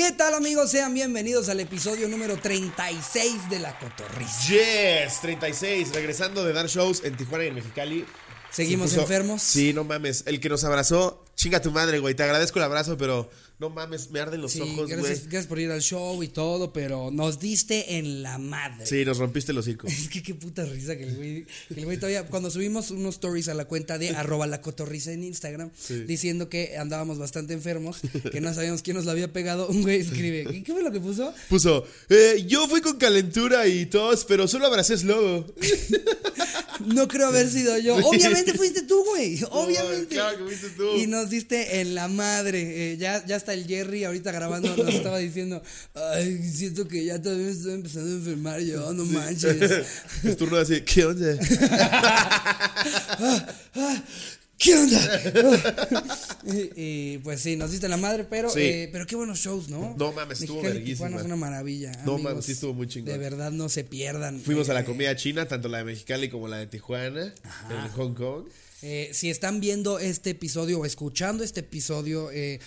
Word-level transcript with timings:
¿Qué 0.00 0.12
tal 0.12 0.32
amigos? 0.32 0.70
Sean 0.70 0.94
bienvenidos 0.94 1.50
al 1.50 1.60
episodio 1.60 2.08
número 2.08 2.38
36 2.38 3.50
de 3.50 3.58
La 3.58 3.78
Cotorrisa. 3.78 4.48
Yes, 4.48 5.20
36, 5.20 5.90
regresando 5.92 6.42
de 6.42 6.54
dar 6.54 6.68
shows 6.68 7.02
en 7.04 7.18
Tijuana 7.18 7.44
y 7.44 7.48
en 7.48 7.56
Mexicali. 7.56 8.06
¿Seguimos 8.50 8.92
puso- 8.92 9.02
enfermos? 9.02 9.42
Sí, 9.42 9.74
no 9.74 9.84
mames. 9.84 10.22
El 10.24 10.40
que 10.40 10.48
nos 10.48 10.64
abrazó, 10.64 11.22
chinga 11.40 11.60
tu 11.62 11.70
madre, 11.70 11.98
güey. 11.98 12.14
Te 12.14 12.22
agradezco 12.22 12.58
el 12.58 12.64
abrazo, 12.66 12.98
pero 12.98 13.30
no 13.58 13.70
mames, 13.70 14.10
me 14.10 14.20
arden 14.20 14.40
los 14.42 14.52
Sí, 14.52 14.60
ojos, 14.60 14.74
güey. 14.76 14.88
gracias, 14.88 15.22
gracias 15.24 15.46
por 15.46 15.58
ir 15.58 15.70
al 15.70 15.80
show 15.80 16.22
y 16.22 16.28
todo, 16.28 16.72
pero 16.72 17.10
nos 17.10 17.38
diste 17.40 17.96
en 17.96 18.22
la 18.22 18.36
madre. 18.38 18.84
Sí, 18.86 19.04
nos 19.06 19.16
rompiste 19.18 19.52
el 19.52 19.58
hocico. 19.58 19.86
Es 19.86 20.08
que 20.10 20.22
qué 20.22 20.34
puta 20.34 20.64
risa 20.66 20.96
que 20.96 21.04
el 21.04 21.16
güey, 21.16 21.46
que 21.68 21.80
el 21.80 21.84
güey 21.86 21.96
todavía, 21.96 22.26
cuando 22.26 22.50
subimos 22.50 22.90
unos 22.90 23.14
stories 23.14 23.48
a 23.48 23.54
la 23.54 23.64
cuenta 23.64 23.96
de 23.96 24.10
arroba 24.10 24.46
la 24.46 24.60
cotorrisa 24.60 25.12
en 25.12 25.24
Instagram, 25.24 25.70
Sí. 25.78 26.04
diciendo 26.04 26.48
que 26.50 26.76
andábamos 26.76 27.18
bastante 27.18 27.54
enfermos, 27.54 28.00
que 28.30 28.40
no 28.42 28.52
sabíamos 28.52 28.82
quién 28.82 28.96
nos 28.96 29.06
lo 29.06 29.10
había 29.12 29.32
pegado, 29.32 29.68
un 29.68 29.80
güey 29.82 30.00
escribe, 30.00 30.44
¿qué, 30.44 30.62
qué 30.62 30.72
fue 30.72 30.82
lo 30.82 30.92
que 30.92 31.00
puso? 31.00 31.32
Puso, 31.48 31.86
eh, 32.10 32.44
yo 32.46 32.68
fui 32.68 32.82
con 32.82 32.98
calentura 32.98 33.66
y 33.66 33.86
tos, 33.86 34.24
pero 34.26 34.46
solo 34.46 34.66
abracé 34.66 34.90
lobo. 35.04 35.46
No 36.86 37.08
creo 37.08 37.26
haber 37.28 37.48
sido 37.48 37.76
yo. 37.78 37.96
Obviamente 38.06 38.54
fuiste 38.54 38.82
tú, 38.82 39.04
güey. 39.04 39.38
Obviamente. 39.50 40.14
claro 40.14 40.38
que 40.38 40.44
fuiste 40.44 40.70
tú. 40.70 40.96
Y 40.96 41.06
nos 41.06 41.29
diste 41.30 41.80
en 41.80 41.94
la 41.94 42.08
madre. 42.08 42.92
Eh, 42.92 42.96
ya, 42.98 43.24
ya 43.24 43.36
está 43.36 43.54
el 43.54 43.66
Jerry 43.66 44.04
ahorita 44.04 44.32
grabando. 44.32 44.76
Nos 44.76 44.92
estaba 44.94 45.18
diciendo, 45.18 45.62
ay, 45.94 46.38
siento 46.42 46.86
que 46.88 47.04
ya 47.04 47.20
todavía 47.22 47.46
me 47.46 47.52
estoy 47.52 47.72
empezando 47.74 48.10
a 48.10 48.14
enfermar 48.14 48.60
yo, 48.60 48.92
no 48.92 49.04
manches. 49.06 49.86
Es 50.24 50.36
turno 50.36 50.56
de 50.56 50.62
así, 50.62 50.80
¿qué 50.82 51.04
onda? 51.06 51.38
¿Qué 54.58 54.74
onda? 54.76 55.20
y, 56.46 56.70
y, 57.14 57.18
pues 57.18 57.40
sí, 57.40 57.56
nos 57.56 57.70
diste 57.70 57.86
en 57.86 57.90
la 57.92 57.96
madre, 57.96 58.24
pero, 58.28 58.50
Sí. 58.50 58.60
eh, 58.60 58.88
pero 58.92 59.06
qué 59.06 59.16
buenos 59.16 59.38
shows, 59.38 59.70
¿no? 59.70 59.94
No 59.98 60.12
mames, 60.12 60.42
estuvo 60.42 60.60
verguísima. 60.60 61.08
Es 61.16 61.22
una 61.24 61.36
maravilla. 61.36 61.92
No 62.04 62.14
amigos. 62.14 62.22
mames, 62.22 62.44
sí 62.44 62.52
estuvo 62.52 62.74
muy 62.74 62.86
chingón. 62.86 63.10
De 63.12 63.18
verdad, 63.18 63.50
no 63.52 63.70
se 63.70 63.84
pierdan. 63.84 64.38
Fuimos 64.38 64.68
a 64.68 64.74
la 64.74 64.80
Eh, 64.80 64.84
comida 64.84 65.16
china, 65.16 65.48
tanto 65.48 65.68
la 65.68 65.78
de 65.78 65.84
Mexicali 65.84 66.28
como 66.28 66.46
la 66.46 66.58
de 66.58 66.66
Tijuana, 66.66 67.32
en 67.70 67.88
Hong 67.92 68.12
Kong. 68.12 68.44
Eh, 68.82 69.10
si 69.12 69.28
están 69.28 69.60
viendo 69.60 69.98
este 69.98 70.30
episodio 70.30 70.80
o 70.80 70.86
escuchando 70.86 71.44
este 71.44 71.60
episodio 71.60 72.30
eh, 72.30 72.60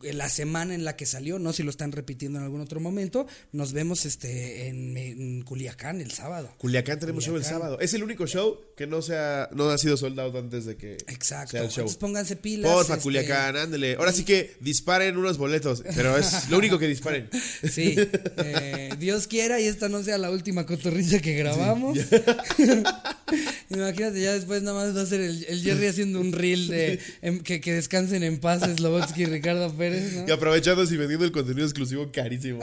la 0.00 0.28
semana 0.28 0.74
en 0.74 0.84
la 0.84 0.96
que 0.96 1.06
salió, 1.06 1.38
no 1.38 1.52
si 1.52 1.62
lo 1.62 1.70
están 1.70 1.92
repitiendo 1.92 2.38
en 2.38 2.44
algún 2.44 2.60
otro 2.60 2.80
momento, 2.80 3.26
nos 3.52 3.72
vemos 3.72 4.06
este 4.06 4.68
en, 4.68 4.96
en 4.96 5.42
Culiacán 5.42 6.00
el 6.00 6.10
sábado. 6.12 6.52
Culiacán 6.58 6.98
tenemos 6.98 7.24
show 7.24 7.36
el 7.36 7.44
sábado. 7.44 7.80
Es 7.80 7.94
el 7.94 8.02
único 8.02 8.26
show 8.26 8.60
que 8.76 8.86
no 8.86 9.02
se 9.02 9.16
ha, 9.16 9.48
no 9.52 9.68
ha 9.70 9.78
sido 9.78 9.96
soldado 9.96 10.38
antes 10.38 10.64
de 10.64 10.76
que 10.76 10.92
Exacto. 11.08 11.52
sea 11.52 11.62
el 11.62 11.68
show. 11.68 11.80
Entonces 11.80 11.96
pónganse 11.98 12.36
pilas. 12.36 12.70
Porfa, 12.70 12.94
este, 12.94 13.02
Culiacán, 13.02 13.56
ándele. 13.56 13.96
Ahora 13.96 14.12
sí 14.12 14.24
que 14.24 14.56
disparen 14.60 15.16
unos 15.16 15.38
boletos, 15.38 15.82
pero 15.94 16.16
es 16.16 16.48
lo 16.48 16.58
único 16.58 16.78
que 16.78 16.86
disparen. 16.86 17.28
Sí, 17.68 17.96
eh, 18.36 18.90
Dios 18.98 19.26
quiera 19.26 19.60
y 19.60 19.66
esta 19.66 19.88
no 19.88 20.02
sea 20.02 20.16
la 20.18 20.30
última 20.30 20.64
cotorrilla 20.64 21.20
que 21.20 21.34
grabamos. 21.34 21.98
Imagínate, 23.70 24.20
ya 24.20 24.32
después 24.32 24.62
nada 24.62 24.84
más 24.84 24.96
va 24.96 25.02
a 25.02 25.06
ser 25.06 25.20
el, 25.20 25.44
el 25.44 25.62
Jerry 25.62 25.86
haciendo 25.86 26.20
un 26.20 26.32
reel 26.32 26.68
de 26.68 26.98
em, 27.20 27.40
que, 27.40 27.60
que 27.60 27.72
descansen 27.74 28.22
en 28.22 28.38
paz 28.38 28.62
Slobotsky 28.62 29.22
y 29.22 29.26
Ricardo 29.26 29.72
Pérez, 29.74 29.87
¿no? 29.90 30.28
Y 30.28 30.30
aprovechando 30.30 30.82
y 30.84 30.96
vendiendo 30.96 31.24
el 31.24 31.32
contenido 31.32 31.64
exclusivo 31.66 32.10
carísimo. 32.12 32.60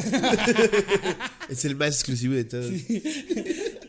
es 1.49 1.65
el 1.65 1.75
más 1.75 1.95
exclusivo 1.95 2.33
de 2.33 2.45
todos. 2.45 2.71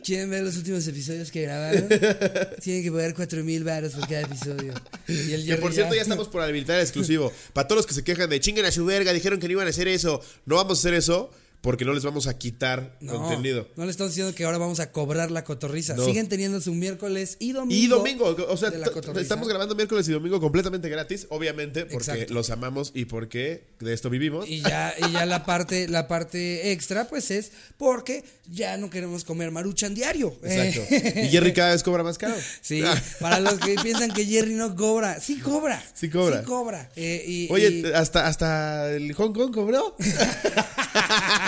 ¿Quieren 0.04 0.30
ver 0.30 0.44
los 0.44 0.56
últimos 0.56 0.86
episodios 0.86 1.30
que 1.30 1.42
grabaron? 1.42 1.88
Tienen 2.62 2.82
que 2.84 2.92
pagar 2.92 3.14
cuatro 3.14 3.42
mil 3.42 3.64
baros 3.64 3.92
por 3.92 4.08
cada 4.08 4.22
episodio. 4.22 4.74
Y 5.08 5.32
el 5.32 5.44
Que 5.46 5.56
por 5.56 5.72
cierto 5.72 5.94
ya 5.94 6.02
estamos 6.02 6.28
por 6.28 6.42
habilitar 6.42 6.76
el 6.76 6.82
exclusivo. 6.82 7.32
Para 7.52 7.66
todos 7.66 7.80
los 7.80 7.86
que 7.86 7.94
se 7.94 8.04
quejan 8.04 8.30
de 8.30 8.38
chinguen 8.40 8.64
a 8.66 8.70
su 8.70 8.84
verga, 8.84 9.12
dijeron 9.12 9.40
que 9.40 9.46
no 9.48 9.52
iban 9.52 9.66
a 9.66 9.70
hacer 9.70 9.88
eso. 9.88 10.20
No 10.44 10.56
vamos 10.56 10.78
a 10.78 10.80
hacer 10.80 10.94
eso 10.94 11.30
porque 11.66 11.84
no 11.84 11.92
les 11.92 12.04
vamos 12.04 12.28
a 12.28 12.38
quitar 12.38 12.96
No, 13.00 13.14
contenido. 13.14 13.66
no 13.74 13.84
le 13.86 13.90
estamos 13.90 14.12
diciendo 14.12 14.32
que 14.36 14.44
ahora 14.44 14.56
vamos 14.58 14.78
a 14.78 14.92
cobrar 14.92 15.32
la 15.32 15.42
cotorriza. 15.42 15.96
No. 15.96 16.04
Siguen 16.04 16.28
teniendo 16.28 16.60
su 16.60 16.72
miércoles 16.72 17.36
y 17.40 17.50
domingo. 17.50 17.74
Y 17.82 17.88
domingo, 17.88 18.36
o 18.48 18.56
sea, 18.56 18.70
estamos 19.18 19.48
grabando 19.48 19.74
miércoles 19.74 20.06
y 20.08 20.12
domingo 20.12 20.38
completamente 20.40 20.88
gratis, 20.88 21.26
obviamente, 21.28 21.80
porque 21.86 22.10
Exacto. 22.12 22.34
los 22.34 22.50
amamos 22.50 22.92
y 22.94 23.06
porque 23.06 23.64
de 23.80 23.92
esto 23.92 24.10
vivimos. 24.10 24.48
Y 24.48 24.60
ya, 24.60 24.94
y 24.96 25.10
ya 25.10 25.26
la 25.26 25.44
parte, 25.44 25.88
la 25.88 26.06
parte 26.06 26.70
extra, 26.70 27.08
pues 27.08 27.32
es 27.32 27.50
porque 27.78 28.22
ya 28.48 28.76
no 28.76 28.88
queremos 28.88 29.24
comer 29.24 29.50
maruchan 29.50 29.92
diario. 29.92 30.36
Exacto. 30.44 30.82
Eh, 30.94 31.24
Y 31.26 31.28
Jerry 31.30 31.52
cada 31.52 31.72
vez 31.72 31.82
cobra 31.82 32.04
más 32.04 32.16
caro. 32.16 32.36
Sí, 32.62 32.80
para 33.18 33.40
los 33.40 33.54
que 33.54 33.74
piensan 33.82 34.12
que 34.12 34.24
Jerry 34.24 34.54
no 34.54 34.76
cobra, 34.76 35.20
sí 35.20 35.38
cobra. 35.40 35.82
Sí 35.94 36.08
cobra. 36.10 36.40
Sí 36.40 36.44
cobra. 36.46 36.90
Eh, 36.94 37.24
y- 37.26 37.48
Oye, 37.52 37.68
y- 37.70 37.86
hasta, 37.92 38.28
hasta 38.28 38.92
el 38.92 39.12
Hong 39.14 39.32
Kong 39.32 39.52
cobró. 39.52 39.96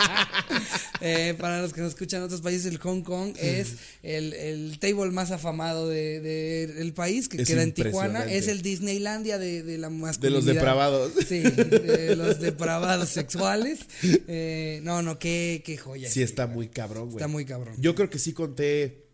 Eh, 1.00 1.34
para 1.38 1.62
los 1.62 1.72
que 1.72 1.80
nos 1.80 1.90
escuchan 1.90 2.18
en 2.18 2.24
otros 2.24 2.40
países, 2.40 2.66
el 2.66 2.78
Hong 2.78 3.02
Kong 3.02 3.32
es 3.38 3.74
el, 4.02 4.32
el 4.32 4.78
table 4.80 5.12
más 5.12 5.30
afamado 5.30 5.88
de, 5.88 6.20
de- 6.20 6.66
del 6.66 6.92
país, 6.92 7.28
que 7.28 7.40
Es 7.40 7.46
queda 7.48 7.62
en 7.62 7.72
Tijuana. 7.72 8.24
Es 8.24 8.48
el 8.48 8.62
Disneylandia 8.62 9.38
de, 9.38 9.62
de 9.62 9.78
la 9.78 9.90
De 9.90 9.94
masculinidad. 9.94 10.36
los 10.40 10.44
depravados. 10.44 11.12
Sí, 11.28 11.38
de 11.40 12.16
los 12.16 12.40
depravados 12.40 13.10
sexuales. 13.10 13.78
Eh, 14.02 14.80
no, 14.82 15.02
no, 15.02 15.20
qué, 15.20 15.62
qué 15.64 15.76
joya. 15.76 16.10
Sí, 16.10 16.20
está 16.22 16.48
muy 16.48 16.66
cabrón, 16.68 17.04
güey. 17.10 17.16
Está 17.18 17.28
muy 17.28 17.44
cabrón. 17.44 17.76
Yo 17.78 17.94
creo 17.94 18.10
que 18.10 18.18
sí 18.18 18.32
conté 18.32 19.06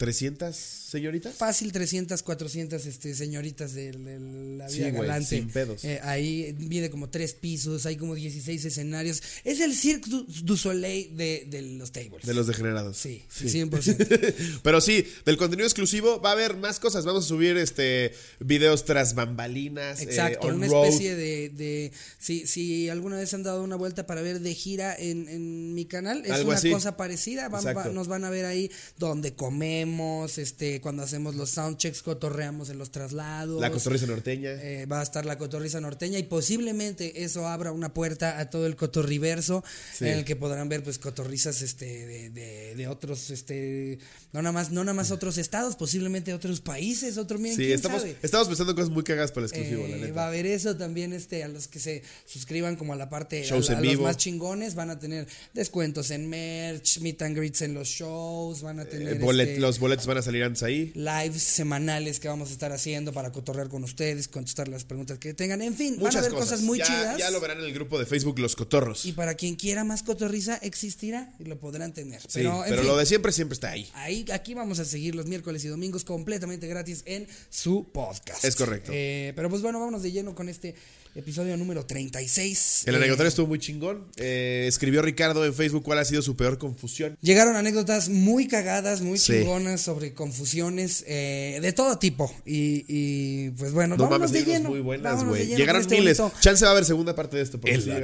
300 0.00 0.56
señoritas. 0.56 1.34
Fácil 1.36 1.72
300, 1.72 2.22
400 2.22 2.86
este, 2.86 3.14
señoritas 3.14 3.74
de, 3.74 3.92
de 3.92 4.56
la 4.56 4.66
Sí, 4.70 4.78
vida 4.78 4.90
galante. 4.92 5.28
sin 5.28 5.48
pedos. 5.50 5.84
Eh, 5.84 6.00
ahí 6.02 6.56
viene 6.58 6.88
como 6.88 7.10
tres 7.10 7.34
pisos, 7.34 7.84
hay 7.84 7.96
como 7.96 8.14
16 8.14 8.64
escenarios. 8.64 9.22
Es 9.44 9.60
el 9.60 9.74
Cirque 9.76 10.08
du, 10.08 10.24
du 10.42 10.56
Soleil 10.56 11.14
de, 11.18 11.46
de 11.50 11.60
los 11.62 11.92
tables. 11.92 12.24
De 12.24 12.32
los 12.32 12.46
degenerados. 12.46 12.96
Sí, 12.96 13.22
100%. 13.30 14.60
Pero 14.62 14.80
sí, 14.80 15.04
del 15.26 15.36
contenido 15.36 15.66
exclusivo 15.66 16.18
va 16.22 16.30
a 16.30 16.32
haber 16.32 16.56
más 16.56 16.80
cosas. 16.80 17.04
Vamos 17.04 17.26
a 17.26 17.28
subir 17.28 17.58
este 17.58 18.12
videos 18.38 18.86
tras 18.86 19.14
bambalinas. 19.14 20.00
eh, 20.00 20.04
Exacto, 20.04 20.46
on 20.48 20.54
una 20.56 20.66
road. 20.66 20.86
especie 20.86 21.14
de, 21.14 21.50
de 21.50 21.92
si, 22.18 22.46
si 22.46 22.88
alguna 22.88 23.18
vez 23.18 23.34
han 23.34 23.42
dado 23.42 23.62
una 23.62 23.76
vuelta 23.76 24.06
para 24.06 24.22
ver 24.22 24.40
de 24.40 24.54
gira 24.54 24.96
en, 24.98 25.28
en 25.28 25.74
mi 25.74 25.84
canal, 25.84 26.24
es 26.24 26.30
Algo 26.32 26.48
una 26.48 26.58
así. 26.58 26.70
cosa 26.70 26.96
parecida, 26.96 27.50
van- 27.50 27.66
va- 27.76 27.90
nos 27.90 28.08
van 28.08 28.24
a 28.24 28.30
ver 28.30 28.46
ahí 28.46 28.70
donde 28.98 29.34
comemos, 29.34 29.89
este, 29.98 30.80
cuando 30.80 31.02
hacemos 31.02 31.34
los 31.34 31.50
soundchecks, 31.50 32.02
cotorreamos 32.02 32.70
en 32.70 32.78
los 32.78 32.90
traslados. 32.90 33.60
La 33.60 33.70
cotorriza 33.70 34.06
norteña. 34.06 34.50
Eh, 34.52 34.86
va 34.86 35.00
a 35.00 35.02
estar 35.02 35.24
la 35.26 35.36
cotorriza 35.38 35.80
norteña 35.80 36.18
y 36.18 36.22
posiblemente 36.24 37.24
eso 37.24 37.46
abra 37.48 37.72
una 37.72 37.92
puerta 37.94 38.38
a 38.38 38.50
todo 38.50 38.66
el 38.66 38.76
cotorriverso 38.76 39.64
Sí. 39.94 40.06
en 40.06 40.18
el 40.18 40.24
que 40.24 40.36
podrán 40.36 40.68
ver 40.68 40.82
pues 40.82 40.98
cotorrizas 40.98 41.62
este 41.62 42.06
de, 42.06 42.30
de, 42.30 42.74
de 42.74 42.88
otros 42.88 43.30
este 43.30 43.98
no 44.32 44.42
nada 44.42 44.52
más 44.52 44.70
no 44.70 44.82
nada 44.84 44.94
más 44.94 45.10
otros 45.10 45.38
estados 45.38 45.76
posiblemente 45.76 46.32
otros 46.34 46.60
países 46.60 47.16
otro 47.18 47.38
miren, 47.38 47.56
sí, 47.56 47.72
estamos, 47.72 48.02
sabe? 48.02 48.16
estamos 48.22 48.46
pensando 48.48 48.72
en 48.72 48.76
cosas 48.76 48.90
muy 48.90 49.02
cagadas 49.02 49.32
para 49.32 49.46
el 49.46 49.50
exclusivo, 49.52 49.84
Eh, 49.86 49.88
la 49.90 49.96
neta. 49.96 50.12
va 50.14 50.24
a 50.24 50.28
haber 50.28 50.46
eso 50.46 50.76
también 50.76 51.12
este 51.12 51.42
a 51.44 51.48
los 51.48 51.68
que 51.68 51.78
se 51.80 52.02
suscriban 52.26 52.76
como 52.76 52.92
a 52.92 52.96
la 52.96 53.08
parte 53.08 53.42
Shows 53.44 53.70
a, 53.70 53.72
en 53.72 53.78
a 53.78 53.82
los 53.82 53.90
vivo. 53.90 54.02
más 54.04 54.16
chingones 54.16 54.74
van 54.74 54.90
a 54.90 54.98
tener 54.98 55.26
descuentos 55.54 56.10
en 56.10 56.28
merch 56.28 57.00
meet 57.00 57.20
and 57.22 57.36
greets 57.36 57.62
en 57.62 57.74
los 57.74 57.88
shows 57.88 58.62
van 58.62 58.78
a 58.80 58.82
Eh, 58.82 58.86
tener 58.86 59.20
bolet- 59.20 59.48
este, 59.48 59.60
los 59.60 59.79
boletos 59.80 60.06
van 60.06 60.18
a 60.18 60.22
salir 60.22 60.44
antes 60.44 60.62
ahí. 60.62 60.92
lives 60.94 61.42
semanales 61.42 62.20
que 62.20 62.28
vamos 62.28 62.50
a 62.50 62.52
estar 62.52 62.70
haciendo 62.72 63.12
para 63.12 63.32
cotorrear 63.32 63.68
con 63.68 63.82
ustedes 63.82 64.28
contestar 64.28 64.68
las 64.68 64.84
preguntas 64.84 65.18
que 65.18 65.34
tengan 65.34 65.62
en 65.62 65.74
fin 65.74 65.98
van 66.00 66.14
a 66.14 66.18
haber 66.18 66.32
cosas, 66.32 66.60
muy 66.60 66.78
ya, 66.78 66.84
chidas 66.84 67.18
Ya 67.18 67.30
lo 67.30 67.40
verán 67.40 67.58
en 67.58 67.64
el 67.64 67.72
grupo 67.72 67.98
de 67.98 68.06
Facebook 68.06 68.38
Los 68.38 68.54
Cotorros. 68.56 69.06
y 69.06 69.12
para 69.12 69.34
quien 69.34 69.56
quiera 69.56 69.82
más 69.84 70.02
cotorriza 70.02 70.56
existirá 70.56 71.32
y 71.38 71.44
lo 71.44 71.58
podrán 71.58 71.92
tener 71.92 72.20
sí, 72.20 72.28
pero, 72.34 72.60
pero, 72.64 72.74
en 72.74 72.80
fin, 72.80 72.88
lo 72.88 72.96
de 72.96 73.06
siempre 73.06 73.32
siempre 73.32 73.54
está 73.54 73.70
ahí. 73.70 73.88
Ahí, 73.94 74.24
aquí 74.32 74.54
vamos 74.54 74.78
a 74.78 74.84
seguir 74.84 75.14
los 75.14 75.26
miércoles 75.26 75.64
y 75.64 75.68
domingos 75.68 76.04
completamente 76.04 76.66
gratis 76.66 77.02
en 77.06 77.26
su 77.48 77.90
podcast. 77.92 78.44
Es 78.44 78.56
correcto. 78.56 78.90
Eh, 78.94 79.32
pero 79.34 79.48
pues 79.48 79.62
bueno, 79.62 79.78
vámonos 79.78 80.02
de 80.02 80.12
lleno 80.12 80.34
con 80.34 80.48
este 80.48 80.74
episodio 81.14 81.56
número 81.56 81.84
36. 81.84 82.84
El 82.86 82.94
Eh, 82.94 82.96
anecdotario 82.98 83.28
estuvo 83.28 83.46
muy 83.46 83.58
chingón. 83.58 84.06
Eh, 84.16 84.66
escribió 84.68 85.02
Ricardo 85.02 85.44
en 85.44 85.52
Facebook 85.54 85.82
cuál 85.82 85.98
ha 85.98 86.04
sido 86.04 86.22
su 86.22 86.36
peor 86.36 86.58
confusión. 86.58 87.16
Llegaron 87.20 87.56
anécdotas 87.56 88.08
muy 88.08 88.46
cagadas, 88.48 89.00
muy 89.00 89.18
Sí. 89.18 89.32
chingonas 89.32 89.80
sobre 89.80 90.14
confusiones 90.14 91.04
eh, 91.06 91.58
de 91.60 91.72
todo 91.72 91.98
tipo. 91.98 92.32
Y, 92.46 92.84
y, 92.88 93.50
pues 93.50 93.72
bueno, 93.72 93.96
No 93.96 94.04
vámonos 94.04 94.30
mames, 94.30 94.46
de 94.46 94.52
lleno. 94.52 94.70
muy 94.70 94.80
buenas, 94.80 95.24
güey. 95.24 95.46
Llegaron 95.46 95.82
este 95.82 95.96
miles. 95.96 96.18
bonito- 96.18 96.38
Chance 96.40 96.64
va 96.64 96.70
a 96.70 96.72
haber 96.72 96.84
segunda 96.84 97.14
parte 97.14 97.36
de 97.36 97.42
esto. 97.42 97.60
porque 97.60 97.74
sí 97.80 97.90
buenas. 97.90 98.02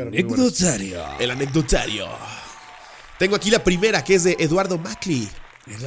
El 1.21 1.31
anecdotario. 1.31 2.07
Tengo 3.19 3.37
aquí 3.37 3.51
la 3.51 3.63
primera, 3.65 4.05
que 4.05 4.15
es 4.17 4.25
de 4.25 4.37
Eduardo 4.39 4.77
Macri. 4.79 5.29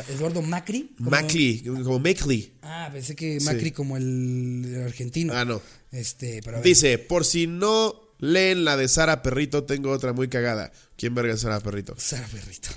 Eduardo 0.10 0.42
Macri. 0.42 0.92
Macri, 0.98 1.64
como 1.64 2.00
Macri. 2.00 2.54
Ah, 2.62 2.90
pensé 2.92 3.16
que 3.16 3.40
Macri 3.42 3.72
como 3.72 3.96
el, 3.98 4.66
el 4.66 4.84
argentino. 4.84 5.34
Ah, 5.34 5.46
no. 5.46 5.62
Este, 5.92 6.42
pero. 6.44 6.62
Dice, 6.62 6.98
por 6.98 7.26
si 7.26 7.48
no 7.48 8.10
leen 8.20 8.66
la 8.66 8.78
de 8.78 8.88
Sara 8.88 9.22
Perrito, 9.22 9.64
tengo 9.64 9.92
otra 9.92 10.14
muy 10.14 10.28
cagada. 10.28 10.72
¿Quién 10.98 11.16
verga 11.16 11.34
es 11.34 11.42
Sara 11.42 11.60
Perrito? 11.62 11.96
Sara 11.98 12.28
Perrito. 12.28 12.70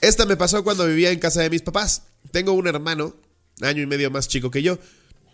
Esta 0.00 0.26
me 0.26 0.36
pasó 0.36 0.62
cuando 0.62 0.86
vivía 0.86 1.10
en 1.10 1.18
casa 1.18 1.42
de 1.42 1.50
mis 1.50 1.62
papás. 1.62 2.02
Tengo 2.30 2.52
un 2.52 2.66
hermano, 2.66 3.16
año 3.62 3.82
y 3.82 3.86
medio 3.86 4.10
más 4.10 4.28
chico 4.28 4.50
que 4.50 4.62
yo. 4.62 4.78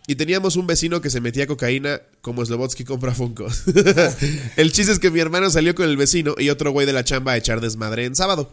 Y 0.08 0.14
teníamos 0.14 0.54
un 0.54 0.68
vecino 0.68 1.00
que 1.00 1.10
se 1.10 1.20
metía 1.20 1.48
cocaína 1.48 2.00
como 2.20 2.44
Slobotsky 2.46 2.84
compra 2.84 3.12
Funkos. 3.12 3.64
el 4.56 4.70
chiste 4.70 4.92
es 4.92 5.00
que 5.00 5.10
mi 5.10 5.18
hermano 5.18 5.50
salió 5.50 5.74
con 5.74 5.88
el 5.88 5.96
vecino 5.96 6.36
y 6.38 6.50
otro 6.50 6.70
güey 6.70 6.86
de 6.86 6.92
la 6.92 7.02
chamba 7.02 7.32
a 7.32 7.36
echar 7.36 7.60
desmadre 7.60 8.04
en 8.04 8.14
sábado. 8.14 8.52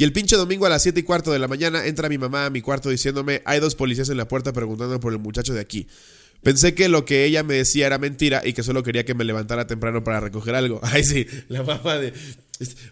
Y 0.00 0.04
el 0.04 0.14
pinche 0.14 0.34
domingo 0.34 0.64
a 0.64 0.70
las 0.70 0.82
7 0.82 0.98
y 0.98 1.02
cuarto 1.02 1.30
de 1.30 1.38
la 1.38 1.46
mañana 1.46 1.84
entra 1.84 2.08
mi 2.08 2.16
mamá 2.16 2.46
a 2.46 2.50
mi 2.50 2.62
cuarto 2.62 2.88
diciéndome, 2.88 3.42
hay 3.44 3.60
dos 3.60 3.74
policías 3.74 4.08
en 4.08 4.16
la 4.16 4.26
puerta 4.26 4.50
preguntando 4.54 4.98
por 4.98 5.12
el 5.12 5.18
muchacho 5.18 5.52
de 5.52 5.60
aquí. 5.60 5.88
Pensé 6.42 6.72
que 6.72 6.88
lo 6.88 7.04
que 7.04 7.26
ella 7.26 7.42
me 7.42 7.52
decía 7.52 7.86
era 7.86 7.98
mentira 7.98 8.40
y 8.42 8.54
que 8.54 8.62
solo 8.62 8.82
quería 8.82 9.04
que 9.04 9.12
me 9.12 9.24
levantara 9.24 9.66
temprano 9.66 10.02
para 10.02 10.20
recoger 10.20 10.54
algo. 10.54 10.80
Ay, 10.84 11.04
sí, 11.04 11.26
la 11.48 11.62
mamá 11.64 11.98
de... 11.98 12.14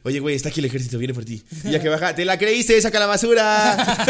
Oye, 0.03 0.21
güey, 0.21 0.37
está 0.37 0.51
aquí 0.51 0.61
el 0.61 0.67
ejército, 0.67 0.99
viene 0.99 1.15
por 1.15 1.25
ti. 1.25 1.43
Y 1.65 1.71
ya 1.71 1.81
que 1.81 1.89
baja, 1.89 2.15
te 2.15 2.27
la 2.27 2.37
creíste, 2.37 2.79
saca 2.83 2.99
la 2.99 3.07
basura. 3.07 4.05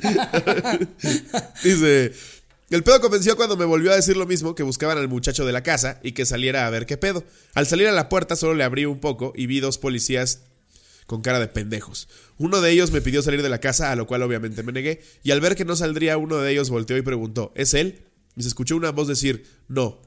Dice, 1.62 2.14
el 2.70 2.82
pedo 2.82 3.02
convenció 3.02 3.36
cuando 3.36 3.58
me 3.58 3.66
volvió 3.66 3.92
a 3.92 3.96
decir 3.96 4.16
lo 4.16 4.24
mismo, 4.24 4.54
que 4.54 4.62
buscaban 4.62 4.96
al 4.96 5.08
muchacho 5.08 5.44
de 5.44 5.52
la 5.52 5.62
casa 5.62 6.00
y 6.02 6.12
que 6.12 6.24
saliera 6.24 6.66
a 6.66 6.70
ver 6.70 6.86
qué 6.86 6.96
pedo. 6.96 7.24
Al 7.52 7.66
salir 7.66 7.88
a 7.88 7.92
la 7.92 8.08
puerta 8.08 8.36
solo 8.36 8.54
le 8.54 8.64
abrí 8.64 8.86
un 8.86 9.00
poco 9.00 9.34
y 9.36 9.44
vi 9.44 9.60
dos 9.60 9.76
policías 9.76 10.40
con 11.06 11.22
cara 11.22 11.40
de 11.40 11.48
pendejos. 11.48 12.08
Uno 12.38 12.60
de 12.60 12.70
ellos 12.70 12.90
me 12.90 13.00
pidió 13.00 13.22
salir 13.22 13.42
de 13.42 13.48
la 13.48 13.60
casa, 13.60 13.92
a 13.92 13.96
lo 13.96 14.06
cual 14.06 14.22
obviamente 14.22 14.62
me 14.62 14.72
negué, 14.72 15.02
y 15.22 15.30
al 15.30 15.40
ver 15.40 15.56
que 15.56 15.64
no 15.64 15.76
saldría 15.76 16.18
uno 16.18 16.38
de 16.38 16.52
ellos 16.52 16.70
volteó 16.70 16.96
y 16.96 17.02
preguntó, 17.02 17.52
¿es 17.54 17.74
él? 17.74 18.04
Y 18.36 18.42
se 18.42 18.48
escuchó 18.48 18.76
una 18.76 18.90
voz 18.90 19.08
decir, 19.08 19.44
no, 19.68 20.00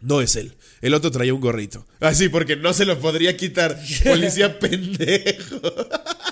no 0.00 0.20
es 0.20 0.36
él. 0.36 0.54
El 0.80 0.94
otro 0.94 1.10
traía 1.10 1.34
un 1.34 1.40
gorrito. 1.40 1.86
Así, 2.00 2.28
porque 2.28 2.56
no 2.56 2.72
se 2.72 2.84
lo 2.84 2.98
podría 3.00 3.36
quitar. 3.36 3.78
Policía 4.04 4.58
pendejo. 4.58 5.60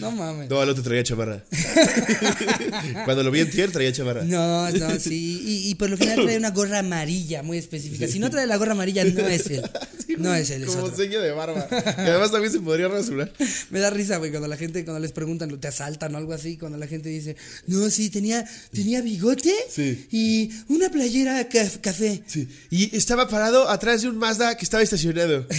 No 0.00 0.10
mames. 0.12 0.48
No, 0.50 0.62
el 0.62 0.68
otro 0.68 0.82
traía 0.82 1.02
chamarra. 1.02 1.42
Cuando 3.04 3.22
lo 3.22 3.30
vi 3.30 3.40
en 3.40 3.50
tier, 3.50 3.70
traía 3.72 3.92
chamarra. 3.92 4.22
No, 4.24 4.70
no, 4.70 4.98
sí. 5.00 5.42
Y, 5.44 5.70
y 5.70 5.74
por 5.76 5.90
lo 5.90 5.96
general 5.96 6.24
trae 6.24 6.36
una 6.36 6.50
gorra 6.50 6.80
amarilla 6.80 7.42
muy 7.42 7.58
específica. 7.58 8.06
Si 8.06 8.18
no 8.18 8.30
trae 8.30 8.46
la 8.46 8.56
gorra 8.56 8.72
amarilla, 8.72 9.04
no 9.04 9.26
es 9.28 9.46
él. 9.48 9.62
No 10.18 10.34
es 10.34 10.50
él, 10.50 10.64
es 10.64 10.68
Como 10.70 10.84
otro. 10.84 10.96
seña 10.96 11.20
de 11.20 11.30
barba. 11.30 11.66
Que 11.68 11.76
además 12.10 12.30
también 12.32 12.52
se 12.52 12.60
podría 12.60 12.88
rasurar. 12.88 13.32
Me 13.70 13.78
da 13.78 13.90
risa, 13.90 14.16
güey, 14.18 14.30
cuando 14.30 14.48
la 14.48 14.56
gente, 14.56 14.84
cuando 14.84 15.00
les 15.00 15.12
preguntan, 15.12 15.58
te 15.60 15.68
asaltan 15.68 16.14
o 16.14 16.18
algo 16.18 16.32
así, 16.32 16.56
cuando 16.56 16.76
la 16.78 16.86
gente 16.86 17.08
dice, 17.08 17.36
no, 17.66 17.88
sí, 17.90 18.10
tenía, 18.10 18.44
tenía 18.72 19.00
bigote 19.02 19.54
Sí. 19.70 20.06
y 20.10 20.50
una 20.68 20.90
playera 20.90 21.48
ca- 21.48 21.70
café. 21.80 22.22
Sí. 22.26 22.48
Y 22.70 22.94
estaba 22.96 23.28
parado 23.28 23.68
atrás 23.68 24.02
de 24.02 24.08
un 24.08 24.16
Mazda 24.18 24.56
que 24.56 24.64
estaba 24.64 24.82
estacionado. 24.82 25.46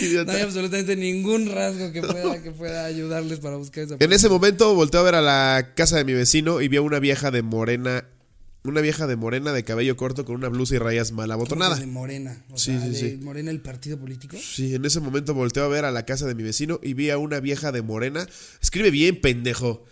Idiota. 0.00 0.32
No 0.32 0.38
hay 0.38 0.44
absolutamente 0.44 0.96
ningún 0.96 1.50
rasgo 1.50 1.92
que 1.92 2.02
pueda, 2.02 2.42
que 2.42 2.50
pueda 2.50 2.84
ayudarles 2.84 3.38
para 3.40 3.56
buscar 3.56 3.84
esa 3.84 3.96
En 3.98 4.12
ese 4.12 4.28
momento 4.28 4.74
volteó 4.74 5.00
a 5.00 5.02
ver 5.04 5.14
a 5.14 5.20
la 5.20 5.72
casa 5.74 5.96
de 5.96 6.04
mi 6.04 6.12
vecino 6.12 6.60
y 6.60 6.68
vio 6.68 6.82
una 6.82 6.98
vieja 7.00 7.30
de 7.30 7.42
morena. 7.42 8.04
Una 8.62 8.82
vieja 8.82 9.06
de 9.06 9.16
morena 9.16 9.54
de 9.54 9.64
cabello 9.64 9.96
corto 9.96 10.26
con 10.26 10.34
una 10.34 10.48
blusa 10.50 10.74
y 10.74 10.78
rayas 10.78 11.12
mal 11.12 11.30
abotonada. 11.30 11.76
De 11.76 11.86
Morena. 11.86 12.44
O 12.50 12.58
Sí, 12.58 12.72
sea, 12.72 12.82
sí, 12.82 12.88
de 12.90 12.94
sí. 12.94 13.16
Morena, 13.16 13.50
el 13.50 13.60
partido 13.62 13.98
político. 13.98 14.36
Sí, 14.38 14.74
en 14.74 14.84
ese 14.84 15.00
momento 15.00 15.32
volteó 15.32 15.64
a 15.64 15.68
ver 15.68 15.86
a 15.86 15.90
la 15.90 16.04
casa 16.04 16.26
de 16.26 16.34
mi 16.34 16.42
vecino 16.42 16.78
y 16.82 16.92
vi 16.92 17.08
a 17.08 17.16
una 17.16 17.40
vieja 17.40 17.72
de 17.72 17.80
morena. 17.80 18.26
Escribe 18.60 18.90
bien, 18.90 19.18
pendejo. 19.18 19.82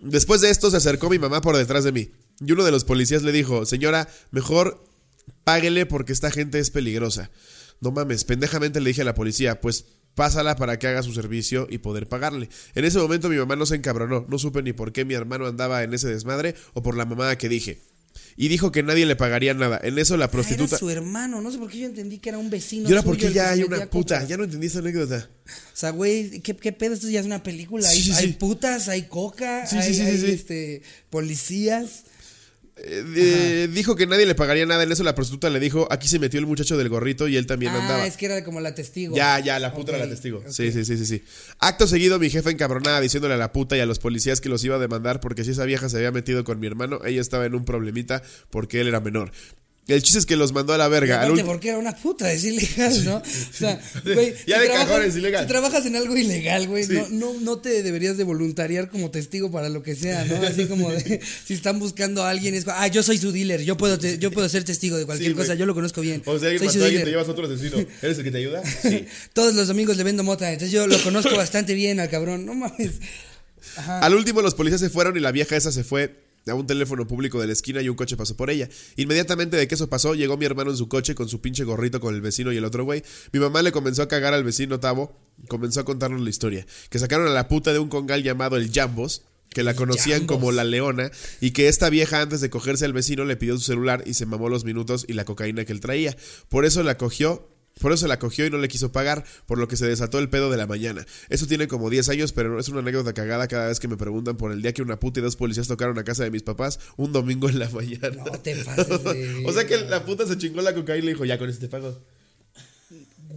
Después 0.00 0.40
de 0.40 0.50
esto 0.50 0.70
se 0.70 0.76
acercó 0.76 1.10
mi 1.10 1.18
mamá 1.18 1.40
por 1.40 1.56
detrás 1.56 1.82
de 1.82 1.90
mí. 1.90 2.10
Y 2.44 2.52
uno 2.52 2.62
de 2.64 2.70
los 2.70 2.84
policías 2.84 3.24
le 3.24 3.32
dijo, 3.32 3.66
señora, 3.66 4.08
mejor 4.30 4.84
páguele 5.42 5.84
porque 5.86 6.12
esta 6.12 6.30
gente 6.30 6.60
es 6.60 6.70
peligrosa. 6.70 7.30
No 7.82 7.90
mames, 7.90 8.24
pendejamente 8.24 8.80
le 8.80 8.88
dije 8.90 9.02
a 9.02 9.04
la 9.04 9.14
policía, 9.14 9.60
pues 9.60 9.84
pásala 10.14 10.56
para 10.56 10.78
que 10.78 10.86
haga 10.86 11.02
su 11.02 11.12
servicio 11.12 11.66
y 11.70 11.78
poder 11.78 12.08
pagarle. 12.08 12.48
En 12.74 12.84
ese 12.84 12.98
momento 12.98 13.28
mi 13.28 13.36
mamá 13.36 13.56
no 13.56 13.66
se 13.66 13.74
encabronó, 13.76 14.24
no 14.28 14.38
supe 14.38 14.62
ni 14.62 14.72
por 14.72 14.92
qué 14.92 15.04
mi 15.04 15.14
hermano 15.14 15.46
andaba 15.46 15.82
en 15.82 15.92
ese 15.92 16.08
desmadre 16.08 16.54
o 16.74 16.82
por 16.82 16.96
la 16.96 17.04
mamada 17.04 17.36
que 17.36 17.48
dije. 17.50 17.80
Y 18.36 18.48
dijo 18.48 18.72
que 18.72 18.82
nadie 18.82 19.04
le 19.04 19.16
pagaría 19.16 19.52
nada. 19.52 19.78
En 19.82 19.98
eso 19.98 20.16
la 20.16 20.26
Ah, 20.26 20.30
prostituta... 20.30 20.76
era 20.76 20.78
su 20.78 20.88
hermano. 20.90 21.40
No 21.42 21.50
sé 21.50 21.58
por 21.58 21.70
qué 21.70 21.80
yo 21.80 21.86
entendí 21.86 22.18
que 22.18 22.28
era 22.30 22.38
un 22.38 22.48
vecino. 22.50 22.84
¿Y 22.88 22.92
ahora 22.92 23.02
suyo 23.02 23.10
por 23.10 23.18
qué 23.20 23.26
el 23.26 23.32
ya 23.34 23.50
hay 23.50 23.62
una 23.62 23.86
puta? 23.86 24.16
coca. 24.20 24.28
Ya 24.28 24.36
no 24.38 24.44
entendí 24.44 24.66
esa 24.68 24.78
anécdota. 24.78 25.28
O 25.46 25.50
sea, 25.76 25.90
güey, 25.90 26.40
¿qué, 26.40 26.54
¿qué 26.56 26.72
pedo? 26.72 26.94
Esto 26.94 27.08
ya 27.10 27.20
es 27.20 27.26
una 27.26 27.42
película. 27.42 27.86
Hay, 27.88 27.96
Sí, 27.96 28.04
sí, 28.04 28.12
hay 28.12 28.26
sí. 28.28 28.32
putas, 28.34 28.88
hay 28.88 29.02
coca, 29.02 29.64
hay, 29.70 30.00
este, 30.30 30.82
policías. 31.10 32.04
Eh, 32.76 33.68
dijo 33.70 33.96
que 33.96 34.06
nadie 34.06 34.26
le 34.26 34.34
pagaría 34.34 34.64
nada. 34.66 34.82
En 34.82 34.92
eso 34.92 35.02
la 35.02 35.14
prostituta 35.14 35.50
le 35.50 35.60
dijo, 35.60 35.86
aquí 35.90 36.08
se 36.08 36.18
metió 36.18 36.40
el 36.40 36.46
muchacho 36.46 36.76
del 36.76 36.88
gorrito 36.88 37.28
y 37.28 37.36
él 37.36 37.46
también 37.46 37.72
ah, 37.72 37.82
andaba. 37.82 38.06
es 38.06 38.16
que 38.16 38.26
era 38.26 38.42
como 38.44 38.60
la 38.60 38.74
testigo. 38.74 39.14
Ya, 39.14 39.38
ya, 39.40 39.58
la 39.58 39.74
puta 39.74 39.92
era 39.92 40.04
la 40.04 40.10
testigo. 40.10 40.42
Sí, 40.48 40.72
sí, 40.72 40.84
sí, 40.84 40.96
sí, 40.96 41.06
sí. 41.06 41.24
Acto 41.58 41.86
seguido, 41.86 42.18
mi 42.18 42.30
jefa 42.30 42.50
encabronada 42.50 43.00
diciéndole 43.00 43.34
a 43.34 43.38
la 43.38 43.52
puta 43.52 43.76
y 43.76 43.80
a 43.80 43.86
los 43.86 43.98
policías 43.98 44.40
que 44.40 44.48
los 44.48 44.64
iba 44.64 44.76
a 44.76 44.78
demandar 44.78 45.20
porque 45.20 45.44
si 45.44 45.50
esa 45.50 45.64
vieja 45.64 45.88
se 45.88 45.98
había 45.98 46.12
metido 46.12 46.44
con 46.44 46.60
mi 46.60 46.66
hermano, 46.66 47.00
ella 47.04 47.20
estaba 47.20 47.44
en 47.46 47.54
un 47.54 47.64
problemita 47.64 48.22
porque 48.50 48.80
él 48.80 48.88
era 48.88 49.00
menor. 49.00 49.32
El 49.88 50.00
chiste 50.00 50.20
es 50.20 50.26
que 50.26 50.36
los 50.36 50.52
mandó 50.52 50.72
a 50.72 50.78
la 50.78 50.86
verga. 50.86 51.22
Aparte, 51.22 51.42
porque 51.44 51.70
era 51.70 51.78
una 51.78 51.94
puta, 51.96 52.32
es 52.32 52.44
ilegal, 52.44 53.04
¿no? 53.04 53.16
O 53.16 53.22
sea, 53.52 53.80
güey. 54.04 54.32
Ya 54.46 54.60
de 54.60 54.66
trabajas- 54.66 54.86
cajón 54.88 55.02
es 55.04 55.16
ilegal. 55.16 55.42
Si 55.44 55.48
trabajas 55.48 55.86
en 55.86 55.96
algo 55.96 56.16
ilegal, 56.16 56.68
güey, 56.68 56.84
Sí. 56.84 56.92
no, 56.92 57.08
no, 57.10 57.34
no 57.40 57.58
te 57.58 57.82
deberías 57.82 58.16
de 58.16 58.22
voluntariar 58.22 58.88
como 58.90 59.10
testigo 59.10 59.50
para 59.50 59.68
lo 59.68 59.82
que 59.82 59.96
sea, 59.96 60.24
¿no? 60.24 60.36
Así 60.46 60.66
como 60.66 60.88
de, 60.92 61.20
si 61.44 61.54
están 61.54 61.80
buscando 61.80 62.22
a 62.22 62.30
alguien, 62.30 62.54
es 62.54 62.64
ah, 62.68 62.86
yo 62.86 63.02
soy 63.02 63.18
su 63.18 63.32
dealer, 63.32 63.62
yo 63.64 63.76
puedo, 63.76 63.98
te- 63.98 64.18
yo 64.18 64.30
puedo 64.30 64.48
ser 64.48 64.62
testigo 64.62 64.96
de 64.96 65.04
cualquier 65.04 65.32
Sí, 65.32 65.36
cosa, 65.36 65.54
yo 65.56 65.66
lo 65.66 65.74
conozco 65.74 66.00
bien. 66.00 66.22
O 66.26 66.38
sea, 66.38 66.50
alguien 66.50 66.64
mató 66.64 66.80
a 66.82 66.84
alguien, 66.86 67.04
te 67.04 67.10
llevas 67.10 67.26
a 67.28 67.30
otro 67.32 67.46
asesino. 67.52 67.78
¿Eres 68.02 68.18
el 68.18 68.24
que 68.24 68.30
te 68.30 68.38
ayuda? 68.38 68.62
Sí. 68.82 69.06
Todos 69.32 69.54
los 69.54 69.66
domingos 69.66 69.96
le 69.96 70.04
vendo 70.04 70.22
mota, 70.22 70.50
entonces 70.52 70.70
yo 70.72 70.86
lo 70.86 70.96
conozco 71.02 71.34
bastante 71.36 71.74
bien 71.74 71.98
al 71.98 72.08
cabrón, 72.08 72.46
no 72.46 72.54
mames. 72.54 72.92
Ajá. 73.76 73.98
Al 74.00 74.14
último 74.14 74.42
los 74.42 74.54
policías 74.54 74.80
se 74.80 74.90
fueron 74.90 75.16
y 75.16 75.20
la 75.20 75.32
vieja 75.32 75.56
esa 75.56 75.72
se 75.72 75.82
fue 75.84 76.22
a 76.50 76.54
un 76.54 76.66
teléfono 76.66 77.06
público 77.06 77.40
de 77.40 77.46
la 77.46 77.52
esquina 77.52 77.82
y 77.82 77.88
un 77.88 77.96
coche 77.96 78.16
pasó 78.16 78.36
por 78.36 78.50
ella. 78.50 78.68
Inmediatamente 78.96 79.56
de 79.56 79.68
que 79.68 79.74
eso 79.74 79.88
pasó, 79.88 80.14
llegó 80.14 80.36
mi 80.36 80.44
hermano 80.44 80.70
en 80.70 80.76
su 80.76 80.88
coche 80.88 81.14
con 81.14 81.28
su 81.28 81.40
pinche 81.40 81.64
gorrito 81.64 82.00
con 82.00 82.14
el 82.14 82.20
vecino 82.20 82.52
y 82.52 82.56
el 82.56 82.64
otro 82.64 82.84
güey. 82.84 83.02
Mi 83.32 83.40
mamá 83.40 83.62
le 83.62 83.72
comenzó 83.72 84.02
a 84.02 84.08
cagar 84.08 84.34
al 84.34 84.44
vecino 84.44 84.80
Tavo, 84.80 85.16
comenzó 85.48 85.80
a 85.80 85.84
contarnos 85.84 86.20
la 86.20 86.30
historia. 86.30 86.66
Que 86.88 86.98
sacaron 86.98 87.26
a 87.26 87.30
la 87.30 87.48
puta 87.48 87.72
de 87.72 87.78
un 87.78 87.88
congal 87.88 88.22
llamado 88.22 88.56
el 88.56 88.72
Jambos, 88.72 89.22
que 89.50 89.62
la 89.62 89.74
conocían 89.74 90.20
Jambos. 90.20 90.36
como 90.36 90.52
la 90.52 90.64
leona, 90.64 91.10
y 91.40 91.52
que 91.52 91.68
esta 91.68 91.90
vieja 91.90 92.20
antes 92.20 92.40
de 92.40 92.50
cogerse 92.50 92.84
al 92.84 92.92
vecino 92.92 93.24
le 93.24 93.36
pidió 93.36 93.56
su 93.56 93.64
celular 93.64 94.02
y 94.06 94.14
se 94.14 94.26
mamó 94.26 94.48
los 94.48 94.64
minutos 94.64 95.04
y 95.06 95.12
la 95.12 95.24
cocaína 95.24 95.64
que 95.64 95.72
él 95.72 95.80
traía. 95.80 96.16
Por 96.48 96.64
eso 96.64 96.82
la 96.82 96.96
cogió 96.96 97.51
por 97.80 97.92
eso 97.92 98.06
la 98.06 98.18
cogió 98.18 98.46
y 98.46 98.50
no 98.50 98.58
le 98.58 98.68
quiso 98.68 98.92
pagar, 98.92 99.24
por 99.46 99.58
lo 99.58 99.66
que 99.68 99.76
se 99.76 99.86
desató 99.86 100.18
el 100.18 100.28
pedo 100.28 100.50
de 100.50 100.56
la 100.56 100.66
mañana. 100.66 101.04
Eso 101.30 101.46
tiene 101.46 101.66
como 101.68 101.90
10 101.90 102.08
años, 102.10 102.32
pero 102.32 102.58
es 102.60 102.68
una 102.68 102.80
anécdota 102.80 103.12
cagada 103.12 103.48
cada 103.48 103.68
vez 103.68 103.80
que 103.80 103.88
me 103.88 103.96
preguntan 103.96 104.36
por 104.36 104.52
el 104.52 104.62
día 104.62 104.72
que 104.72 104.82
una 104.82 105.00
puta 105.00 105.20
y 105.20 105.22
dos 105.22 105.36
policías 105.36 105.66
tocaron 105.68 105.98
a 105.98 106.04
casa 106.04 106.22
de 106.24 106.30
mis 106.30 106.42
papás 106.42 106.78
un 106.96 107.12
domingo 107.12 107.48
en 107.48 107.58
la 107.58 107.68
mañana. 107.70 108.10
No 108.24 108.32
te 108.38 108.54
pases 108.56 108.88
de- 109.04 109.42
o 109.46 109.52
sea 109.52 109.66
que 109.66 109.78
la 109.78 110.04
puta 110.04 110.26
se 110.26 110.38
chingó 110.38 110.60
la 110.62 110.74
cocaína 110.74 111.02
y 111.02 111.06
le 111.06 111.12
dijo, 111.12 111.24
ya 111.24 111.38
con 111.38 111.48
este 111.48 111.62
te 111.66 111.68
pago. 111.68 111.98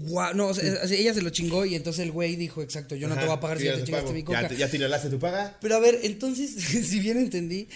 Guau, 0.07 0.35
no, 0.35 0.47
o 0.47 0.53
sea, 0.53 0.73
así 0.83 0.95
ella 0.95 1.13
se 1.13 1.21
lo 1.21 1.29
chingó 1.29 1.65
y 1.65 1.73
entonces 1.73 2.03
el 2.03 2.11
güey 2.11 2.35
dijo, 2.35 2.61
exacto, 2.61 2.95
yo 2.95 3.07
no 3.07 3.15
te 3.15 3.25
voy 3.25 3.33
a 3.35 3.39
pagar 3.39 3.57
si 3.57 3.63
te 3.65 3.71
te 3.71 3.83
chingaste 3.85 4.03
pago. 4.07 4.13
mi 4.13 4.23
coca. 4.23 4.41
Ya, 4.49 4.53
ya 4.55 4.69
te 4.69 4.77
inhalaste 4.77 5.09
tu 5.09 5.17
paga. 5.19 5.57
Pero 5.61 5.75
a 5.75 5.79
ver, 5.79 5.99
entonces, 6.03 6.51
si 6.87 6.99
bien 6.99 7.17
entendí, 7.17 7.69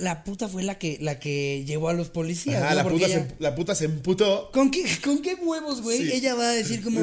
la 0.00 0.24
puta 0.24 0.48
fue 0.48 0.62
la 0.62 0.78
que, 0.78 0.98
la 1.00 1.18
que 1.18 1.64
llevó 1.66 1.88
a 1.88 1.92
los 1.94 2.08
policías. 2.08 2.62
¿no? 2.62 2.74
la, 2.74 2.84
puta 2.88 3.06
ella- 3.06 3.26
se, 3.28 3.34
la 3.38 3.54
puta 3.54 3.74
se 3.74 3.84
emputó. 3.86 4.50
¿Con 4.52 4.70
qué, 4.70 4.84
¿Con 5.04 5.20
qué 5.20 5.34
huevos, 5.34 5.82
güey? 5.82 5.98
Sí. 5.98 6.10
Ella 6.14 6.34
va 6.34 6.48
a 6.50 6.52
decir 6.52 6.82
como, 6.82 7.00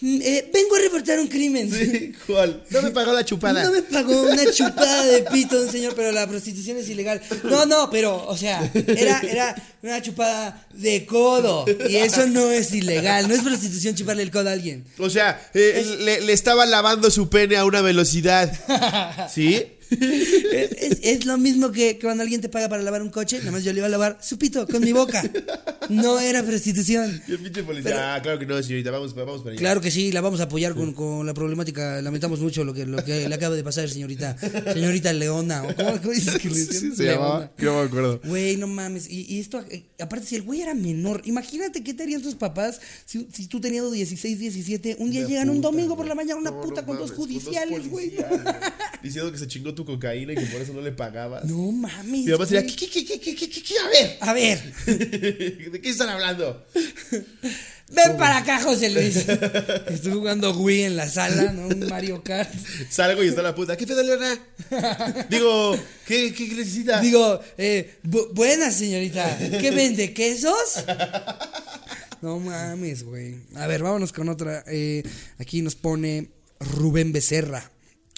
"Mm, 0.00 0.20
eh, 0.22 0.50
vengo 0.52 0.74
a 0.74 0.78
reportar 0.80 1.18
un 1.20 1.28
crimen. 1.28 1.70
Sí, 1.72 2.12
¿cuál? 2.26 2.64
No 2.70 2.82
me 2.82 2.90
pagó 2.90 3.12
la 3.12 3.24
chupada. 3.24 3.62
No 3.62 3.70
me 3.70 3.80
pagó 3.82 4.22
una 4.22 4.50
chupada 4.52 5.04
de 5.06 5.22
pito 5.22 5.70
señor, 5.70 5.94
pero 5.94 6.10
la 6.12 6.26
prostitución 6.26 6.76
es 6.78 6.88
ilegal. 6.88 7.22
No, 7.44 7.64
no, 7.64 7.88
pero, 7.90 8.26
o 8.26 8.36
sea, 8.36 8.68
era, 8.74 9.20
era 9.20 9.54
una 9.82 10.02
chupada 10.02 10.66
de 10.74 11.06
codo. 11.06 11.64
Y 11.88 11.96
eso 11.96 12.26
no 12.26 12.50
es 12.50 12.72
ilegal. 12.72 13.28
No 13.28 13.34
es 13.34 13.42
prostitución 13.42 13.94
chuparle 13.94 14.24
el 14.24 14.30
codo 14.32 14.48
a 14.48 14.52
alguien. 14.52 14.84
O 14.98 15.08
sea, 15.08 15.40
eh, 15.54 15.86
le, 16.00 16.20
le 16.22 16.32
estaba 16.32 16.66
lavando 16.66 17.10
su 17.10 17.28
pene 17.30 17.56
a 17.56 17.64
una 17.64 17.80
velocidad. 17.80 18.52
¿Sí? 19.32 19.64
Es, 19.94 20.98
es 21.02 21.24
lo 21.26 21.38
mismo 21.38 21.70
que, 21.72 21.96
que 21.98 22.04
cuando 22.06 22.22
alguien 22.22 22.40
te 22.40 22.48
paga 22.48 22.68
para 22.68 22.82
lavar 22.82 23.02
un 23.02 23.10
coche, 23.10 23.38
nada 23.38 23.52
más 23.52 23.64
yo 23.64 23.72
le 23.72 23.78
iba 23.78 23.86
a 23.86 23.90
lavar 23.90 24.18
su 24.20 24.38
pito 24.38 24.66
con 24.66 24.82
mi 24.82 24.92
boca. 24.92 25.22
No 25.88 26.18
era 26.20 26.42
prostitución. 26.42 27.22
Y 27.28 27.32
el 27.32 27.38
pinche 27.38 27.62
policía, 27.62 27.90
Pero- 27.90 28.02
ah, 28.02 28.20
claro 28.22 28.38
que 28.38 28.46
no, 28.46 28.62
señorita, 28.62 28.90
vamos, 28.90 29.14
vamos 29.14 29.40
para 29.42 29.52
allá. 29.52 29.58
Claro 29.60 29.80
que 29.80 29.90
sí, 29.90 30.12
la 30.12 30.20
vamos 30.20 30.40
a 30.40 30.44
apoyar 30.44 30.74
con, 30.74 30.92
con 30.92 31.26
la 31.26 31.34
problemática. 31.34 32.00
Lamentamos 32.02 32.40
mucho 32.40 32.64
lo 32.64 32.72
que, 32.74 32.86
lo 32.86 33.02
que 33.04 33.28
le 33.28 33.34
acaba 33.34 33.54
de 33.54 33.62
pasar, 33.64 33.88
señorita. 33.88 34.36
Señorita 34.72 35.12
Leona. 35.12 35.62
¿o 35.64 35.74
¿Cómo, 35.74 35.98
cómo 36.00 36.10
dices 36.12 36.38
que 36.38 36.48
le 36.48 36.54
Sí, 36.54 36.60
decían? 36.66 36.90
sí, 36.92 36.96
se 36.96 37.04
llamaba, 37.04 37.52
yo 37.58 37.74
me 37.74 37.80
acuerdo. 37.86 38.20
Güey, 38.24 38.56
no 38.56 38.66
mames. 38.66 39.08
Y, 39.10 39.26
y 39.28 39.40
esto, 39.40 39.64
eh, 39.70 39.84
aparte, 40.00 40.26
si 40.26 40.36
el 40.36 40.42
güey 40.42 40.60
era 40.62 40.74
menor, 40.74 41.22
imagínate 41.24 41.82
qué 41.82 41.94
te 41.94 42.02
harían 42.04 42.22
tus 42.22 42.34
papás 42.34 42.80
si, 43.04 43.26
si 43.32 43.46
tú 43.46 43.60
tenías 43.60 43.90
16, 43.90 44.38
17. 44.38 44.96
Un 44.98 45.10
día 45.10 45.26
llegan 45.26 45.50
un 45.50 45.60
domingo 45.60 45.96
por 45.96 46.06
la 46.06 46.14
mañana, 46.14 46.36
una 46.40 46.50
No, 46.50 46.60
puta 46.60 46.80
no 46.82 46.86
con 46.88 46.96
dos 46.98 47.10
mames, 47.10 47.16
judiciales, 47.18 47.88
güey. 47.90 48.12
Diciendo 49.02 49.30
que 49.30 49.38
se 49.38 49.46
chingó 49.46 49.74
tu 49.74 49.83
cocaína 49.84 50.32
y 50.32 50.36
que 50.36 50.46
por 50.46 50.60
eso 50.62 50.72
no 50.72 50.80
le 50.80 50.92
pagabas. 50.92 51.44
No 51.44 51.70
mames. 51.72 52.24
Mi 52.24 52.26
mamá 52.32 52.46
sería. 52.46 52.64
¿qué, 52.66 52.74
qué, 52.76 52.88
qué, 52.88 53.04
qué, 53.04 53.20
qué, 53.34 53.48
qué, 53.48 53.62
qué? 53.62 53.74
A 53.78 53.88
ver. 53.88 54.16
A 54.20 54.32
ver. 54.32 54.74
¿De 55.72 55.80
qué 55.80 55.90
están 55.90 56.08
hablando? 56.08 56.66
Ven 57.90 58.16
para 58.16 58.38
acá, 58.38 58.60
José 58.62 58.90
Luis. 58.90 59.16
Estoy 59.88 60.12
jugando 60.12 60.52
Wii 60.58 60.82
en 60.84 60.96
la 60.96 61.08
sala, 61.08 61.52
¿no? 61.52 61.68
Un 61.68 61.86
Mario 61.88 62.22
Kart. 62.24 62.52
Salgo 62.90 63.22
y 63.22 63.28
está 63.28 63.42
la 63.42 63.54
puta. 63.54 63.76
¿Qué 63.76 63.86
pedo, 63.86 64.02
Leona? 64.02 64.36
Digo, 65.28 65.78
¿qué, 66.06 66.32
qué, 66.32 66.48
qué 66.48 66.54
necesita? 66.54 67.00
Digo, 67.00 67.40
eh, 67.58 67.98
bu- 68.02 68.30
buena 68.32 68.70
señorita. 68.72 69.38
¿Qué 69.60 69.70
vende? 69.70 70.12
¿Quesos? 70.14 70.82
No 72.22 72.40
mames, 72.40 73.04
güey. 73.04 73.36
A 73.56 73.66
ver, 73.66 73.82
vámonos 73.82 74.12
con 74.12 74.28
otra. 74.30 74.64
Eh, 74.66 75.02
aquí 75.38 75.60
nos 75.60 75.74
pone 75.76 76.30
Rubén 76.60 77.12
Becerra. 77.12 77.70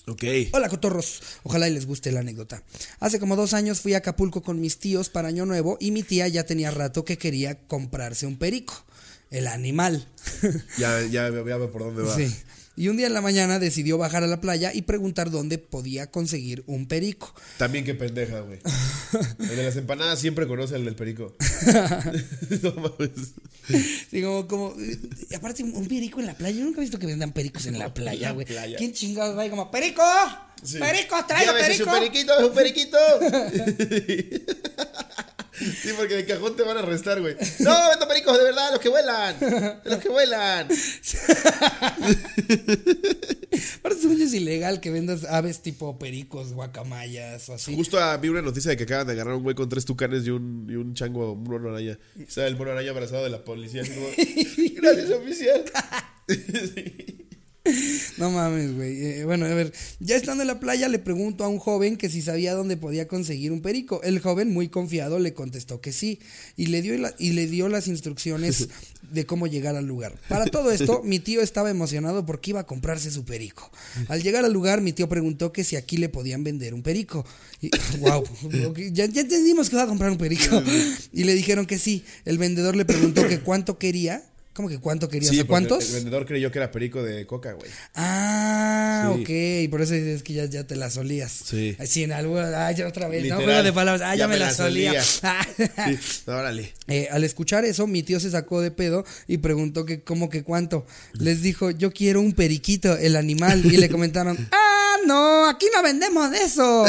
Ok. 0.08 0.22
Hola 0.52 0.68
cotorros, 0.68 1.20
ojalá 1.42 1.68
y 1.68 1.74
les 1.74 1.84
guste 1.84 2.12
la 2.12 2.20
anécdota. 2.20 2.62
Hace 3.00 3.18
como 3.18 3.34
dos 3.34 3.54
años 3.54 3.80
fui 3.80 3.94
a 3.94 3.98
Acapulco 3.98 4.40
con 4.40 4.60
mis 4.60 4.78
tíos 4.78 5.08
para 5.08 5.28
Año 5.28 5.46
Nuevo 5.46 5.78
y 5.80 5.90
mi 5.90 6.04
tía 6.04 6.28
ya 6.28 6.46
tenía 6.46 6.70
rato 6.70 7.04
que 7.04 7.18
quería 7.18 7.58
comprarse 7.66 8.24
un 8.24 8.38
perico, 8.38 8.84
el 9.30 9.48
animal. 9.48 10.06
Ya, 10.78 11.02
ya, 11.02 11.28
ya 11.28 11.30
veo 11.30 11.72
por 11.72 11.82
dónde 11.82 12.02
va. 12.02 12.14
Sí. 12.14 12.32
Y 12.76 12.88
un 12.88 12.98
día 12.98 13.06
en 13.06 13.14
la 13.14 13.22
mañana 13.22 13.58
decidió 13.58 13.96
bajar 13.96 14.22
a 14.22 14.26
la 14.26 14.40
playa 14.40 14.70
y 14.74 14.82
preguntar 14.82 15.30
dónde 15.30 15.56
podía 15.56 16.10
conseguir 16.10 16.62
un 16.66 16.86
perico. 16.86 17.34
También 17.56 17.86
qué 17.86 17.94
pendeja, 17.94 18.40
güey. 18.40 18.58
El 19.38 19.56
de 19.56 19.64
las 19.64 19.76
empanadas 19.76 20.20
siempre 20.20 20.46
conoce 20.46 20.74
al 20.74 20.84
del 20.84 20.94
perico. 20.94 21.34
no 22.62 22.72
mames. 22.74 23.10
Sí, 24.10 24.22
como, 24.22 24.46
como, 24.46 24.74
y 24.78 25.34
aparte 25.34 25.64
un 25.64 25.88
perico 25.88 26.20
en 26.20 26.26
la 26.26 26.34
playa, 26.34 26.58
yo 26.58 26.64
nunca 26.64 26.78
he 26.78 26.82
visto 26.82 26.98
que 26.98 27.06
vendan 27.06 27.32
pericos 27.32 27.64
en 27.64 27.78
la 27.78 27.94
playa, 27.94 28.28
la 28.28 28.34
güey. 28.34 28.46
¿Quién 28.76 28.92
chingados 28.92 29.36
va 29.36 29.42
ahí 29.42 29.50
como, 29.50 29.70
perico? 29.70 30.02
Sí. 30.62 30.78
Perico, 30.78 31.16
traigo 31.26 31.52
perico. 31.54 31.84
su 31.84 31.90
periquito, 31.90 32.40
su 32.40 32.52
periquito. 32.52 32.98
Sí, 35.58 35.90
porque 35.96 36.16
de 36.16 36.26
cajón 36.26 36.54
te 36.56 36.62
van 36.62 36.76
a 36.76 36.80
arrestar, 36.80 37.20
güey. 37.20 37.34
No, 37.60 37.88
vendo 37.88 38.06
pericos 38.08 38.36
de 38.36 38.44
verdad, 38.44 38.72
los 38.72 38.80
que 38.80 38.88
vuelan. 38.88 39.38
De 39.40 39.80
los 39.84 39.98
que 40.00 40.08
vuelan. 40.08 40.68
Aparte, 43.78 44.00
según 44.00 44.20
es 44.20 44.34
ilegal 44.34 44.80
que 44.80 44.90
vendas 44.90 45.24
aves 45.24 45.62
tipo 45.62 45.98
pericos, 45.98 46.52
guacamayas 46.52 47.48
o 47.48 47.54
así. 47.54 47.74
Justo 47.74 47.98
ah, 47.98 48.16
vi 48.18 48.28
una 48.28 48.42
noticia 48.42 48.70
de 48.70 48.76
que 48.76 48.84
acaban 48.84 49.06
de 49.06 49.14
agarrar 49.14 49.34
un 49.34 49.42
güey 49.42 49.54
con 49.54 49.68
tres 49.68 49.84
tucanes 49.84 50.26
y 50.26 50.30
un, 50.30 50.66
y 50.68 50.74
un 50.74 50.94
chango, 50.94 51.32
un 51.32 51.44
mono 51.44 51.70
araña. 51.70 51.98
O 52.16 52.30
sea, 52.30 52.46
el 52.46 52.56
mono 52.56 52.72
araña 52.72 52.90
abrazado 52.90 53.24
de 53.24 53.30
la 53.30 53.42
policía. 53.44 53.82
como, 53.82 54.06
Gracias, 54.74 55.10
oficial. 55.10 55.64
No 58.18 58.30
mames, 58.30 58.74
güey. 58.74 59.04
Eh, 59.04 59.24
bueno, 59.24 59.44
a 59.46 59.50
ver, 59.54 59.72
ya 60.00 60.16
estando 60.16 60.42
en 60.42 60.46
la 60.48 60.58
playa 60.60 60.88
le 60.88 60.98
pregunto 60.98 61.44
a 61.44 61.48
un 61.48 61.58
joven 61.58 61.96
que 61.96 62.08
si 62.08 62.22
sabía 62.22 62.54
dónde 62.54 62.76
podía 62.76 63.06
conseguir 63.08 63.52
un 63.52 63.60
perico. 63.60 64.00
El 64.02 64.20
joven, 64.20 64.52
muy 64.52 64.68
confiado, 64.68 65.18
le 65.18 65.34
contestó 65.34 65.80
que 65.80 65.92
sí 65.92 66.18
y 66.56 66.66
le 66.66 66.80
dio, 66.82 66.96
la- 66.98 67.14
y 67.18 67.32
le 67.32 67.46
dio 67.46 67.68
las 67.68 67.88
instrucciones 67.88 68.68
de 69.12 69.26
cómo 69.26 69.46
llegar 69.46 69.76
al 69.76 69.86
lugar. 69.86 70.14
Para 70.28 70.46
todo 70.46 70.70
esto, 70.70 71.02
mi 71.04 71.18
tío 71.18 71.40
estaba 71.42 71.70
emocionado 71.70 72.24
porque 72.24 72.50
iba 72.50 72.60
a 72.60 72.66
comprarse 72.66 73.10
su 73.10 73.24
perico. 73.24 73.70
Al 74.08 74.22
llegar 74.22 74.44
al 74.44 74.52
lugar, 74.52 74.80
mi 74.80 74.92
tío 74.92 75.08
preguntó 75.08 75.52
que 75.52 75.64
si 75.64 75.76
aquí 75.76 75.96
le 75.98 76.08
podían 76.08 76.42
vender 76.44 76.72
un 76.74 76.82
perico. 76.82 77.24
Y, 77.60 77.70
wow, 77.98 78.24
ya, 78.92 79.06
ya 79.06 79.20
entendimos 79.22 79.68
que 79.68 79.76
iba 79.76 79.82
a 79.84 79.86
comprar 79.88 80.10
un 80.10 80.18
perico. 80.18 80.62
Y 81.12 81.24
le 81.24 81.34
dijeron 81.34 81.66
que 81.66 81.78
sí. 81.78 82.04
El 82.24 82.38
vendedor 82.38 82.76
le 82.76 82.84
preguntó 82.84 83.26
que 83.28 83.40
cuánto 83.40 83.78
quería. 83.78 84.24
¿Cómo 84.56 84.70
que 84.70 84.78
cuánto 84.78 85.06
quería? 85.10 85.28
O 85.28 85.32
sea, 85.34 85.42
porque 85.44 85.48
¿Cuántos? 85.50 85.88
El 85.90 85.94
vendedor 85.96 86.24
creyó 86.24 86.50
que 86.50 86.58
era 86.58 86.72
perico 86.72 87.02
de 87.02 87.26
coca, 87.26 87.52
güey. 87.52 87.70
Ah, 87.94 89.12
Sí. 89.14 89.20
ok. 89.22 89.28
Y 89.64 89.68
por 89.68 89.82
eso 89.82 89.92
dices 89.92 90.22
que 90.22 90.32
ya, 90.32 90.46
ya 90.46 90.66
te 90.66 90.76
la 90.76 90.88
solías. 90.88 91.30
Sí. 91.44 91.76
Sí, 91.86 92.04
en 92.04 92.12
algo. 92.12 92.38
Ah, 92.40 92.72
ya 92.72 92.86
otra 92.88 93.06
vez. 93.08 93.22
Literal. 93.22 93.40
No, 93.40 93.44
juego 93.46 93.62
de 93.62 93.72
palabras. 93.74 94.02
Ah, 94.10 94.16
ya, 94.16 94.26
me 94.28 94.38
la 94.38 94.54
solía. 94.54 94.94
Sí, 95.86 95.98
órale. 96.26 96.72
Eh, 96.88 97.08
al 97.10 97.22
escuchar 97.24 97.64
eso, 97.66 97.86
mi 97.86 98.02
tío 98.02 98.18
se 98.18 98.30
sacó 98.30 98.60
de 98.62 98.70
pedo 98.70 99.04
y 99.28 99.38
preguntó 99.38 99.84
que 99.84 100.00
cómo 100.02 100.30
que 100.30 100.42
cuánto. 100.42 100.86
Les 101.12 101.42
dijo, 101.42 101.70
yo 101.70 101.92
quiero 101.92 102.20
un 102.22 102.32
periquito, 102.32 102.96
el 102.96 103.16
animal. 103.16 103.62
Y 103.66 103.76
le 103.76 103.90
comentaron, 103.90 104.36
ah, 104.52 104.85
no, 105.06 105.48
aquí 105.48 105.66
no 105.74 105.82
vendemos 105.82 106.30
de 106.30 106.38
eso. 106.42 106.84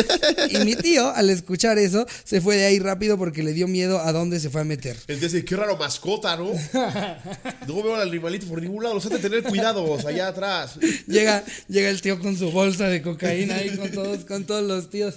y 0.50 0.58
mi 0.64 0.76
tío, 0.76 1.10
al 1.10 1.30
escuchar 1.30 1.78
eso, 1.78 2.06
se 2.24 2.40
fue 2.40 2.56
de 2.56 2.66
ahí 2.66 2.78
rápido 2.78 3.18
porque 3.18 3.42
le 3.42 3.52
dio 3.52 3.66
miedo 3.68 4.00
a 4.00 4.12
dónde 4.12 4.38
se 4.40 4.50
fue 4.50 4.60
a 4.60 4.64
meter. 4.64 4.96
Entonces, 5.08 5.44
qué 5.44 5.56
raro 5.56 5.76
mascota, 5.76 6.36
¿no? 6.36 6.52
No 7.66 7.82
veo 7.82 7.94
al 7.94 8.08
animalito 8.08 8.46
por 8.46 8.60
ningún 8.60 8.82
lado. 8.82 8.94
Los 8.94 9.06
han 9.06 9.12
de 9.12 9.18
tener 9.18 9.42
cuidados 9.42 10.04
allá 10.04 10.28
atrás. 10.28 10.78
Llega, 11.06 11.44
llega 11.68 11.88
el 11.88 12.00
tío 12.00 12.20
con 12.20 12.36
su 12.36 12.50
bolsa 12.50 12.88
de 12.88 13.02
cocaína 13.02 13.56
ahí 13.56 13.76
con 13.76 13.90
todos, 13.90 14.24
con 14.24 14.44
todos 14.44 14.62
los 14.62 14.90
tíos. 14.90 15.14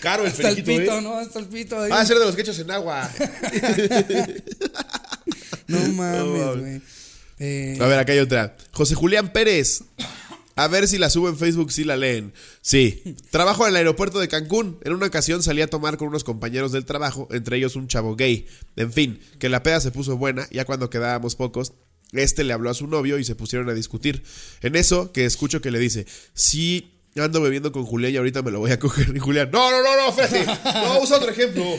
Caro 0.00 0.24
el 0.24 0.30
Hasta 0.30 0.48
el 0.48 0.62
pito, 0.62 0.98
¿eh? 0.98 1.02
¿no? 1.02 1.18
Hasta 1.18 1.38
el 1.38 1.46
pito. 1.46 1.76
Va 1.76 2.00
a 2.00 2.06
ser 2.06 2.18
de 2.18 2.26
los 2.26 2.36
que 2.36 2.42
en 2.50 2.70
agua. 2.70 3.10
No 5.70 5.78
mames. 5.92 6.58
güey. 6.58 6.99
Eh, 7.40 7.78
A 7.80 7.86
ver, 7.86 7.98
acá 7.98 8.12
hay 8.12 8.20
otra. 8.20 8.56
José 8.72 8.94
Julián 8.94 9.32
Pérez. 9.32 9.82
A 10.56 10.68
ver 10.68 10.86
si 10.88 10.98
la 10.98 11.08
subo 11.08 11.28
en 11.28 11.38
Facebook, 11.38 11.72
si 11.72 11.84
la 11.84 11.96
leen. 11.96 12.34
Sí. 12.60 13.02
Trabajo 13.30 13.64
en 13.64 13.70
el 13.70 13.76
aeropuerto 13.76 14.20
de 14.20 14.28
Cancún. 14.28 14.78
En 14.82 14.92
una 14.92 15.06
ocasión 15.06 15.42
salí 15.42 15.62
a 15.62 15.70
tomar 15.70 15.96
con 15.96 16.08
unos 16.08 16.22
compañeros 16.22 16.70
del 16.70 16.84
trabajo, 16.84 17.28
entre 17.30 17.56
ellos 17.56 17.76
un 17.76 17.88
chavo 17.88 18.14
gay. 18.14 18.46
En 18.76 18.92
fin, 18.92 19.20
que 19.38 19.48
la 19.48 19.62
peda 19.62 19.80
se 19.80 19.90
puso 19.90 20.18
buena, 20.18 20.46
ya 20.50 20.66
cuando 20.66 20.90
quedábamos 20.90 21.34
pocos. 21.34 21.72
Este 22.12 22.44
le 22.44 22.52
habló 22.52 22.68
a 22.68 22.74
su 22.74 22.88
novio 22.88 23.18
y 23.18 23.24
se 23.24 23.36
pusieron 23.36 23.70
a 23.70 23.74
discutir. 23.74 24.22
En 24.60 24.76
eso, 24.76 25.12
que 25.12 25.24
escucho 25.24 25.62
que 25.62 25.70
le 25.70 25.78
dice, 25.78 26.06
sí, 26.34 26.99
ando 27.16 27.40
bebiendo 27.40 27.72
con 27.72 27.84
Julián 27.84 28.12
y 28.12 28.16
ahorita 28.16 28.42
me 28.42 28.50
lo 28.50 28.60
voy 28.60 28.70
a 28.70 28.78
coger. 28.78 29.08
Y 29.16 29.18
Julián, 29.18 29.50
no, 29.52 29.70
no, 29.70 29.82
no, 29.82 30.06
no, 30.06 30.12
Fede, 30.12 30.46
no, 30.46 31.00
usa 31.00 31.16
otro 31.16 31.30
ejemplo. 31.30 31.64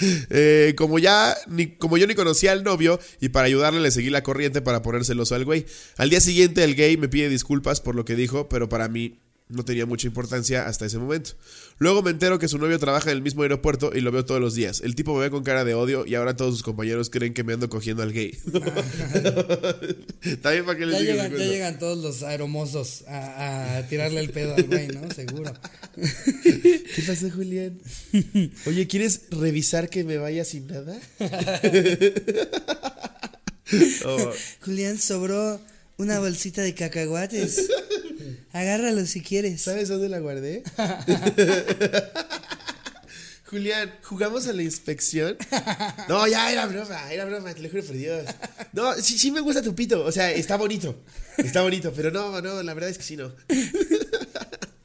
Eh, 0.30 0.74
como 0.76 1.00
ya, 1.00 1.36
ni, 1.48 1.74
como 1.74 1.98
yo 1.98 2.06
ni 2.06 2.14
conocía 2.14 2.52
al 2.52 2.62
novio 2.62 3.00
y 3.20 3.30
para 3.30 3.46
ayudarle 3.46 3.80
le 3.80 3.90
seguí 3.90 4.10
la 4.10 4.22
corriente 4.22 4.62
para 4.62 4.80
poner 4.80 5.04
celoso 5.04 5.34
al 5.34 5.44
güey. 5.44 5.66
Al 5.96 6.08
día 6.08 6.20
siguiente 6.20 6.62
el 6.62 6.76
gay 6.76 6.96
me 6.96 7.08
pide 7.08 7.28
disculpas 7.28 7.80
por 7.80 7.96
lo 7.96 8.04
que 8.04 8.14
dijo, 8.14 8.48
pero 8.48 8.68
para 8.68 8.88
mí 8.88 9.18
no 9.48 9.64
tenía 9.64 9.86
mucha 9.86 10.06
importancia 10.06 10.66
hasta 10.66 10.86
ese 10.86 10.98
momento. 10.98 11.30
Luego 11.78 12.02
me 12.02 12.10
entero 12.10 12.38
que 12.38 12.48
su 12.48 12.58
novio 12.58 12.78
trabaja 12.78 13.10
en 13.10 13.16
el 13.16 13.22
mismo 13.22 13.42
aeropuerto 13.42 13.92
y 13.94 14.00
lo 14.00 14.12
veo 14.12 14.24
todos 14.24 14.40
los 14.40 14.54
días. 14.54 14.80
El 14.80 14.94
tipo 14.94 15.14
me 15.14 15.20
ve 15.20 15.30
con 15.30 15.42
cara 15.42 15.64
de 15.64 15.74
odio 15.74 16.06
y 16.06 16.14
ahora 16.14 16.36
todos 16.36 16.54
sus 16.54 16.62
compañeros 16.62 17.10
creen 17.10 17.34
que 17.34 17.44
me 17.44 17.54
ando 17.54 17.68
cogiendo 17.68 18.02
al 18.02 18.12
gay. 18.12 18.30
También 20.42 20.64
para 20.64 20.78
que 20.78 20.86
les 20.86 20.94
ya, 20.94 21.00
digan 21.00 21.30
llegan, 21.30 21.38
ya 21.38 21.46
llegan 21.46 21.78
todos 21.78 21.98
los 21.98 22.22
aeromosos 22.22 23.04
a, 23.08 23.78
a 23.78 23.88
tirarle 23.88 24.20
el 24.20 24.30
pedo 24.30 24.54
al 24.54 24.64
güey, 24.64 24.88
¿no? 24.88 25.10
Seguro. 25.10 25.52
¿Qué 26.42 27.02
pasa, 27.06 27.30
Julián? 27.30 27.78
Oye, 28.66 28.86
¿quieres 28.86 29.22
revisar 29.30 29.88
que 29.88 30.04
me 30.04 30.18
vaya 30.18 30.44
sin 30.44 30.66
nada? 30.66 30.98
Oh, 34.06 34.32
Julián, 34.64 34.98
sobró 34.98 35.60
una 35.98 36.20
bolsita 36.20 36.62
de 36.62 36.74
cacahuates. 36.74 37.68
Agárralo 38.52 39.04
si 39.06 39.22
quieres. 39.22 39.62
¿Sabes 39.62 39.88
dónde 39.88 40.08
la 40.08 40.18
guardé? 40.18 40.62
Julián, 43.44 43.94
¿jugamos 44.02 44.46
a 44.46 44.52
la 44.52 44.62
inspección? 44.62 45.36
No, 46.08 46.26
ya 46.26 46.52
era 46.52 46.66
broma, 46.66 47.10
era 47.10 47.24
broma, 47.24 47.54
te 47.54 47.62
lo 47.62 47.70
juro 47.70 47.82
por 47.82 47.96
Dios. 47.96 48.26
No, 48.72 48.92
sí, 48.94 49.18
sí 49.18 49.30
me 49.30 49.40
gusta 49.40 49.62
tu 49.62 49.74
pito, 49.74 50.04
o 50.04 50.12
sea, 50.12 50.30
está 50.30 50.56
bonito, 50.56 51.02
está 51.38 51.62
bonito, 51.62 51.90
pero 51.96 52.10
no, 52.10 52.42
no, 52.42 52.62
la 52.62 52.74
verdad 52.74 52.90
es 52.90 52.98
que 52.98 53.04
sí, 53.04 53.16
no. 53.16 53.32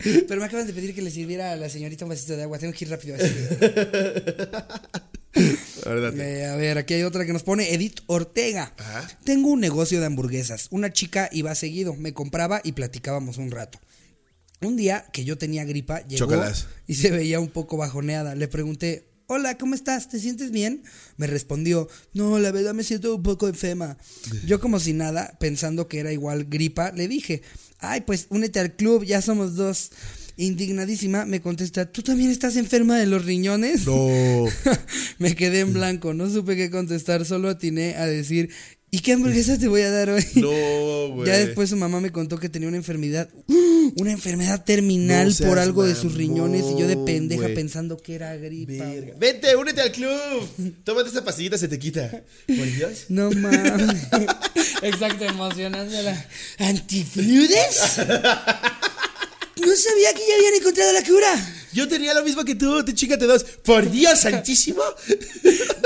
Pero 0.04 0.40
me 0.40 0.46
acaban 0.46 0.68
de 0.68 0.74
pedir 0.74 0.94
que 0.94 1.02
le 1.02 1.12
sirviera 1.12 1.52
a 1.54 1.56
la 1.56 1.70
señorita 1.70 2.06
un 2.06 2.10
vasito 2.10 2.36
de 2.36 2.44
agua. 2.44 2.60
Tengo 2.60 2.74
que 2.74 2.86
ir 2.86 2.92
rápido. 2.92 3.16
Así. 3.16 3.26
Eh, 5.36 6.46
a 6.46 6.56
ver, 6.56 6.78
aquí 6.78 6.94
hay 6.94 7.04
otra 7.04 7.26
que 7.26 7.34
nos 7.34 7.44
pone 7.44 7.74
Edith 7.74 8.02
Ortega. 8.08 8.74
Ajá. 8.78 9.10
Tengo 9.24 9.50
un 9.50 9.60
negocio 9.60 10.00
de 10.00 10.06
hamburguesas. 10.06 10.68
Una 10.72 10.94
chica 10.94 11.30
iba 11.32 11.54
seguido, 11.56 11.96
me 11.96 12.14
compraba 12.14 12.62
y 12.64 12.74
platicábamos 12.74 13.38
un 13.38 13.52
rato. 13.52 13.80
Un 14.62 14.78
día 14.78 15.06
que 15.12 15.26
yo 15.26 15.38
tenía 15.38 15.66
gripa, 15.66 16.06
llegó 16.08 16.42
y 16.88 16.96
se 16.96 17.12
veía 17.12 17.40
un 17.40 17.50
poco 17.50 17.76
bajoneada. 17.78 18.36
Le 18.36 18.48
pregunté, 18.48 19.10
hola, 19.28 19.58
¿cómo 19.58 19.76
estás? 19.76 20.08
¿Te 20.08 20.20
sientes 20.20 20.52
bien? 20.52 20.84
Me 21.18 21.28
respondió, 21.28 21.90
no, 22.14 22.40
la 22.40 22.52
verdad 22.52 22.74
me 22.74 22.84
siento 22.84 23.16
un 23.16 23.24
poco 23.24 23.48
enferma. 23.48 23.98
Yo 24.46 24.60
como 24.60 24.80
si 24.80 24.94
nada, 24.94 25.36
pensando 25.40 25.88
que 25.88 26.00
era 26.00 26.14
igual 26.14 26.46
gripa, 26.46 26.92
le 26.92 27.08
dije, 27.08 27.42
ay, 27.80 28.02
pues 28.02 28.28
únete 28.30 28.60
al 28.60 28.76
club, 28.76 29.04
ya 29.04 29.22
somos 29.22 29.56
dos. 29.56 29.92
Indignadísima, 30.36 31.26
me 31.26 31.42
contesta, 31.42 31.86
¿tú 31.86 32.02
también 32.02 32.32
estás 32.32 32.56
enferma 32.56 32.98
de 32.98 33.06
los 33.06 33.24
riñones? 33.24 33.86
No. 33.86 34.46
Me 35.20 35.36
quedé 35.36 35.60
en 35.60 35.74
blanco, 35.74 36.14
no 36.14 36.28
supe 36.30 36.56
qué 36.56 36.72
contestar, 36.72 37.24
solo 37.24 37.50
atiné 37.50 37.96
a 37.96 38.08
decir, 38.08 38.50
¿y 38.90 39.00
qué 39.00 39.14
hamburguesa 39.14 39.60
te 39.60 39.68
voy 39.68 39.82
a 39.82 39.92
dar 39.92 40.10
hoy? 40.10 40.26
No, 40.36 41.14
güey. 41.14 41.28
Ya 41.28 41.38
después 41.38 41.70
su 41.70 41.76
mamá 41.76 42.02
me 42.02 42.12
contó 42.12 42.40
que 42.40 42.50
tenía 42.50 42.68
una 42.68 42.78
enfermedad, 42.78 43.30
¡uh! 43.48 43.92
una 43.98 44.12
enfermedad 44.12 44.64
terminal 44.64 45.36
No 45.40 45.48
por 45.48 45.60
algo 45.60 45.84
de 45.84 45.94
sus 45.94 46.16
riñones 46.16 46.66
y 46.66 46.80
yo 46.80 46.88
de 46.88 46.98
pendeja 46.98 47.50
pensando 47.50 47.98
que 47.98 48.16
era 48.16 48.36
gripa. 48.36 48.86
Verga. 48.86 49.14
Vente, 49.20 49.56
únete 49.56 49.82
al 49.82 49.92
club. 49.92 50.74
Tómate 50.84 51.10
esta 51.10 51.24
pastillita, 51.24 51.60
se 51.60 51.68
te 51.68 51.78
quita. 51.78 52.10
Por 52.48 52.72
Dios. 52.72 53.06
No 53.10 53.30
mames. 53.30 54.08
Exacto, 54.82 55.26
emocionándola. 55.26 56.26
¿Antifludes? 56.58 58.00
No 59.66 59.76
sabía 59.76 60.14
que 60.14 60.22
ya 60.28 60.36
habían 60.36 60.54
encontrado 60.56 60.92
la 60.94 61.04
cura. 61.04 61.34
Yo 61.74 61.88
tenía 61.88 62.14
lo 62.14 62.24
mismo 62.24 62.44
que 62.46 62.54
tú, 62.56 62.84
tú 62.86 62.92
chícate 62.92 63.26
dos. 63.26 63.44
Por 63.64 63.90
Dios 63.90 64.20
santísimo. 64.20 64.84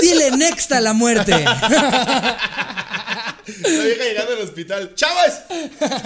Dile 0.01 0.31
next 0.31 0.71
a 0.73 0.81
la 0.81 0.91
muerte. 0.93 1.31
La 1.31 3.35
vieja 3.83 4.03
llegando 4.03 4.33
al 4.33 4.41
hospital. 4.41 4.93
¡Chavos! 4.95 5.33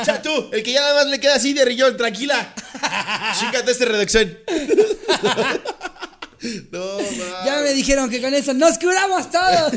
¡Cha 0.06 0.22
tú! 0.22 0.50
El 0.51 0.62
que 0.62 0.74
ya 0.74 0.82
nada 0.82 0.94
más 0.96 1.08
le 1.08 1.20
queda 1.20 1.36
así 1.36 1.54
de 1.54 1.66
riñón, 1.66 1.98
tranquila. 1.98 2.54
Chícate 3.40 3.72
este 3.72 3.86
reducción. 3.86 4.38
No, 6.72 6.96
mames. 6.98 7.18
Ya 7.46 7.60
me 7.63 7.74
dijeron 7.74 8.10
que 8.10 8.22
con 8.22 8.34
eso 8.34 8.54
nos 8.54 8.78
curamos 8.78 9.30
todos. 9.32 9.72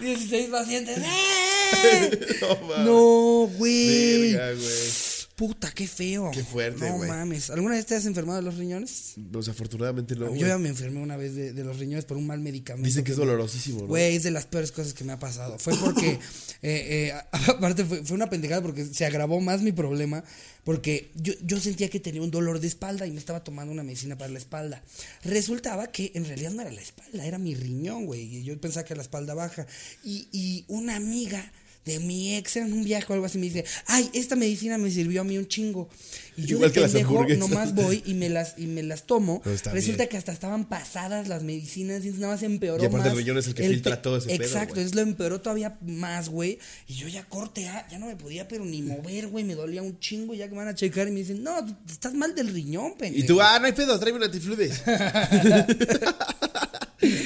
16 0.00 0.48
pacientes. 0.50 0.98
¡Eh! 0.98 2.20
No, 2.40 2.56
mames. 2.66 2.78
No, 2.86 3.50
güey. 3.56 4.32
Güey. 4.34 5.13
Puta, 5.36 5.72
qué 5.72 5.88
feo. 5.88 6.30
Qué 6.32 6.44
fuerte, 6.44 6.88
No 6.88 6.96
güey. 6.98 7.08
mames. 7.08 7.50
¿Alguna 7.50 7.74
vez 7.74 7.86
te 7.86 7.96
has 7.96 8.06
enfermado 8.06 8.38
de 8.38 8.44
los 8.44 8.56
riñones? 8.56 9.14
Pues 9.32 9.48
afortunadamente 9.48 10.14
no. 10.14 10.26
Yo 10.26 10.30
güey. 10.30 10.42
ya 10.42 10.58
me 10.58 10.68
enfermé 10.68 11.00
una 11.00 11.16
vez 11.16 11.34
de, 11.34 11.52
de 11.52 11.64
los 11.64 11.78
riñones 11.78 12.04
por 12.04 12.16
un 12.16 12.26
mal 12.26 12.38
medicamento. 12.38 12.86
Dicen 12.86 13.02
que 13.02 13.10
es 13.10 13.16
dolorosísimo, 13.16 13.80
¿no? 13.80 13.86
Güey, 13.88 14.14
es 14.14 14.22
de 14.22 14.30
las 14.30 14.46
peores 14.46 14.70
cosas 14.70 14.94
que 14.94 15.02
me 15.02 15.12
ha 15.12 15.18
pasado. 15.18 15.58
Fue 15.58 15.74
porque, 15.76 16.10
eh, 16.62 17.10
eh, 17.12 17.12
aparte 17.48 17.84
fue, 17.84 18.04
fue 18.04 18.14
una 18.14 18.30
pendejada 18.30 18.62
porque 18.62 18.84
se 18.84 19.04
agravó 19.04 19.40
más 19.40 19.60
mi 19.62 19.72
problema. 19.72 20.22
Porque 20.62 21.10
yo, 21.16 21.34
yo 21.42 21.60
sentía 21.60 21.90
que 21.90 22.00
tenía 22.00 22.22
un 22.22 22.30
dolor 22.30 22.58
de 22.60 22.68
espalda 22.68 23.06
y 23.06 23.10
me 23.10 23.18
estaba 23.18 23.42
tomando 23.44 23.72
una 23.72 23.82
medicina 23.82 24.16
para 24.16 24.30
la 24.32 24.38
espalda. 24.38 24.82
Resultaba 25.24 25.88
que 25.88 26.12
en 26.14 26.24
realidad 26.26 26.52
no 26.52 26.62
era 26.62 26.70
la 26.70 26.80
espalda, 26.80 27.26
era 27.26 27.38
mi 27.38 27.54
riñón, 27.54 28.06
güey. 28.06 28.22
Y 28.36 28.44
yo 28.44 28.58
pensaba 28.60 28.84
que 28.84 28.94
era 28.94 28.98
la 28.98 29.02
espalda 29.02 29.34
baja. 29.34 29.66
Y, 30.04 30.28
y 30.32 30.64
una 30.68 30.96
amiga 30.96 31.52
de 31.84 32.00
mi 32.00 32.36
ex 32.36 32.56
en 32.56 32.72
un 32.72 32.84
viaje 32.84 33.06
o 33.10 33.14
algo 33.14 33.26
así 33.26 33.38
me 33.38 33.46
dice, 33.46 33.64
ay, 33.86 34.10
esta 34.12 34.36
medicina 34.36 34.78
me 34.78 34.90
sirvió 34.90 35.20
a 35.20 35.24
mí 35.24 35.38
un 35.38 35.46
chingo. 35.46 35.88
Y 36.36 36.46
yo 36.46 36.56
Igual 36.56 36.70
de 36.70 36.74
que 36.74 36.80
las 36.80 36.92
pendejo 36.92 37.10
hamburguesas. 37.10 37.48
nomás 37.48 37.74
voy 37.74 38.02
y 38.06 38.14
me 38.14 38.28
las, 38.28 38.54
y 38.58 38.66
me 38.66 38.82
las 38.82 39.04
tomo. 39.04 39.42
Resulta 39.44 39.72
bien. 39.72 40.08
que 40.08 40.16
hasta 40.16 40.32
estaban 40.32 40.64
pasadas 40.64 41.28
las 41.28 41.42
medicinas 41.42 42.04
y 42.04 42.10
nada 42.10 42.34
más 42.34 42.42
empeoró 42.42 42.82
Y 42.82 42.86
aparte 42.86 43.08
el 43.08 43.14
más 43.14 43.22
riñón 43.22 43.38
es 43.38 43.46
el 43.46 43.54
que 43.54 43.68
filtra 43.68 44.02
todo 44.02 44.16
ese 44.16 44.34
Exacto, 44.34 44.80
es 44.80 44.94
lo 44.94 45.00
empeoró 45.02 45.40
todavía 45.40 45.78
más, 45.82 46.28
güey. 46.28 46.58
Y 46.88 46.94
yo 46.94 47.08
ya 47.08 47.24
corte, 47.24 47.68
ah, 47.68 47.86
ya 47.90 47.98
no 47.98 48.06
me 48.06 48.16
podía, 48.16 48.48
pero 48.48 48.64
ni 48.64 48.82
mover, 48.82 49.28
güey. 49.28 49.44
Me 49.44 49.54
dolía 49.54 49.82
un 49.82 49.98
chingo. 49.98 50.34
Ya 50.34 50.46
que 50.46 50.52
me 50.52 50.58
van 50.58 50.68
a 50.68 50.74
checar 50.74 51.08
y 51.08 51.10
me 51.12 51.20
dicen, 51.20 51.42
no, 51.42 51.64
estás 51.88 52.14
mal 52.14 52.34
del 52.34 52.48
riñón, 52.48 52.94
pendejo. 52.98 53.24
Y 53.24 53.26
tú, 53.26 53.40
ah, 53.40 53.58
no 53.58 53.66
hay 53.66 53.72
pedo, 53.72 53.98
tráeme 53.98 54.18
un 54.18 54.24
antifludes. 54.24 54.82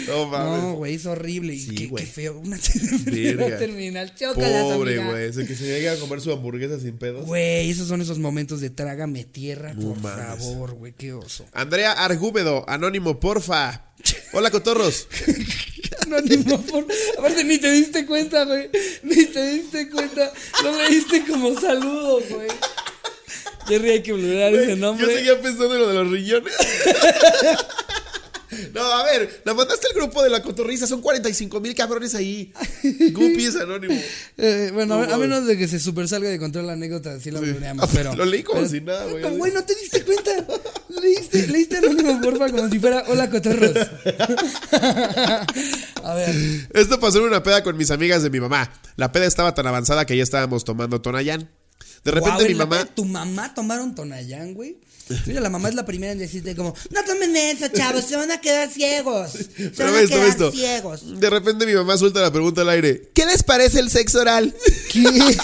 no 0.09 0.27
mames. 0.27 0.63
No, 0.63 0.75
güey, 0.75 0.95
es 0.95 1.07
horrible. 1.07 1.55
Y 1.55 1.59
Sí, 1.59 1.91
qué, 1.95 2.07
feo. 2.07 2.39
Una 2.39 2.59
terminal. 2.59 4.15
Chócalas, 4.15 4.63
Pobre, 4.63 5.05
güey. 5.05 5.25
Ese 5.27 5.47
que 5.47 5.55
se 5.55 5.65
llega 5.65 5.93
a 5.93 5.97
comer 5.97 6.21
su 6.21 6.33
hamburguesa 6.33 6.79
sin 6.81 6.99
pedos. 6.99 7.27
Güey, 7.27 7.71
esos 7.71 7.89
son 7.89 8.01
esos 8.01 8.19
momentos 8.19 8.61
de 8.61 8.71
trágame 8.99 9.25
tierra, 9.25 9.75
No 9.75 9.95
por 9.95 9.99
mames. 10.03 10.45
favor, 10.45 10.73
güey, 10.73 10.93
qué 10.93 11.13
oso. 11.13 11.47
Andrea 11.53 11.93
Argúmedo, 11.93 12.65
anónimo, 12.69 13.21
porfa. 13.21 13.93
Hola, 14.33 14.51
cotorros. 14.51 15.07
Anónimo, 16.03 16.61
por... 16.63 16.85
Aparte, 17.17 17.45
ni 17.45 17.59
te 17.59 17.71
diste 17.71 18.07
cuenta, 18.07 18.45
güey. 18.45 18.69
Ni 19.05 19.27
te 19.27 19.53
diste 19.53 19.89
cuenta. 19.91 20.33
Lo 20.65 20.77
leíste 20.83 21.25
como 21.27 21.59
saludo, 21.61 22.21
güey. 22.29 22.49
Jerry, 23.69 23.91
hay 23.91 24.03
que 24.03 24.13
blurrar 24.15 24.53
ese 24.55 24.75
nombre. 24.77 25.07
Yo 25.07 25.13
seguía 25.13 25.41
pensando 25.41 25.75
en 25.75 25.81
lo 25.81 25.89
de 25.89 25.95
los 25.95 26.11
riñones. 26.11 26.53
No, 28.75 28.81
a 28.83 29.05
ver, 29.05 29.43
la 29.45 29.55
mandaste 29.55 29.87
al 29.89 29.95
grupo 29.95 30.23
de 30.23 30.31
la 30.31 30.43
cotorriza, 30.43 30.87
son 30.87 31.01
45 31.01 31.61
mil 31.61 31.75
cabrones 31.75 32.15
ahí. 32.15 32.53
Guppies 33.13 33.57
anónimo. 33.57 34.01
Eh, 34.37 34.71
bueno, 34.73 34.95
a, 34.95 35.19
menos 35.19 35.47
de 35.47 35.57
que 35.57 35.69
se 35.69 35.79
super 35.81 36.09
salga 36.09 36.29
de 36.29 36.39
control 36.39 36.67
la 36.67 36.73
anécdota, 36.75 37.19
sí 37.21 37.31
la 37.31 37.41
blureamos, 37.41 37.85
Ah, 37.85 37.91
pero... 37.95 38.15
lo 38.15 38.25
leí 38.25 38.43
como 38.43 38.61
pero- 38.61 38.71
si 38.71 38.81
nada, 38.81 39.05
güey. 39.07 39.23
No, 39.23 39.31
güey, 39.31 39.53
no 39.53 39.65
te 39.65 39.75
diste 39.75 40.03
cuenta. 40.05 40.31
Leíste, 41.01 41.47
leíste 41.49 41.79
anónimo, 41.79 42.21
porfa, 42.21 42.51
como 42.51 42.69
si 42.69 42.79
fuera 42.79 43.05
hola, 43.09 43.31
cotorros. 43.31 43.75
a 46.03 46.15
ver. 46.15 46.35
Esto 46.75 46.99
pasó 47.01 47.19
en 47.19 47.25
una 47.25 47.43
peda 47.43 47.63
con 47.63 47.77
mis 47.77 47.91
amigas 47.91 48.23
de 48.23 48.31
mi 48.31 48.41
mamá. 48.41 48.73
La 48.97 49.13
peda 49.13 49.27
estaba 49.27 49.55
tan 49.55 49.67
avanzada 49.67 50.07
que 50.07 50.17
ya 50.17 50.23
estábamos 50.23 50.65
tomando 50.65 51.01
Tonayán. 51.01 51.51
De 52.09 52.21
repente 52.21 52.49
mi 52.49 52.55
mamá... 52.55 52.85
¿Tu 52.87 53.05
mamá 53.05 53.55
tomaron 53.55 53.95
Tonayán, 53.95 54.55
güey? 54.55 54.79
Mira, 55.27 55.41
la 55.41 55.51
mamá 55.51 55.69
es 55.69 55.75
la 55.75 55.87
primera 55.87 56.13
en 56.13 56.19
decirte 56.19 56.55
como, 56.55 56.75
no 56.91 57.05
tomen 57.05 57.35
eso, 57.37 57.67
chavos, 57.69 58.05
se 58.05 58.17
van 58.17 58.31
a 58.31 58.41
quedar 58.41 58.71
ciegos. 58.71 59.31
Se 59.33 59.71
Pero 59.77 59.93
van 59.93 60.05
a 60.05 60.07
quedar 60.07 60.27
esto. 60.29 60.53
ciegos. 60.53 61.21
De 61.21 61.31
repente 61.31 61.67
mi 61.67 61.75
mamá 61.75 61.97
suelta 61.97 62.21
la 62.21 62.33
pregunta 62.33 62.61
al 62.63 62.69
aire. 62.71 63.11
¿Qué 63.15 63.25
les 63.25 63.43
parece 63.43 63.81
el 63.81 63.91
sexo 63.91 64.21
oral? 64.21 64.55
¿Qué? 64.93 65.03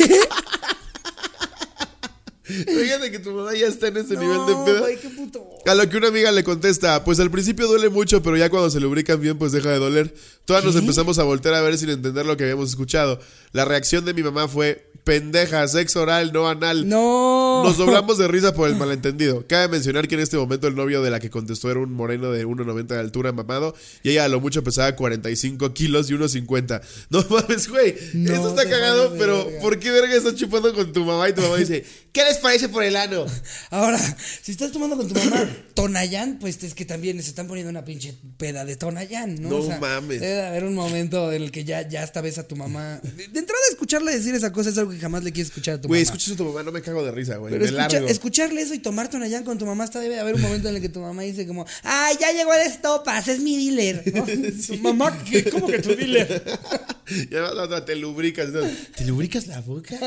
Fíjate 2.44 3.10
que 3.10 3.18
tu 3.20 3.30
mamá 3.30 3.54
ya 3.54 3.66
está 3.68 3.86
en 3.88 3.96
ese 3.96 4.18
nivel 4.18 4.44
de 4.44 4.78
güey, 4.78 4.98
qué 4.98 5.08
puto. 5.08 5.48
A 5.64 5.74
lo 5.74 5.88
que 5.88 5.96
una 5.96 6.08
amiga 6.08 6.30
le 6.30 6.44
contesta, 6.44 7.02
pues 7.02 7.18
al 7.18 7.30
principio 7.30 7.66
duele 7.66 7.88
mucho, 7.88 8.22
pero 8.22 8.36
ya 8.36 8.50
cuando 8.50 8.68
se 8.68 8.80
lubrican 8.80 9.18
bien, 9.18 9.38
pues 9.38 9.50
deja 9.52 9.70
de 9.70 9.78
doler. 9.78 10.14
Todas 10.44 10.62
nos 10.62 10.76
empezamos 10.76 11.18
a 11.18 11.22
voltear 11.22 11.54
a 11.54 11.62
ver 11.62 11.78
sin 11.78 11.88
entender 11.88 12.26
lo 12.26 12.36
que 12.36 12.44
habíamos 12.44 12.68
escuchado. 12.68 13.18
La 13.52 13.64
reacción 13.64 14.04
de 14.04 14.12
mi 14.12 14.22
mamá 14.22 14.46
fue, 14.46 14.90
pendeja, 15.04 15.68
sexo 15.68 16.02
oral, 16.02 16.32
no 16.32 16.48
anal. 16.48 16.88
No. 16.88 17.62
Nos 17.64 17.76
doblamos 17.76 18.18
de 18.18 18.26
risa 18.26 18.54
por 18.54 18.68
el 18.68 18.76
malentendido. 18.76 19.44
Cabe 19.46 19.68
mencionar 19.68 20.08
que 20.08 20.14
en 20.14 20.22
este 20.22 20.36
momento 20.36 20.66
el 20.66 20.74
novio 20.74 21.02
de 21.02 21.10
la 21.10 21.20
que 21.20 21.30
contestó 21.30 21.70
era 21.70 21.80
un 21.80 21.92
moreno 21.92 22.32
de 22.32 22.46
1,90 22.46 22.86
de 22.86 22.98
altura 22.98 23.32
mamado 23.32 23.74
y 24.02 24.10
ella 24.10 24.24
a 24.24 24.28
lo 24.28 24.40
mucho 24.40 24.64
pesaba 24.64 24.96
45 24.96 25.72
kilos 25.74 26.10
y 26.10 26.14
1,50. 26.14 26.80
No 27.10 27.24
mames, 27.30 27.68
güey. 27.68 27.94
No 28.14 28.32
Eso 28.32 28.48
está 28.48 28.68
cagado, 28.68 29.14
pero. 29.18 29.46
¿por 29.60 29.78
qué 29.78 29.90
verga 29.90 30.14
estás 30.14 30.34
chupando 30.34 30.72
con 30.74 30.92
tu 30.92 31.04
mamá 31.04 31.28
y 31.28 31.32
tu 31.32 31.42
mamá 31.42 31.56
dice, 31.56 31.84
¿qué 32.14 32.24
les 32.24 32.38
parece 32.38 32.68
por 32.70 32.82
el 32.82 32.96
ano? 32.96 33.26
Ahora, 33.70 33.98
si 34.42 34.52
estás 34.52 34.72
tomando 34.72 34.96
con 34.96 35.08
tu 35.08 35.14
mamá 35.14 35.46
Tonayán, 35.74 36.38
pues 36.40 36.62
es 36.64 36.72
que 36.74 36.84
también 36.86 37.20
se 37.22 37.28
están 37.28 37.46
poniendo 37.48 37.68
una 37.70 37.84
pinche 37.84 38.14
peda 38.38 38.64
de 38.64 38.76
Tonayán, 38.76 39.42
¿no? 39.42 39.50
No 39.50 39.78
mames. 39.80 40.20
Debe 40.20 40.32
de 40.34 40.46
haber 40.46 40.64
un 40.64 40.74
momento 40.74 41.30
en 41.32 41.42
el 41.42 41.50
que 41.50 41.64
ya, 41.64 41.86
ya 41.86 42.02
hasta 42.02 42.20
ves 42.22 42.38
a 42.38 42.46
tu 42.48 42.56
mamá. 42.56 43.00
De, 43.02 43.28
de 43.28 43.38
entrada, 43.40 43.60
escucharle 43.70 44.12
decir 44.16 44.34
esa 44.34 44.52
cosa 44.52 44.70
es 44.70 44.78
algo 44.78 44.92
que 44.92 44.98
jamás 44.98 45.22
le 45.24 45.32
quieres 45.32 45.48
escuchar 45.50 45.74
a 45.74 45.80
tu 45.80 45.88
Güey, 45.88 46.02
mamá. 46.02 46.04
escuchas 46.14 46.32
a 46.34 46.36
tu 46.36 46.44
mamá, 46.44 46.62
no 46.62 46.72
me 46.72 46.80
cago 46.80 47.04
de 47.04 47.10
risa, 47.10 47.36
güey. 47.36 47.52
Pero 47.52 47.64
escucha- 47.66 47.92
largo. 47.92 48.08
escucharle 48.08 48.62
eso 48.62 48.72
y 48.74 48.78
tomar 48.78 49.10
Tonayán 49.10 49.42
con 49.44 49.58
tu 49.58 49.66
mamá, 49.66 49.84
hasta 49.84 49.98
debe 50.00 50.14
de 50.14 50.20
haber 50.20 50.36
un 50.36 50.42
momento 50.42 50.68
en 50.68 50.76
el 50.76 50.80
que 50.80 50.88
tu 50.88 51.00
mamá 51.00 51.22
dice 51.22 51.46
como, 51.46 51.66
¡ay, 51.82 52.16
ya 52.20 52.30
llegó 52.32 52.54
el 52.54 52.62
estopas, 52.62 53.26
es 53.28 53.40
mi 53.40 53.56
dealer! 53.56 54.02
¿no? 54.14 54.24
Tu 54.66 54.76
Mamá, 54.78 55.18
¿qué? 55.28 55.44
¿cómo 55.50 55.66
que 55.66 55.80
tu 55.80 55.94
dealer? 55.96 56.42
Ya 57.30 57.40
la 57.40 57.64
otra, 57.64 57.84
te 57.84 57.94
lubricas. 57.96 58.48
¿no? 58.48 58.60
¿Te 58.96 59.04
lubricas 59.04 59.46
la 59.46 59.60
boca? 59.60 59.98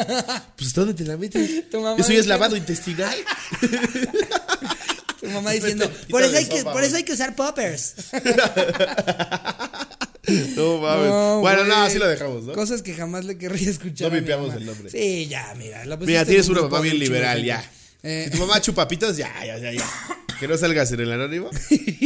Pues 0.58 0.74
¿dónde 0.74 0.96
te 0.96 1.04
la 1.04 1.15
metes? 1.17 1.70
Tu 1.70 1.80
mamá 1.80 1.97
Eso 1.98 2.14
ya 2.14 2.20
es 2.20 2.28
lavado 2.28 2.56
intestinal. 2.56 3.16
Tu 5.20 5.26
mamá 5.30 5.52
diciendo, 5.52 5.92
por 6.12 6.22
eso, 6.22 6.38
hay 6.38 6.46
que, 6.46 6.64
por 6.64 6.84
eso 6.84 6.92
güey". 6.92 6.96
hay 6.98 7.04
que 7.04 7.14
usar 7.14 7.36
poppers. 7.36 7.96
No 10.58 10.80
mames. 10.80 11.08
No, 11.08 11.40
bueno, 11.40 11.64
no, 11.64 11.74
güey. 11.76 11.88
así 11.88 11.98
lo 11.98 12.08
dejamos, 12.08 12.44
¿no? 12.44 12.52
Cosas 12.54 12.82
que 12.82 12.94
jamás 12.94 13.24
le 13.24 13.38
querría 13.38 13.70
escuchar. 13.70 14.12
No 14.12 14.20
vipeamos 14.20 14.54
el 14.56 14.66
nombre. 14.66 14.90
Sí, 14.90 15.28
ya, 15.30 15.54
mira. 15.58 15.86
la 15.86 15.96
Mira, 15.96 16.22
en 16.22 16.28
tienes 16.28 16.50
un 16.50 16.58
una 16.58 16.68
de 16.68 16.82
bien 16.84 17.00
liberal, 17.00 17.44
ya. 17.46 17.64
Eh, 18.04 18.26
Si 18.26 18.32
tu 18.32 18.46
mamá 18.46 18.60
chupa 18.60 18.88
pitos, 18.90 19.16
ya, 19.16 19.34
ya, 19.46 19.58
ya, 19.58 19.72
ya. 19.72 19.86
Que 20.38 20.48
no 20.50 20.58
salgas 20.58 20.92
en 20.92 21.00
el 21.00 21.12
anónimo. 21.14 21.50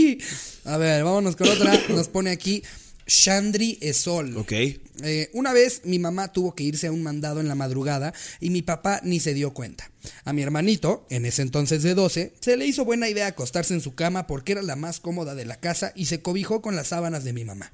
a 0.65 0.77
ver, 0.77 1.03
vámonos 1.03 1.35
con 1.35 1.49
otra. 1.49 1.73
Nos 1.89 2.09
pone 2.09 2.29
aquí 2.29 2.63
Chandri 3.07 3.77
Esol. 3.81 4.37
Ok. 4.37 4.51
Eh, 4.51 5.29
una 5.33 5.53
vez 5.53 5.81
mi 5.85 5.99
mamá 5.99 6.31
tuvo 6.31 6.53
que 6.53 6.63
irse 6.63 6.87
a 6.87 6.91
un 6.91 7.03
mandado 7.03 7.39
en 7.39 7.47
la 7.47 7.55
madrugada 7.55 8.13
y 8.39 8.49
mi 8.49 8.61
papá 8.61 9.01
ni 9.03 9.19
se 9.19 9.33
dio 9.33 9.53
cuenta. 9.53 9.91
A 10.23 10.33
mi 10.33 10.41
hermanito, 10.41 11.05
en 11.09 11.25
ese 11.25 11.41
entonces 11.41 11.83
de 11.83 11.95
12, 11.95 12.33
se 12.39 12.57
le 12.57 12.65
hizo 12.65 12.85
buena 12.85 13.09
idea 13.09 13.27
acostarse 13.27 13.73
en 13.73 13.81
su 13.81 13.95
cama 13.95 14.27
porque 14.27 14.53
era 14.53 14.61
la 14.61 14.75
más 14.75 14.99
cómoda 14.99 15.35
de 15.35 15.45
la 15.45 15.59
casa 15.59 15.93
y 15.95 16.05
se 16.05 16.21
cobijó 16.21 16.61
con 16.61 16.75
las 16.75 16.87
sábanas 16.87 17.23
de 17.23 17.33
mi 17.33 17.45
mamá. 17.45 17.73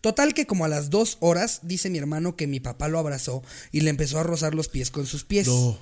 Total 0.00 0.34
que 0.34 0.46
como 0.46 0.64
a 0.64 0.68
las 0.68 0.90
dos 0.90 1.16
horas 1.20 1.60
dice 1.62 1.88
mi 1.88 1.98
hermano 1.98 2.34
que 2.34 2.48
mi 2.48 2.58
papá 2.58 2.88
lo 2.88 2.98
abrazó 2.98 3.42
y 3.70 3.82
le 3.82 3.90
empezó 3.90 4.18
a 4.18 4.24
rozar 4.24 4.52
los 4.54 4.68
pies 4.68 4.90
con 4.90 5.06
sus 5.06 5.24
pies. 5.24 5.46
No. 5.46 5.78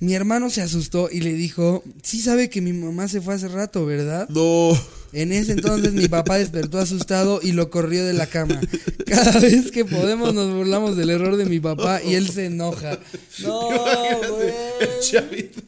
Mi 0.00 0.14
hermano 0.14 0.48
se 0.48 0.62
asustó 0.62 1.10
y 1.12 1.20
le 1.20 1.34
dijo, 1.34 1.84
sí 2.02 2.20
sabe 2.22 2.48
que 2.48 2.62
mi 2.62 2.72
mamá 2.72 3.06
se 3.06 3.20
fue 3.20 3.34
hace 3.34 3.48
rato, 3.48 3.84
¿verdad? 3.84 4.26
No. 4.30 4.70
En 5.12 5.30
ese 5.30 5.52
entonces 5.52 5.92
mi 5.92 6.08
papá 6.08 6.38
despertó 6.38 6.78
asustado 6.78 7.40
y 7.42 7.52
lo 7.52 7.68
corrió 7.68 8.06
de 8.06 8.14
la 8.14 8.26
cama. 8.26 8.58
Cada 9.06 9.38
vez 9.40 9.70
que 9.70 9.84
podemos 9.84 10.32
nos 10.32 10.54
burlamos 10.54 10.96
del 10.96 11.10
error 11.10 11.36
de 11.36 11.44
mi 11.44 11.60
papá 11.60 12.00
y 12.02 12.14
él 12.14 12.30
se 12.30 12.46
enoja. 12.46 12.98
No, 13.40 13.68
güey. 14.30 14.54
El 14.80 15.00
chavito 15.02 15.60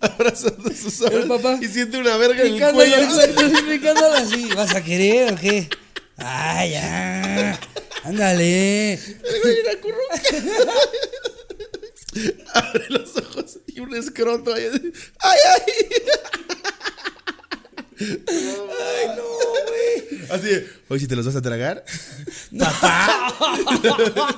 abrazando 0.00 0.70
a 0.70 0.74
sus 0.74 1.02
El 1.02 1.28
papá. 1.28 1.58
y 1.60 1.66
siente 1.68 1.98
una 1.98 2.16
verga 2.16 2.42
en 2.42 2.54
el 2.54 2.72
cuello. 2.72 2.96
exacto, 3.02 3.42
picándolo 3.68 4.14
así. 4.14 4.48
¿Vas 4.54 4.74
a 4.74 4.82
querer 4.82 5.34
o 5.34 5.36
qué? 5.36 5.68
Ah, 6.16 6.64
ya. 6.64 7.60
Ándale. 8.04 8.94
El 8.94 9.40
güey 9.42 9.58
era 9.58 9.78
curruca. 9.80 10.22
Abre 12.54 12.86
los 12.90 13.16
ojos 13.16 13.58
y 13.66 13.80
un 13.80 13.94
escroto 13.94 14.52
ahí. 14.54 14.70
¡Ay, 15.18 15.38
ay! 15.50 15.62
Ay, 18.00 19.06
no, 19.16 19.22
güey. 19.68 20.30
Así 20.30 20.46
de, 20.48 20.68
oye, 20.88 21.00
si 21.00 21.08
te 21.08 21.16
los 21.16 21.26
vas 21.26 21.36
a 21.36 21.42
tragar. 21.42 21.84
Papá. 22.58 23.34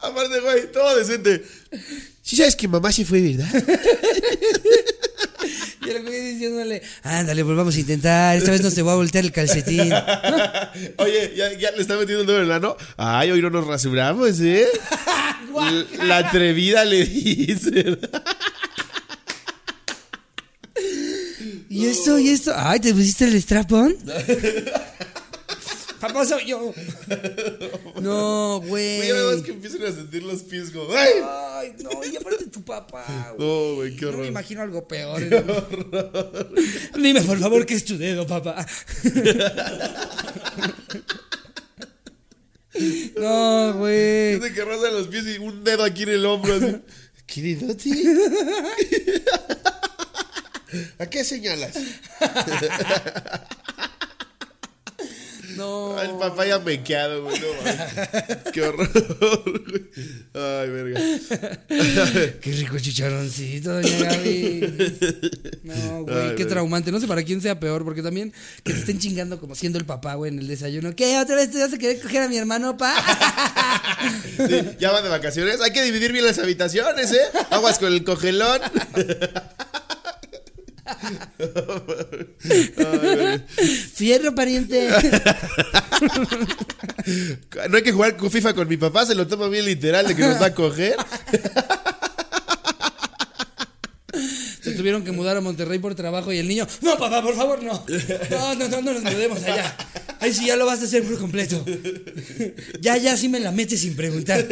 Aparte, 0.00 0.40
güey, 0.40 0.70
todo 0.72 0.96
decente. 0.96 1.44
Sí 2.26 2.36
sabes 2.36 2.56
que 2.56 2.66
mamá 2.68 2.90
se 2.90 3.04
fue, 3.04 3.20
¿verdad? 3.20 3.54
el 5.86 6.02
güey 6.02 6.32
diciéndole, 6.32 6.80
ándale, 7.02 7.44
pues 7.44 7.54
vamos 7.54 7.76
a 7.76 7.80
intentar. 7.80 8.34
Esta 8.38 8.50
vez 8.50 8.62
no 8.62 8.70
se 8.70 8.80
va 8.80 8.92
a 8.92 8.96
voltear 8.96 9.24
el 9.26 9.30
calcetín. 9.32 9.92
Oye, 10.96 11.34
¿ya, 11.36 11.52
ya 11.52 11.70
le 11.72 11.82
está 11.82 11.96
metiendo 11.96 12.22
el 12.22 12.26
dedo 12.26 12.38
en 12.38 12.44
el 12.44 12.52
ano. 12.52 12.78
Ay, 12.96 13.30
hoy 13.30 13.42
no 13.42 13.50
nos 13.50 13.66
rasuramos, 13.66 14.40
¿eh? 14.40 14.66
L- 15.68 15.86
La 16.06 16.16
atrevida 16.18 16.86
le 16.86 17.04
dice. 17.04 17.98
¿Y 21.68 21.86
esto? 21.86 22.18
¿Y 22.18 22.28
esto? 22.30 22.52
Ay, 22.56 22.80
¿te 22.80 22.94
pusiste 22.94 23.26
el 23.26 23.40
strapón? 23.42 23.96
Papá 26.06 26.26
soy 26.26 26.44
yo. 26.46 26.74
No, 28.02 28.60
güey. 28.66 29.00
Oye, 29.00 29.12
nada 29.12 29.32
más 29.32 29.42
que 29.42 29.52
empiecen 29.52 29.82
a 29.84 29.92
sentir 29.92 30.22
los 30.22 30.42
pies 30.42 30.70
como. 30.70 30.92
¡Ay! 30.94 31.12
Ay, 31.24 31.74
no, 31.82 32.04
y 32.04 32.14
aparte 32.16 32.44
tu 32.46 32.62
papá, 32.62 33.32
güey. 33.38 33.48
No, 33.48 33.74
güey, 33.76 33.96
qué 33.96 34.04
No 34.04 34.10
me 34.10 34.16
horror. 34.16 34.26
imagino 34.26 34.60
algo 34.62 34.86
peor. 34.86 35.18
Dime, 36.94 37.22
por 37.22 37.38
favor, 37.38 37.64
que 37.64 37.72
es 37.74 37.84
tu 37.86 37.96
dedo, 37.96 38.26
papá. 38.26 38.66
No, 43.18 43.74
güey. 43.74 44.34
Dice 44.40 44.52
que 44.52 44.64
rozan 44.64 44.94
los 44.94 45.06
pies 45.08 45.24
y 45.26 45.38
un 45.38 45.62
dedo 45.64 45.84
aquí 45.84 46.02
en 46.02 46.08
el 46.10 46.26
hombro. 46.26 46.54
Así. 46.54 46.76
¿Qué 47.26 47.40
dedote? 47.42 47.90
¿A 50.98 51.06
qué 51.06 51.24
señalas? 51.24 51.74
No. 55.56 55.96
Mequeado, 56.60 57.24
güey. 57.24 57.40
No. 57.40 58.52
Qué 58.52 58.62
horror, 58.62 58.90
güey. 59.44 59.84
Ay, 60.34 60.68
verga. 60.68 61.00
Qué 62.40 62.52
rico 62.52 62.78
chicharroncito, 62.78 63.72
doña 63.72 63.98
Gaby. 63.98 64.74
No, 65.64 66.02
güey, 66.02 66.30
Ay, 66.30 66.34
qué 66.36 66.44
traumante. 66.44 66.90
No 66.92 67.00
sé 67.00 67.06
para 67.06 67.22
quién 67.22 67.40
sea 67.40 67.58
peor, 67.58 67.84
porque 67.84 68.02
también 68.02 68.32
que 68.62 68.72
te 68.72 68.78
estén 68.78 68.98
chingando 68.98 69.38
como 69.40 69.54
siendo 69.54 69.78
el 69.78 69.84
papá, 69.84 70.14
güey, 70.14 70.32
en 70.32 70.38
el 70.38 70.48
desayuno. 70.48 70.94
¿Qué? 70.94 71.18
¿Otra 71.18 71.36
vez 71.36 71.50
te 71.50 71.58
vas 71.58 71.72
a 71.72 71.78
querer 71.78 72.00
coger 72.00 72.22
a 72.22 72.28
mi 72.28 72.36
hermano, 72.36 72.76
pa? 72.76 72.94
Sí, 74.36 74.60
ya 74.80 74.90
van 74.90 75.04
de 75.04 75.08
vacaciones. 75.08 75.60
Hay 75.60 75.70
que 75.72 75.82
dividir 75.82 76.12
bien 76.12 76.24
las 76.26 76.38
habitaciones, 76.38 77.12
¿eh? 77.12 77.20
Aguas 77.50 77.78
con 77.78 77.92
el 77.92 78.04
cogelón. 78.04 78.60
Fierro, 83.94 84.34
pariente. 84.34 84.88
No 87.68 87.76
hay 87.76 87.82
que 87.82 87.92
jugar 87.92 88.16
con 88.16 88.30
FIFA 88.30 88.54
con 88.54 88.66
mi 88.66 88.78
papá, 88.78 89.04
se 89.04 89.14
lo 89.14 89.26
toma 89.26 89.48
bien 89.48 89.66
literal 89.66 90.06
de 90.08 90.16
que 90.16 90.22
nos 90.22 90.40
va 90.40 90.46
a 90.46 90.54
coger. 90.54 90.96
Se 94.62 94.72
tuvieron 94.72 95.04
que 95.04 95.12
mudar 95.12 95.36
a 95.36 95.42
Monterrey 95.42 95.78
por 95.78 95.94
trabajo 95.94 96.32
y 96.32 96.38
el 96.38 96.48
niño, 96.48 96.66
no, 96.80 96.96
papá, 96.96 97.22
por 97.22 97.34
favor, 97.36 97.62
no. 97.62 97.84
No, 98.30 98.54
no, 98.54 98.68
no, 98.68 98.80
no 98.80 98.94
nos 98.94 99.02
mudemos 99.02 99.42
allá. 99.42 99.76
Ay, 100.20 100.32
sí, 100.32 100.46
ya 100.46 100.56
lo 100.56 100.64
vas 100.64 100.80
a 100.80 100.84
hacer 100.84 101.02
por 101.02 101.18
completo. 101.18 101.62
Ya, 102.80 102.96
ya, 102.96 103.16
sí 103.18 103.28
me 103.28 103.40
la 103.40 103.52
metes 103.52 103.80
sin 103.80 103.94
preguntar. 103.94 104.46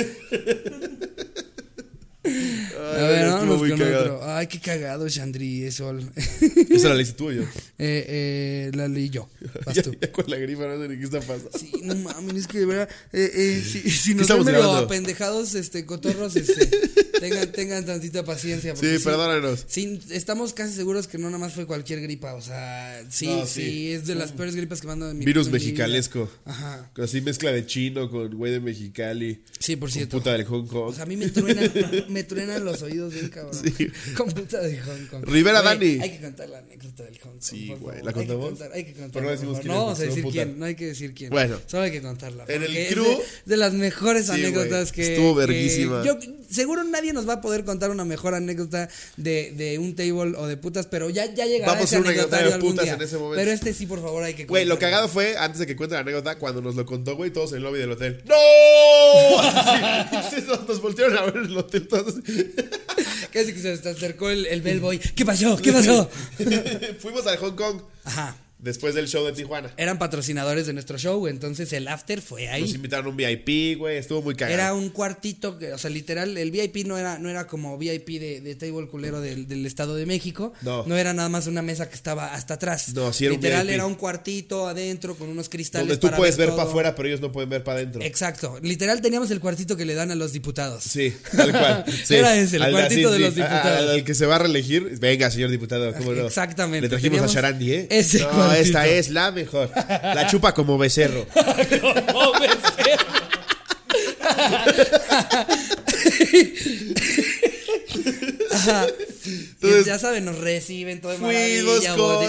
A 2.77 2.97
ver, 3.09 3.27
vámonos 3.31 3.59
con 3.61 3.79
cagado. 3.79 4.15
otro. 4.17 4.31
Ay, 4.35 4.47
qué 4.47 4.61
cagado, 4.61 5.09
Chandri, 5.09 5.65
eso. 5.65 5.97
¿Esa 6.71 6.89
la 6.91 6.95
leíste 6.95 7.15
tú 7.15 7.29
o 7.29 7.33
yo? 7.33 7.43
Eh, 7.43 7.49
eh, 7.79 8.71
la 8.75 8.89
leí 8.89 9.11
yo. 9.11 9.29
Vas 9.67 9.75
Ya, 9.77 9.83
tú. 9.83 9.95
ya 10.01 10.11
con 10.13 10.25
la 10.29 10.37
gripa 10.37 10.67
no 10.67 10.81
sé 10.81 10.89
ni 10.89 10.99
qué 10.99 11.05
está 11.05 11.21
pasando. 11.21 11.51
Sí, 11.59 11.73
no 11.83 11.95
mames, 11.97 12.37
es 12.37 12.47
que 12.47 12.59
de 12.61 12.67
verdad, 12.67 12.89
eh, 13.13 13.31
eh, 13.35 13.63
si, 13.65 13.91
si 13.91 14.15
nos 14.15 14.29
ven 14.29 14.45
medio 14.45 14.73
apendejados, 14.77 15.55
este, 15.55 15.85
cotorros, 15.87 16.37
este, 16.37 16.67
tengan, 17.21 17.51
tengan 17.53 17.85
tantita 17.87 18.25
paciencia. 18.25 18.75
Sí, 18.77 18.87
perdónanos. 19.03 19.65
Sí, 19.69 20.01
estamos 20.11 20.53
casi 20.53 20.75
seguros 20.75 21.07
que 21.09 21.19
no 21.19 21.27
nada 21.29 21.39
más 21.39 21.53
fue 21.55 21.67
cualquier 21.67 22.01
gripa, 22.01 22.35
o 22.35 22.41
sea, 22.43 23.03
sí, 23.11 23.27
No, 23.27 23.47
sí, 23.47 23.63
sí. 23.63 23.93
es 23.93 24.07
de 24.07 24.15
las 24.15 24.33
peores 24.33 24.55
gripas 24.57 24.81
que 24.81 24.87
mando 24.87 25.11
en 25.11 25.19
mi 25.19 25.25
Virus 25.25 25.49
mexicalesco. 25.51 26.31
Ajá, 26.45 26.91
Así 27.03 27.21
mezcla 27.21 27.51
de 27.53 27.67
chino 27.67 28.11
con 28.11 28.35
güey 28.37 28.53
de 28.53 28.61
Mexicali. 28.61 29.43
sí, 29.59 29.77
por 29.77 29.91
cierto. 29.91 30.19
puta 30.19 30.33
del 30.33 30.45
Hong 30.45 30.67
Kong. 30.67 30.91
O 30.91 30.93
sea, 30.95 31.05
a 31.05 31.07
mí 31.07 31.17
me 31.17 31.29
truenan, 31.29 31.71
me 32.09 32.23
truenan 32.25 32.62
los 32.63 32.83
oídos 32.83 33.13
bien 33.13 33.29
cabrón. 33.29 33.55
Sí. 33.55 33.89
Con 34.17 34.31
puta 34.31 34.61
de 34.61 34.79
Hong 34.81 35.07
Kong. 35.11 35.25
Rivera 35.27 35.61
Güey, 35.63 35.75
Dani. 35.79 36.03
Hay 36.03 36.11
que 36.13 36.21
contar 36.21 36.49
la 36.49 36.59
anécdota 36.59 37.03
del 37.05 37.19
Hong 37.19 37.31
Kong. 37.33 37.41
Sí, 37.41 37.75
güey. 37.79 37.97
¿La 38.03 38.09
Hay 38.11 38.15
que 38.15 38.21
contamos? 38.21 38.49
contar- 38.51 38.71
Hay 38.73 38.85
que 38.85 38.93
contarla. 38.95 39.29
Pero 39.37 39.53
no. 39.53 39.63
No 39.63 39.75
vamos 39.85 40.01
a 40.01 40.03
decir 40.03 40.25
quién, 40.31 40.59
no 40.59 40.65
hay 40.67 40.75
que 40.75 40.87
decir 40.87 41.15
quién. 41.15 41.31
Bueno. 41.31 41.59
Solo 41.67 41.83
hay 41.85 41.91
que 41.93 42.03
contarla. 42.03 42.45
En 42.49 42.63
el 42.63 42.71
crew- 42.89 43.05
de, 43.19 43.25
de 43.47 43.57
las 43.57 43.73
mejores 43.75 44.27
Sí, 44.27 44.33
anécdotas 44.33 44.93
güey. 44.93 45.07
que. 45.07 45.13
Estuvo 45.15 45.35
que 45.35 45.47
verguísima. 45.47 46.05
yo, 46.05 46.19
seguro 46.51 46.85
nadie 46.85 47.13
nos 47.13 47.29
va 47.29 47.35
a 47.35 47.41
poder 47.41 47.65
contar 47.65 47.91
una 47.91 48.05
mejor 48.05 48.35
anécdota 48.35 48.89
de, 49.17 49.53
de 49.57 49.79
un 49.79 49.95
table 49.95 50.35
o 50.37 50.47
de 50.47 50.57
putas, 50.57 50.87
pero 50.87 51.09
ya, 51.11 51.27
ya 51.35 51.47
llegará 51.47 51.73
Vamos 51.75 51.93
a 51.93 51.99
una 51.99 52.09
anécdota 52.11 52.43
de 52.43 52.59
putas 52.59 52.85
día. 52.85 52.95
en 52.95 53.03
ese 53.03 53.17
momento. 53.17 53.37
Pero 53.37 53.51
este 53.53 53.73
sí, 53.75 53.87
por 53.87 54.01
favor, 54.01 54.23
hay 54.23 54.35
que 54.35 54.45
Güey, 54.47 54.65
lo 54.67 54.79
cagado 54.79 55.09
fue, 55.09 55.37
antes 55.37 55.59
de 55.61 55.67
que 55.67 55.77
cuente 55.77 55.95
la 55.95 56.01
anécdota, 56.01 56.39
cuando 56.39 56.61
nos 56.61 56.75
lo 56.75 56.85
contó, 56.87 57.17
güey, 57.17 57.31
todos 57.33 57.51
en 57.53 57.59
el 57.59 57.63
lobby 57.65 57.79
del 57.79 57.93
hotel. 57.93 58.23
¡No! 58.27 58.35
Así, 59.43 60.37
nos 60.69 60.81
voltearon 60.81 61.17
a 61.19 61.23
ver 61.27 61.37
el 61.39 61.57
hotel 61.57 61.87
todos. 61.89 62.15
Casi 63.33 63.53
que 63.55 63.61
se 63.61 63.73
acercó 63.89 64.31
el, 64.31 64.47
el 64.47 64.61
bellboy. 64.63 64.99
¿Qué 64.99 65.25
pasó? 65.25 65.57
¿Qué 65.57 65.73
pasó? 65.73 66.11
Fuimos 67.01 67.27
al 67.27 67.39
Hong 67.39 67.55
Kong 67.55 67.81
Ajá. 68.05 68.37
Después 68.63 68.95
del 68.95 69.09
show 69.09 69.25
de 69.27 69.33
Tijuana. 69.33 69.71
Eran 69.77 69.99
patrocinadores 69.99 70.67
de 70.67 70.73
nuestro 70.73 70.97
show, 70.97 71.27
entonces 71.27 71.73
el 71.75 71.87
after 71.89 72.23
fue 72.23 72.45
Nos 72.47 72.55
ahí. 72.55 72.71
invitaron 72.75 73.07
a 73.07 73.09
un 73.11 73.17
VIP, 73.17 73.77
güey, 73.79 73.99
estuvo 73.99 74.23
muy 74.23 74.35
cagado. 74.35 74.55
Era 74.55 74.73
un 74.75 74.89
cuartito, 74.91 75.59
que, 75.59 75.73
o 75.73 75.79
sea, 75.79 75.91
literal, 75.91 76.37
el 76.39 76.51
VIP 76.51 76.87
no 76.87 76.97
era, 76.97 77.19
no 77.19 77.29
era 77.29 77.47
como 77.47 77.77
VIP 77.77 78.09
de, 78.21 78.41
de 78.41 78.55
table 78.55 78.87
culero 78.89 79.21
del, 79.21 79.47
del 79.47 79.67
Estado 79.67 79.95
de 79.97 80.07
México. 80.07 80.53
No. 80.63 80.97
era 80.97 81.13
nada 81.13 81.29
más 81.29 81.47
una 81.47 81.61
mesa 81.63 81.89
que 81.89 81.95
estaba 81.95 82.33
hasta 82.35 82.55
atrás. 82.55 82.95
No, 82.95 83.13
sí 83.13 83.25
era 83.27 83.35
un 83.35 83.41
Literal, 83.41 83.67
VIP. 83.67 83.75
era 83.75 83.87
un 83.87 83.95
cuartito 83.97 84.67
adentro 84.69 85.17
con 85.17 85.29
unos 85.29 85.49
cristales. 85.49 85.89
Donde 85.89 86.01
tú 86.01 86.07
para 86.07 86.17
puedes 86.17 86.37
ver 86.37 86.51
para 86.51 86.63
afuera, 86.63 86.95
pero 86.95 87.09
ellos 87.09 87.21
no 87.21 87.33
pueden 87.33 87.51
ver 87.51 87.65
para 87.65 87.79
adentro. 87.79 88.01
Exacto. 88.03 88.59
Literal, 88.63 89.01
teníamos 89.03 89.31
el 89.33 89.41
cuartito 89.41 89.77
que 89.77 89.85
le 89.85 89.95
dan 89.95 90.11
a 90.11 90.15
los 90.15 90.33
diputados. 90.33 90.85
Sí, 90.85 91.13
tal 91.37 91.51
cual. 91.51 91.85
Sí. 92.05 92.15
Era 92.17 92.35
ese, 92.37 92.57
el 92.57 92.63
Al- 92.63 92.73
cuartito 92.73 93.11
de 93.11 93.19
los 93.19 93.35
diputados. 93.35 93.91
Al, 93.91 94.05
que 94.05 94.15
se 94.15 94.27
va 94.27 94.37
a 94.37 94.39
relegir. 94.39 94.99
Venga, 95.01 95.31
señor 95.31 95.51
diputado, 95.51 95.93
cómo 95.95 96.13
no. 96.13 96.27
Exactamente. 96.27 96.83
Le 96.83 96.89
trajimos 96.89 97.21
a 97.21 97.27
Sharandi, 97.27 97.73
¿eh? 97.73 97.87
ese 97.91 98.21
no, 98.21 98.52
esta 98.59 98.87
es 98.87 99.11
la 99.11 99.31
mejor. 99.31 99.71
La 99.77 100.27
chupa 100.29 100.55
como 100.55 100.79
becerro. 100.79 101.27
Como 101.35 102.33
becerro. 102.41 103.07
Ajá. 108.51 108.87
Entonces, 109.63 109.87
ya 109.87 109.99
saben, 109.99 110.25
nos 110.25 110.39
reciben 110.39 111.01
todo 111.01 111.13
de 111.13 111.19
Fuimos 111.19 111.87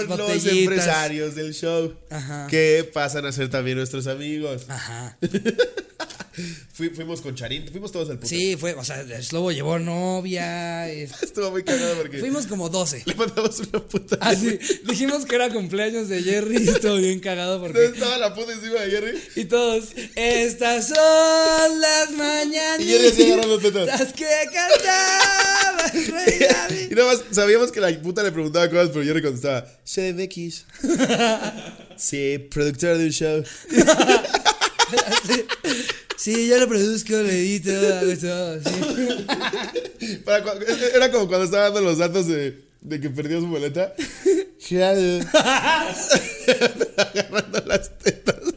con 0.08 0.18
los 0.18 0.46
empresarios 0.46 1.34
del 1.34 1.54
show. 1.54 1.94
Ajá. 2.10 2.46
Que 2.48 2.88
pasan 2.92 3.26
a 3.26 3.32
ser 3.32 3.50
también 3.50 3.76
nuestros 3.78 4.06
amigos. 4.06 4.62
Ajá. 4.68 5.18
Fui- 6.72 6.90
fuimos 6.90 7.20
con 7.20 7.36
Charín, 7.36 7.68
fuimos 7.70 7.92
todos 7.92 8.10
al 8.10 8.16
puto. 8.16 8.26
Sí, 8.28 8.56
fue, 8.56 8.74
o 8.74 8.82
sea, 8.84 9.04
Slobo 9.22 9.52
llevó 9.52 9.78
novia. 9.78 10.90
es- 10.90 11.12
Estuvo 11.22 11.52
muy 11.52 11.62
cagado 11.62 11.94
porque 11.94 12.18
Fuimos 12.18 12.46
como 12.48 12.68
12. 12.68 13.04
le 13.06 13.14
mandamos 13.14 13.60
una 13.60 13.78
puta. 13.80 14.16
Así, 14.20 14.58
dijimos 14.84 15.26
que 15.26 15.36
era 15.36 15.50
cumpleaños 15.50 16.08
de 16.08 16.22
Jerry 16.24 16.64
y 16.64 16.68
estuvo 16.70 16.96
bien 16.96 17.20
cagado 17.20 17.60
porque. 17.60 17.78
Entonces 17.78 18.02
estaba 18.02 18.18
la 18.18 18.34
puta 18.34 18.52
encima 18.52 18.80
de 18.80 18.90
Jerry. 18.90 19.22
Y 19.36 19.44
todos, 19.44 19.84
estas 20.16 20.88
son 20.88 21.80
las 21.80 22.10
Y 22.80 22.84
Jerry 22.84 23.06
así 23.06 23.22
agarrando 23.32 23.58
tetas. 23.58 23.86
mañanitas 23.86 24.12
que 24.12 24.26
cantaba 24.52 25.86
el 25.94 26.06
rey 26.08 26.38
David. 26.50 26.90
Y 26.90 26.94
nada 26.96 27.12
más 27.12 27.23
sabíamos 27.30 27.70
que 27.72 27.80
la 27.80 27.90
puta 28.00 28.22
le 28.22 28.32
preguntaba 28.32 28.68
cosas, 28.68 28.90
pero 28.92 29.04
Jerry 29.04 29.22
contestaba, 29.22 29.66
CDMX. 29.84 30.64
sí, 31.96 32.38
productor 32.50 32.98
de 32.98 33.04
un 33.06 33.10
show. 33.12 33.44
Sí, 36.16 36.46
yo 36.48 36.58
lo 36.58 36.68
produzco, 36.68 37.12
lo 37.12 37.28
edito, 37.28 37.70
hago 37.70 38.16
todo, 38.16 38.58
sí. 38.60 40.16
Para 40.24 40.42
cua- 40.44 40.58
era 40.94 41.10
como 41.10 41.26
cuando 41.26 41.44
estaba 41.44 41.64
dando 41.64 41.80
los 41.82 41.98
datos 41.98 42.26
de, 42.28 42.62
de 42.80 43.00
que 43.00 43.10
perdió 43.10 43.40
su 43.40 43.48
boleta. 43.48 43.94
Claro. 44.66 45.00
Agarrando 46.96 47.62
las 47.66 47.98
tetas. 47.98 48.53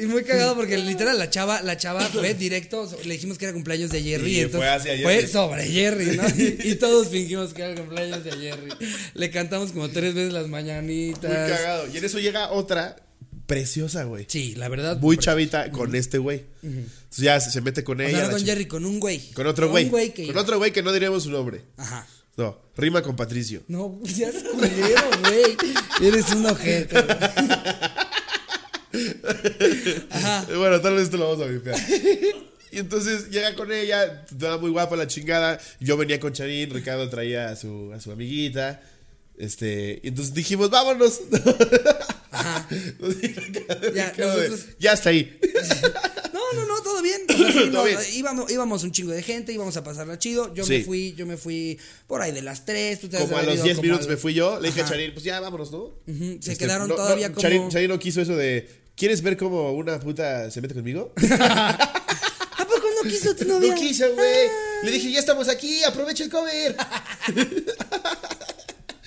Y 0.00 0.04
muy 0.06 0.22
cagado 0.22 0.54
porque 0.54 0.78
literal 0.78 1.18
la 1.18 1.28
chava, 1.28 1.60
la 1.62 1.76
chava 1.76 2.00
fue 2.06 2.32
directo, 2.34 2.88
le 3.04 3.14
dijimos 3.14 3.36
que 3.36 3.46
era 3.46 3.52
cumpleaños 3.52 3.90
de 3.90 4.00
Jerry. 4.00 4.40
Entonces 4.40 4.58
fue 4.60 4.68
hacia 4.68 4.92
Jerry. 4.96 5.02
Fue 5.02 5.26
sobre 5.26 5.64
Jerry, 5.66 6.16
¿no? 6.16 6.22
Y, 6.36 6.58
y 6.70 6.74
todos 6.76 7.08
fingimos 7.08 7.52
que 7.52 7.62
era 7.62 7.72
el 7.72 7.78
cumpleaños 7.80 8.22
de 8.22 8.30
Jerry. 8.30 8.68
Le 9.14 9.30
cantamos 9.30 9.72
como 9.72 9.88
tres 9.90 10.14
veces 10.14 10.32
las 10.32 10.42
Muy 10.44 10.52
mañanitas. 10.52 11.30
cagado. 11.30 11.88
Y 11.92 11.96
en 11.98 12.04
eso 12.04 12.20
llega 12.20 12.50
otra 12.52 12.94
preciosa, 13.46 14.04
güey. 14.04 14.26
Sí, 14.28 14.54
la 14.56 14.68
verdad. 14.68 14.98
Muy 15.00 15.16
chavita 15.18 15.70
con 15.72 15.92
este 15.96 16.18
güey. 16.18 16.44
Entonces 16.62 17.18
ya 17.24 17.40
se, 17.40 17.50
se 17.50 17.60
mete 17.60 17.82
con 17.82 17.98
O 18.00 18.04
ella. 18.04 18.18
sea, 18.18 18.26
no 18.26 18.32
con 18.34 18.44
Jerry, 18.44 18.66
con 18.66 18.84
un 18.86 19.00
güey. 19.00 19.18
Con 19.32 19.48
otro 19.48 19.68
güey. 19.68 19.86
Un 19.86 19.90
güey 19.90 20.14
que 20.14 20.22
Con 20.26 20.32
iba. 20.34 20.42
otro 20.42 20.58
güey 20.58 20.70
que 20.72 20.82
no 20.84 20.92
diríamos 20.92 21.24
su 21.24 21.30
nombre. 21.30 21.62
Ajá. 21.76 22.06
No, 22.36 22.56
rima 22.76 23.02
con 23.02 23.16
Patricio. 23.16 23.64
No, 23.66 23.98
seas 24.04 24.34
culero, 24.52 25.10
güey. 25.24 25.56
Eres 26.08 26.30
un 26.30 26.46
ojete. 26.46 27.02
güey. 27.02 27.16
Ajá. 30.10 30.46
Bueno, 30.56 30.80
tal 30.80 30.94
vez 30.94 31.04
esto 31.04 31.16
lo 31.16 31.28
vamos 31.30 31.44
a 31.46 31.50
vipear. 31.50 31.78
Y 32.70 32.78
entonces 32.78 33.30
llega 33.30 33.54
con 33.54 33.72
ella, 33.72 34.24
estaba 34.30 34.58
muy 34.58 34.70
guapa 34.70 34.96
la 34.96 35.06
chingada. 35.06 35.58
Yo 35.80 35.96
venía 35.96 36.20
con 36.20 36.32
Charín, 36.32 36.70
Ricardo 36.70 37.08
traía 37.08 37.48
a 37.48 37.56
su, 37.56 37.92
a 37.94 38.00
su 38.00 38.12
amiguita. 38.12 38.80
Este, 39.38 40.00
y 40.02 40.08
entonces 40.08 40.34
dijimos, 40.34 40.68
vámonos. 40.70 41.20
Ajá. 42.30 42.68
Ya, 43.94 44.12
nosotros- 44.18 44.66
ya 44.78 44.92
está 44.92 45.10
ahí. 45.10 45.38
No, 46.54 46.60
no, 46.60 46.66
no, 46.66 46.82
todo 46.82 47.02
bien. 47.02 47.22
O 47.28 47.32
sea, 47.36 47.46
sí, 47.52 47.58
Todo 47.58 47.70
no, 47.70 47.84
bien. 47.84 47.98
Íbamos, 48.14 48.50
íbamos 48.50 48.82
un 48.84 48.92
chingo 48.92 49.12
de 49.12 49.22
gente, 49.22 49.52
íbamos 49.52 49.76
a 49.76 49.84
pasarla 49.84 50.18
chido. 50.18 50.52
Yo 50.54 50.66
me 50.66 50.82
fui, 50.84 51.14
yo 51.14 51.26
me 51.26 51.36
fui 51.36 51.78
por 52.06 52.20
ahí 52.22 52.32
de 52.32 52.42
las 52.42 52.64
3. 52.64 53.00
Tú 53.00 53.08
te 53.08 53.18
Como 53.18 53.36
a 53.36 53.42
los 53.42 53.54
ido 53.56 53.64
10 53.64 53.76
como 53.76 53.82
minutos 53.84 54.06
al- 54.06 54.12
me 54.12 54.16
fui 54.16 54.34
yo. 54.34 54.58
Le 54.60 54.68
dije 54.68 54.80
a 54.80 54.84
Ajá. 54.84 54.92
Charín, 54.94 55.12
pues 55.12 55.24
ya, 55.24 55.40
vámonos, 55.40 55.70
¿no? 55.72 55.92
Se 56.06 56.52
Este, 56.52 56.56
quedaron 56.56 56.88
no, 56.88 56.94
no, 56.96 57.02
todavía 57.02 57.28
como. 57.28 57.40
Charín, 57.42 57.68
Charín 57.70 57.88
no 57.90 57.98
quiso 57.98 58.20
eso 58.20 58.34
de, 58.36 58.68
¿quieres 58.96 59.22
ver 59.22 59.36
cómo 59.36 59.72
una 59.72 59.98
puta 60.00 60.50
se 60.50 60.60
mete 60.60 60.74
conmigo? 60.74 61.12
¿A 61.30 62.64
poco 62.66 62.86
no 63.02 63.08
quiso 63.10 63.34
tu 63.36 63.44
novia? 63.46 63.74
No 63.74 63.80
quiso, 63.80 64.12
güey. 64.14 64.48
Le 64.84 64.90
dije, 64.90 65.10
ya 65.10 65.18
estamos 65.20 65.48
aquí, 65.48 65.82
aprovecha 65.84 66.24
el 66.24 66.30
cover. 66.30 66.76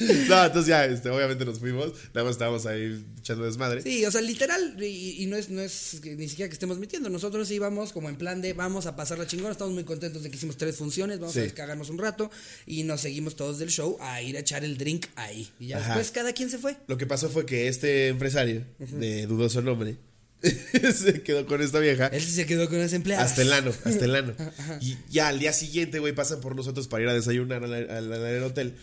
no, 0.29 0.45
entonces 0.45 0.67
ya, 0.67 0.85
este, 0.85 1.09
obviamente 1.09 1.45
nos 1.45 1.59
fuimos. 1.59 1.93
Nada 2.13 2.23
más 2.25 2.31
estábamos 2.33 2.65
ahí 2.65 3.03
echando 3.19 3.45
desmadre. 3.45 3.81
Sí, 3.81 4.05
o 4.05 4.11
sea, 4.11 4.21
literal, 4.21 4.75
y, 4.81 5.23
y 5.23 5.25
no 5.27 5.35
es, 5.37 5.49
no 5.49 5.61
es 5.61 5.97
que 6.01 6.15
ni 6.15 6.27
siquiera 6.27 6.49
que 6.49 6.53
estemos 6.53 6.79
mintiendo. 6.79 7.09
Nosotros 7.09 7.49
íbamos 7.51 7.93
como 7.93 8.09
en 8.09 8.15
plan 8.15 8.41
de 8.41 8.53
vamos 8.53 8.85
a 8.85 8.95
pasar 8.95 9.17
la 9.19 9.27
chingona. 9.27 9.51
Estamos 9.51 9.73
muy 9.73 9.83
contentos 9.83 10.23
de 10.23 10.29
que 10.29 10.35
hicimos 10.37 10.57
tres 10.57 10.75
funciones, 10.75 11.19
vamos 11.19 11.35
a 11.35 11.39
Sí. 11.39 11.45
descagarnos 11.45 11.89
un 11.89 11.97
rato. 11.97 12.31
Y 12.65 12.83
nos 12.83 13.01
seguimos 13.01 13.35
todos 13.35 13.59
del 13.59 13.69
show 13.69 13.97
a 14.01 14.21
ir 14.21 14.37
a 14.37 14.39
echar 14.41 14.63
el 14.63 14.77
drink 14.77 15.07
ahí. 15.15 15.49
Y 15.59 15.67
ya 15.67 15.77
Ajá. 15.77 15.87
después 15.89 16.11
cada 16.11 16.33
quien 16.33 16.49
se 16.49 16.57
fue. 16.57 16.77
Lo 16.87 16.97
que 16.97 17.05
pasó 17.05 17.29
fue 17.29 17.45
que 17.45 17.67
este 17.67 18.07
empresario, 18.07 18.63
de 18.79 19.27
dudoso 19.27 19.61
nombre, 19.61 19.97
se 20.41 21.21
quedó 21.21 21.45
con 21.45 21.61
esta 21.61 21.79
vieja. 21.79 22.07
Él 22.07 22.21
se 22.21 22.45
quedó 22.47 22.67
con 22.67 22.79
ese 22.79 22.95
empleado. 22.95 23.23
Hasta 23.23 23.43
el 23.43 23.53
ano, 23.53 23.71
hasta 23.83 24.05
el 24.05 24.15
ano. 24.15 24.33
Y 24.81 24.97
ya 25.09 25.27
al 25.27 25.37
día 25.39 25.53
siguiente, 25.53 25.99
güey, 25.99 26.13
pasan 26.13 26.41
por 26.41 26.55
nosotros 26.55 26.87
para 26.87 27.03
ir 27.03 27.09
a 27.09 27.13
desayunar 27.13 27.63
al, 27.63 27.73
al- 27.89 28.11
al 28.13 28.43
hotel. 28.43 28.73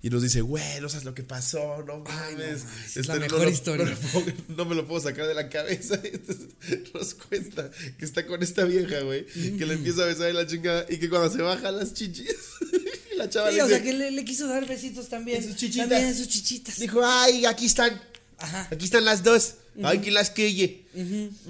Y 0.00 0.10
nos 0.10 0.22
dice, 0.22 0.42
güey, 0.42 0.80
no 0.80 0.88
sabes 0.88 1.04
lo 1.04 1.12
que 1.12 1.24
pasó, 1.24 1.78
no 1.78 1.98
no 1.98 2.04
mames. 2.04 2.62
mames, 2.64 2.64
es 2.86 2.96
Este, 2.98 3.08
la 3.08 3.14
no 3.14 3.20
mejor 3.22 3.42
lo- 3.42 3.50
historia. 3.50 3.84
No, 3.84 3.90
lo 3.90 3.96
puedo- 3.98 4.32
no 4.56 4.64
me 4.64 4.74
lo 4.76 4.86
puedo 4.86 5.00
sacar 5.00 5.26
de 5.26 5.34
la 5.34 5.48
cabeza. 5.48 5.98
Entonces 6.04 6.46
nos 6.94 7.14
cuenta 7.14 7.68
que 7.98 8.04
está 8.04 8.24
con 8.24 8.40
esta 8.42 8.64
vieja, 8.64 9.00
güey, 9.00 9.26
que 9.26 9.66
le 9.66 9.74
empieza 9.74 10.02
a 10.04 10.06
besar 10.06 10.28
en 10.28 10.36
la 10.36 10.46
chingada 10.46 10.86
y 10.88 10.98
que 10.98 11.08
cuando 11.10 11.30
se 11.34 11.42
baja 11.42 11.72
las 11.72 11.94
chichis, 11.94 12.32
la 13.16 13.28
chava 13.28 13.50
Sí, 13.50 13.56
le 13.56 13.62
o 13.64 13.68
sea 13.68 13.82
que 13.82 13.92
le, 13.92 14.12
le 14.12 14.24
quiso 14.24 14.46
dar 14.46 14.66
besitos 14.68 15.08
también. 15.08 15.42
En 15.42 15.48
sus 15.48 15.56
chichitas. 15.56 15.88
También 15.88 16.08
en 16.10 16.16
sus 16.16 16.28
chichitas. 16.28 16.78
dijo, 16.78 17.00
ay, 17.04 17.44
aquí 17.44 17.66
están. 17.66 18.00
Ajá. 18.38 18.68
Aquí 18.70 18.84
están 18.84 19.04
las 19.04 19.24
dos. 19.24 19.54
Ay, 19.82 19.98
que 19.98 20.12
las 20.12 20.30
quille. 20.30 20.84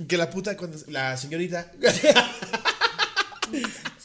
Que 0.08 0.16
la 0.16 0.30
puta, 0.30 0.56
cuando 0.56 0.78
la 0.88 1.16
señorita. 1.18 1.70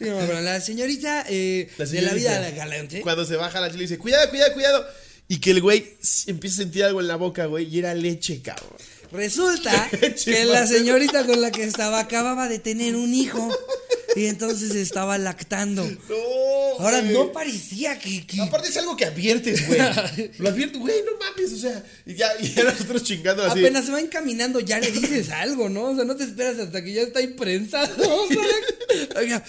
Sí, 0.04 0.10
no, 0.10 0.18
pero 0.20 0.42
la 0.42 0.60
señorita, 0.62 1.26
eh, 1.30 1.70
La 1.78 1.86
de 1.86 2.02
la 2.02 2.10
señorita. 2.12 2.40
vida 2.40 2.52
galante. 2.52 3.02
Cuando 3.02 3.26
se 3.26 3.36
baja 3.36 3.60
la 3.62 3.70
chile 3.72 3.84
dice, 3.84 3.98
cuidado, 3.98 4.30
cuidado, 4.30 4.54
cuidado. 4.54 4.86
Y 5.28 5.40
que 5.40 5.52
el 5.52 5.62
güey 5.62 5.94
empieza 6.28 6.62
a 6.62 6.64
sentir 6.64 6.84
algo 6.84 7.00
en 7.00 7.08
la 7.08 7.16
boca, 7.16 7.46
güey, 7.46 7.66
y 7.74 7.80
era 7.80 7.94
leche, 7.94 8.42
cabrón. 8.42 8.74
Resulta 9.12 9.90
que 10.26 10.46
la 10.46 10.68
señorita 10.68 11.26
con 11.26 11.40
la 11.40 11.52
que 11.52 11.64
estaba 11.64 12.00
acababa 12.00 12.50
de 12.50 12.60
tener 12.60 12.96
un 12.96 13.14
hijo 13.14 13.48
y 14.16 14.26
entonces 14.26 14.76
estaba 14.76 15.18
lactando. 15.18 15.84
No, 16.10 16.86
Ahora 16.86 17.02
güey. 17.02 17.14
no 17.14 17.32
parecía 17.32 18.00
que, 18.00 18.26
que- 18.26 18.42
Aparte 18.42 18.68
es 18.70 18.78
algo 18.78 18.98
que 18.98 19.06
adviertes, 19.06 19.68
güey. 19.68 19.80
Lo 20.40 20.50
adviertes, 20.50 20.80
güey, 20.80 20.96
no 21.06 21.12
mames, 21.20 21.54
o 21.54 21.58
sea, 21.58 21.84
y 22.04 22.16
ya, 22.16 22.32
y 22.40 22.52
ya 22.52 22.64
nosotros 22.64 23.04
chingando 23.04 23.44
así. 23.44 23.60
apenas 23.60 23.86
se 23.86 23.92
va 23.92 24.00
encaminando 24.00 24.60
ya 24.60 24.80
le 24.80 24.92
dices 24.92 25.30
algo, 25.30 25.70
¿no? 25.70 25.92
O 25.92 25.96
sea, 25.96 26.04
no 26.04 26.16
te 26.16 26.24
esperas 26.24 26.58
hasta 26.58 26.84
que 26.84 26.92
ya 26.94 27.04
está 27.04 27.22
imprensado. 27.22 27.96
para- 28.28 29.20
Oiga. 29.22 29.44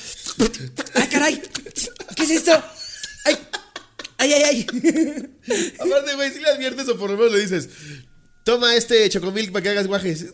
¡Ay, 0.94 1.08
caray! 1.08 1.42
¿Qué 2.14 2.22
es 2.24 2.30
esto? 2.30 2.62
¡Ay! 3.24 3.36
¡Ay, 4.18 4.32
ay, 4.34 4.42
ay! 4.44 4.66
Aparte, 5.80 6.14
güey, 6.14 6.30
si 6.30 6.40
le 6.40 6.48
adviertes 6.48 6.88
o 6.90 6.98
por 6.98 7.08
lo 7.10 7.16
menos 7.16 7.32
le 7.32 7.40
dices, 7.40 7.68
toma 8.44 8.76
este 8.76 9.08
chocomilk 9.08 9.50
para 9.50 9.62
que 9.62 9.68
hagas 9.70 9.86
guajes. 9.86 10.26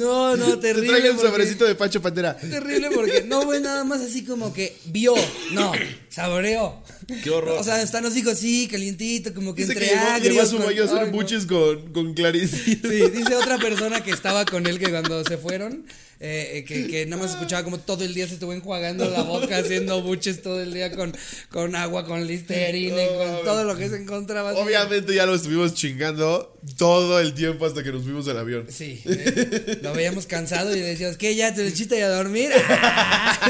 No, 0.00 0.36
no, 0.36 0.46
Te 0.58 0.68
terrible. 0.68 0.88
traigo 0.88 1.08
un 1.10 1.16
porque- 1.16 1.30
sobrecito 1.30 1.64
de 1.66 1.74
Pancho 1.74 2.00
Pantera. 2.00 2.36
Terrible 2.36 2.88
porque 2.94 3.22
no 3.22 3.42
fue 3.42 3.60
nada 3.60 3.84
más 3.84 4.00
así 4.00 4.24
como 4.24 4.52
que 4.52 4.76
vio, 4.86 5.14
no, 5.52 5.72
saboreó. 6.10 6.82
Qué 7.24 7.30
horror. 7.30 7.58
O 7.58 7.64
sea, 7.64 7.80
están 7.80 8.02
los 8.04 8.16
hijos, 8.16 8.38
sí, 8.38 8.68
calientito, 8.70 9.32
como 9.32 9.54
que 9.54 9.62
Dice 9.62 9.74
que 9.74 9.84
entre 9.84 9.96
llegó, 9.96 10.10
agrios. 10.10 10.28
llegó 10.34 10.42
a 10.42 10.46
su 10.46 10.56
con- 10.58 10.66
baño 10.66 10.82
a 10.82 10.84
hacer 10.86 11.10
buches 11.10 11.46
con, 11.46 11.92
con 11.92 12.14
Clarice. 12.14 12.56
Sí, 12.64 12.74
dice 12.76 13.34
otra 13.36 13.58
persona 13.58 14.02
que 14.02 14.10
estaba 14.10 14.44
con 14.44 14.66
él 14.66 14.78
que 14.78 14.90
cuando 14.90 15.24
se 15.24 15.38
fueron, 15.38 15.86
eh, 16.22 16.58
eh, 16.58 16.64
que, 16.66 16.86
que 16.86 17.06
nada 17.06 17.22
más 17.22 17.30
escuchaba 17.32 17.64
como 17.64 17.78
todo 17.80 18.04
el 18.04 18.12
día 18.12 18.26
se 18.28 18.34
estuvo 18.34 18.52
enjuagando 18.52 19.08
la 19.08 19.22
boca 19.22 19.56
haciendo 19.56 20.02
buches 20.02 20.42
todo 20.42 20.60
el 20.60 20.74
día 20.74 20.92
con, 20.94 21.16
con 21.50 21.74
agua, 21.74 22.04
con 22.04 22.26
listerina, 22.26 23.02
y 23.02 23.06
No, 23.06 23.16
con 23.16 23.44
todo 23.44 23.64
lo 23.64 23.74
que 23.76 23.88
se 23.88 23.96
encontraba. 23.96 24.50
así. 24.50 24.60
Obviamente 24.60 25.14
ya 25.14 25.24
lo 25.24 25.34
estuvimos 25.34 25.72
chingando 25.74 26.58
todo 26.76 27.20
el 27.20 27.32
tiempo 27.32 27.64
hasta 27.64 27.82
que 27.82 27.90
nos 27.92 28.02
fuimos 28.02 28.28
al 28.28 28.36
avión. 28.38 28.66
Sí, 28.68 29.00
eh, 29.06 29.78
lo 29.82 29.94
veíamos 29.94 30.26
cansado 30.26 30.72
y 30.76 30.80
le 30.80 30.86
decíamos, 30.88 31.16
¿qué? 31.16 31.34
Ya 31.34 31.54
te 31.54 31.64
lechita 31.64 31.96
y 31.96 32.02
a 32.02 32.10
dormir. 32.10 32.50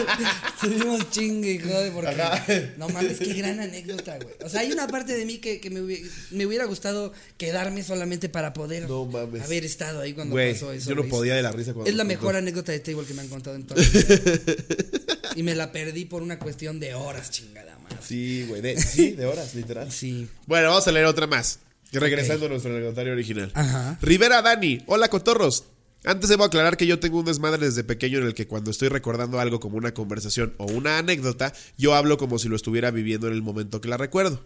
Estuvimos 0.62 1.10
chingue 1.10 1.52
y 1.54 1.58
jode 1.58 1.90
porque. 1.90 2.10
Ajá. 2.10 2.44
No 2.78 2.88
mames, 2.88 3.18
qué 3.18 3.32
gran 3.34 3.60
anécdota, 3.60 4.16
güey. 4.18 4.34
O 4.44 4.48
sea, 4.48 4.60
hay 4.60 4.72
una 4.72 4.86
parte 4.88 5.14
de 5.16 5.24
mí 5.26 5.38
que, 5.38 5.60
que 5.60 5.70
me, 5.70 5.80
hubiera, 5.80 6.06
me 6.30 6.46
hubiera 6.46 6.64
gustado 6.64 7.12
quedarme 7.36 7.82
solamente 7.82 8.28
para 8.28 8.52
poder 8.52 8.88
No 8.88 9.04
mames. 9.06 9.42
haber 9.42 9.64
estado 9.64 10.00
ahí 10.00 10.12
cuando 10.14 10.34
pasó 10.36 10.72
eso. 10.72 10.88
yo 10.90 10.96
no 10.96 11.04
podía 11.08 11.34
de 11.34 11.42
la 11.42 11.52
risa 11.52 11.72
cuando 11.74 11.90
Es 11.90 11.96
la 11.96 12.04
mejor 12.04 12.26
contó. 12.34 12.38
anécdota 12.38 12.72
de 12.72 12.80
table 12.80 13.06
que 13.06 13.14
me 13.14 13.22
han 13.22 13.28
contado 13.28 13.56
en 13.56 13.64
toda 13.66 13.80
mi 13.80 13.86
vida. 13.88 14.06
Y 15.36 15.44
me 15.44 15.54
la 15.54 15.70
perdí 15.70 16.06
por 16.06 16.22
una 16.22 16.38
cuestión 16.40 16.80
de 16.80 16.94
horas, 16.94 17.30
chingada 17.30 17.78
madre. 17.78 17.98
Sí, 18.04 18.44
güey, 18.48 18.60
de, 18.60 18.76
sí, 18.80 19.12
de 19.12 19.26
horas, 19.26 19.54
literal. 19.54 19.90
Sí. 19.92 20.28
Bueno, 20.46 20.68
vamos 20.70 20.86
a 20.88 20.92
leer 20.92 21.06
otra 21.06 21.26
más. 21.28 21.60
Regresando 21.92 22.46
a 22.46 22.48
nuestro 22.48 22.72
anecdotario 22.72 23.12
original. 23.12 23.50
Ajá. 23.54 23.96
Rivera 24.02 24.42
Dani, 24.42 24.82
hola 24.86 25.08
cotorros. 25.08 25.64
Antes 26.04 26.30
debo 26.30 26.44
aclarar 26.44 26.78
que 26.78 26.86
yo 26.86 26.98
tengo 26.98 27.18
un 27.18 27.26
desmadre 27.26 27.66
desde 27.66 27.84
pequeño 27.84 28.18
en 28.18 28.26
el 28.26 28.34
que 28.34 28.46
cuando 28.46 28.70
estoy 28.70 28.88
recordando 28.88 29.38
algo 29.38 29.60
como 29.60 29.76
una 29.76 29.92
conversación 29.92 30.54
o 30.56 30.64
una 30.64 30.96
anécdota, 30.96 31.52
yo 31.76 31.94
hablo 31.94 32.16
como 32.16 32.38
si 32.38 32.48
lo 32.48 32.56
estuviera 32.56 32.90
viviendo 32.90 33.26
en 33.26 33.34
el 33.34 33.42
momento 33.42 33.82
que 33.82 33.88
la 33.88 33.98
recuerdo. 33.98 34.42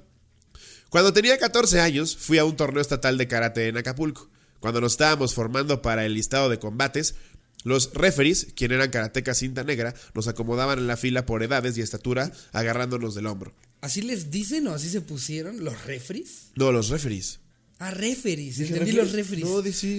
Cuando 0.91 1.13
tenía 1.13 1.39
14 1.39 1.81
años, 1.81 2.17
fui 2.17 2.39
a 2.39 2.45
un 2.45 2.57
torneo 2.57 2.81
estatal 2.81 3.19
de 3.19 3.29
karate 3.29 3.69
en 3.69 3.77
Acapulco. 3.77 4.29
Cuando 4.59 4.81
nos 4.81 4.93
estábamos 4.93 5.35
formando 5.35 5.81
para 5.81 6.05
el 6.05 6.15
listado 6.15 6.49
de 6.49 6.59
combates, 6.59 7.15
los 7.63 7.95
referees, 7.95 8.49
quien 8.55 8.73
eran 8.73 8.91
karatecas 8.91 9.39
cinta 9.39 9.63
negra, 9.63 9.95
nos 10.15 10.27
acomodaban 10.27 10.79
en 10.79 10.87
la 10.87 10.97
fila 10.97 11.25
por 11.25 11.43
edades 11.43 11.79
y 11.79 11.83
estatura, 11.83 12.33
agarrándonos 12.53 13.15
del 13.15 13.27
hombro. 13.27 13.55
¿Así 13.81 14.03
les 14.03 14.31
dicen 14.31 14.67
o 14.67 14.75
así 14.75 14.89
se 14.89 15.01
pusieron 15.01 15.65
los 15.65 15.85
refris? 15.85 16.51
No, 16.57 16.73
los 16.73 16.89
referees. 16.89 17.41
Ah, 17.79 17.91
referees. 17.91 18.61
Entendí 18.61 18.93
referees. 18.93 18.95
los 18.95 19.13
referees. 19.13 19.45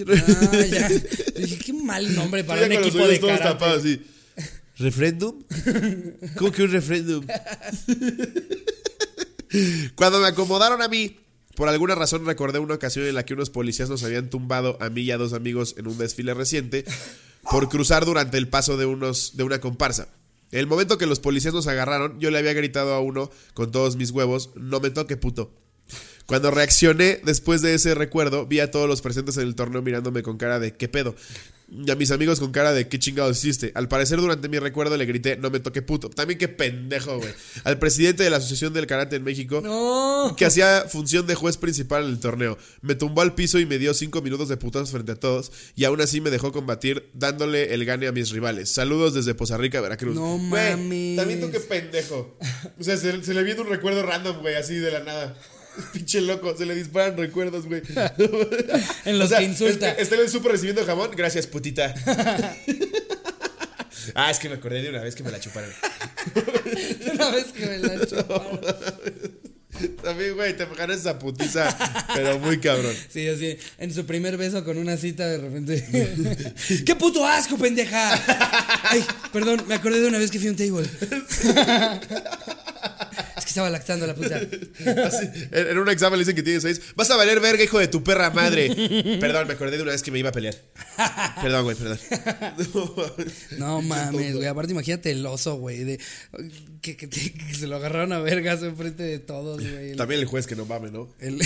No. 0.07 0.13
Ah, 0.51 0.65
ya. 0.65 0.89
Dije, 1.39 1.57
qué 1.57 1.73
mal 1.73 2.15
nombre 2.15 2.43
para 2.43 2.63
un 2.63 2.67
con 2.69 2.77
los 2.77 2.87
equipo 2.87 3.07
de 3.07 3.19
todos 3.19 3.37
karate. 3.37 3.53
tapados, 3.53 3.79
así. 3.79 4.01
¿Referéndum? 4.77 5.43
¿Cómo 6.37 6.51
que 6.51 6.63
un 6.63 6.71
referéndum? 6.71 7.25
Cuando 9.95 10.19
me 10.19 10.27
acomodaron 10.27 10.81
a 10.81 10.87
mí, 10.87 11.17
por 11.55 11.69
alguna 11.69 11.95
razón 11.95 12.25
recordé 12.25 12.59
una 12.59 12.75
ocasión 12.75 13.05
en 13.05 13.15
la 13.15 13.23
que 13.23 13.33
unos 13.33 13.49
policías 13.49 13.89
nos 13.89 14.03
habían 14.03 14.29
tumbado 14.29 14.77
a 14.81 14.89
mí 14.89 15.01
y 15.01 15.11
a 15.11 15.17
dos 15.17 15.33
amigos 15.33 15.75
en 15.77 15.87
un 15.87 15.97
desfile 15.97 16.33
reciente 16.33 16.83
por 17.49 17.69
cruzar 17.69 18.05
durante 18.05 18.37
el 18.37 18.49
paso 18.49 18.75
de, 18.75 18.85
unos, 18.85 19.37
de 19.37 19.43
una 19.43 19.61
comparsa. 19.61 20.09
En 20.51 20.59
el 20.59 20.67
momento 20.67 20.97
que 20.97 21.05
los 21.05 21.19
policías 21.19 21.53
nos 21.53 21.67
agarraron, 21.67 22.19
yo 22.19 22.31
le 22.31 22.39
había 22.39 22.53
gritado 22.53 22.93
a 22.93 22.99
uno 22.99 23.29
con 23.53 23.71
todos 23.71 23.95
mis 23.95 24.11
huevos, 24.11 24.51
no 24.55 24.79
me 24.79 24.89
toque 24.89 25.17
puto. 25.17 25.53
Cuando 26.25 26.49
reaccioné 26.51 27.19
después 27.23 27.61
de 27.61 27.75
ese 27.75 27.93
recuerdo, 27.93 28.45
vi 28.47 28.59
a 28.59 28.71
todos 28.71 28.87
los 28.89 29.01
presentes 29.01 29.37
en 29.37 29.43
el 29.43 29.55
torneo 29.55 29.81
mirándome 29.81 30.23
con 30.23 30.37
cara 30.37 30.59
de 30.59 30.73
¿qué 30.75 30.87
pedo? 30.87 31.15
Y 31.67 31.89
a 31.89 31.95
mis 31.95 32.11
amigos 32.11 32.39
con 32.39 32.51
cara 32.51 32.73
de 32.73 32.87
¿qué 32.87 32.99
chingados 32.99 33.37
hiciste? 33.37 33.71
Al 33.73 33.87
parecer 33.87 34.19
durante 34.19 34.47
mi 34.49 34.59
recuerdo 34.59 34.97
le 34.97 35.05
grité 35.07 35.35
no 35.37 35.49
me 35.49 35.59
toque 35.59 35.81
puto. 35.81 36.09
También 36.11 36.37
qué 36.39 36.47
pendejo, 36.47 37.17
güey. 37.17 37.31
Al 37.63 37.79
presidente 37.79 38.23
de 38.23 38.29
la 38.29 38.37
Asociación 38.37 38.71
del 38.73 38.85
Karate 38.87 39.15
en 39.15 39.23
México, 39.23 39.61
No. 39.61 40.35
que 40.37 40.45
hacía 40.45 40.85
función 40.87 41.25
de 41.27 41.33
juez 41.35 41.57
principal 41.57 42.03
en 42.05 42.09
el 42.11 42.19
torneo. 42.19 42.57
Me 42.81 42.93
tumbó 42.95 43.21
al 43.21 43.33
piso 43.33 43.57
y 43.59 43.65
me 43.65 43.79
dio 43.79 43.93
cinco 43.95 44.21
minutos 44.21 44.47
de 44.47 44.57
putazos 44.57 44.91
frente 44.91 45.13
a 45.13 45.15
todos. 45.15 45.51
Y 45.75 45.85
aún 45.85 46.01
así 46.01 46.21
me 46.21 46.29
dejó 46.29 46.51
combatir 46.51 47.09
dándole 47.13 47.73
el 47.73 47.83
gane 47.85 48.07
a 48.07 48.11
mis 48.11 48.29
rivales. 48.31 48.69
Saludos 48.69 49.13
desde 49.15 49.33
Poza 49.33 49.57
Rica, 49.57 49.81
Veracruz. 49.81 50.15
No 50.15 50.37
mames. 50.37 51.17
También 51.17 51.41
tú 51.41 51.49
qué 51.51 51.59
pendejo. 51.61 52.37
O 52.79 52.83
sea, 52.83 52.95
se, 52.97 53.23
se 53.23 53.33
le 53.33 53.43
viene 53.43 53.61
un 53.61 53.67
recuerdo 53.69 54.03
random, 54.03 54.39
güey, 54.41 54.53
así 54.55 54.75
de 54.75 54.91
la 54.91 54.99
nada. 54.99 55.35
Pinche 55.93 56.21
loco, 56.21 56.55
se 56.57 56.65
le 56.65 56.75
disparan 56.75 57.17
recuerdos, 57.17 57.65
güey. 57.65 57.81
En 59.05 59.19
los 59.19 59.27
O 59.27 59.29
sea, 59.29 59.39
que 59.39 59.45
insulta. 59.45 59.91
Está 59.91 60.15
en 60.15 60.21
el 60.21 60.29
súper 60.29 60.53
recibiendo 60.53 60.85
jamón. 60.85 61.11
Gracias, 61.15 61.47
putita. 61.47 61.93
ah, 64.15 64.31
es 64.31 64.39
que 64.39 64.49
me 64.49 64.55
acordé 64.55 64.81
de 64.81 64.89
una 64.89 65.01
vez 65.01 65.15
que 65.15 65.23
me 65.23 65.31
la 65.31 65.39
chuparon. 65.39 65.71
Una 67.13 67.29
vez 67.29 67.45
que 67.45 67.65
me 67.65 67.77
la 67.79 68.05
chuparon. 68.05 68.59
También, 70.01 70.35
güey, 70.35 70.55
te 70.55 70.65
ganas 70.77 70.99
esa 70.99 71.19
putiza, 71.19 71.67
pero 72.13 72.39
muy 72.39 72.59
cabrón. 72.59 72.95
Sí, 73.09 73.27
así, 73.27 73.57
en 73.77 73.93
su 73.93 74.05
primer 74.05 74.37
beso 74.37 74.63
con 74.63 74.77
una 74.77 74.95
cita 74.95 75.27
de 75.27 75.37
repente. 75.37 76.53
¡Qué 76.85 76.95
puto 76.95 77.25
asco, 77.25 77.57
pendeja! 77.57 78.13
Ay, 78.83 79.03
perdón, 79.33 79.65
me 79.67 79.75
acordé 79.75 79.99
de 79.99 80.07
una 80.07 80.17
vez 80.17 80.31
que 80.31 80.39
fui 80.39 80.47
a 80.47 80.51
un 80.51 80.57
table. 80.57 80.89
Es 83.45 83.53
que 83.53 83.59
estaba 83.59 83.69
lactando 83.69 84.07
la 84.07 84.15
puta. 84.15 84.37
Así, 85.05 85.29
en, 85.51 85.77
un 85.77 85.87
examen 85.89 86.17
le 86.17 86.23
dicen 86.23 86.35
que 86.35 86.41
tiene 86.41 86.59
seis. 86.59 86.81
Vas 86.95 87.11
a 87.11 87.15
valer 87.15 87.39
verga, 87.39 87.63
hijo 87.63 87.77
de 87.77 87.87
tu 87.87 88.03
perra 88.03 88.31
madre. 88.31 88.69
Perdón, 89.21 89.47
me 89.47 89.53
acordé 89.53 89.77
de 89.77 89.83
una 89.83 89.91
vez 89.91 90.01
que 90.01 90.09
me 90.09 90.17
iba 90.17 90.29
a 90.29 90.31
pelear. 90.31 90.55
Perdón, 91.43 91.63
güey, 91.65 91.75
perdón. 91.75 91.99
No 93.59 93.83
mames, 93.83 94.35
güey. 94.35 94.47
Aparte, 94.47 94.71
imagínate 94.71 95.11
el 95.11 95.23
oso, 95.25 95.57
güey. 95.57 95.83
De, 95.83 95.99
que, 96.81 96.97
que 96.97 97.07
te- 97.07 97.33
que 97.33 97.53
se 97.53 97.67
lo 97.67 97.75
agarraron 97.75 98.13
a 98.13 98.19
vergas 98.19 98.63
enfrente 98.63 99.03
de 99.03 99.19
todos, 99.19 99.61
güey. 99.61 99.95
También 99.95 100.21
el 100.21 100.25
juez 100.27 100.47
que 100.47 100.55
no 100.55 100.65
mame, 100.65 100.89
¿no? 100.89 101.13
El- 101.19 101.39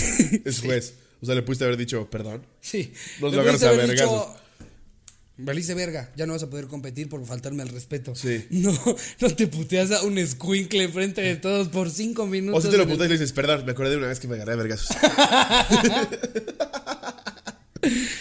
Es 0.45 0.61
juez. 0.61 0.93
O 1.21 1.25
sea, 1.25 1.35
le 1.35 1.41
pudiste 1.41 1.65
haber 1.65 1.75
dicho, 1.75 2.09
perdón. 2.09 2.45
Sí. 2.61 2.93
Nos 3.19 3.31
Le 3.31 3.37
lo 3.37 3.41
agarras 3.43 3.63
a 3.63 3.71
dicho, 3.73 4.35
Valiste 5.41 5.73
verga, 5.73 6.11
ya 6.17 6.25
no 6.25 6.33
vas 6.33 6.43
a 6.43 6.49
poder 6.49 6.67
competir 6.67 7.07
por 7.07 7.25
faltarme 7.25 7.63
al 7.63 7.69
respeto. 7.69 8.13
Sí. 8.13 8.45
No, 8.59 8.77
no 9.21 9.35
te 9.35 9.47
puteas 9.47 9.91
a 9.91 10.03
un 10.03 10.17
squinkle 10.25 10.83
enfrente 10.83 11.21
de 11.21 11.37
todos 11.37 11.69
por 11.69 11.89
cinco 11.89 12.27
minutos. 12.27 12.59
O 12.59 12.67
si 12.67 12.69
te 12.69 12.77
lo 12.77 12.85
putas 12.85 13.05
y 13.05 13.09
le 13.09 13.13
dices, 13.13 13.31
perdón, 13.31 13.63
me 13.65 13.71
acordé 13.71 13.91
de 13.91 13.97
una 13.97 14.07
vez 14.07 14.19
que 14.19 14.27
me 14.27 14.35
agarré 14.35 14.53
a 14.53 14.55
vergazos. 14.57 14.89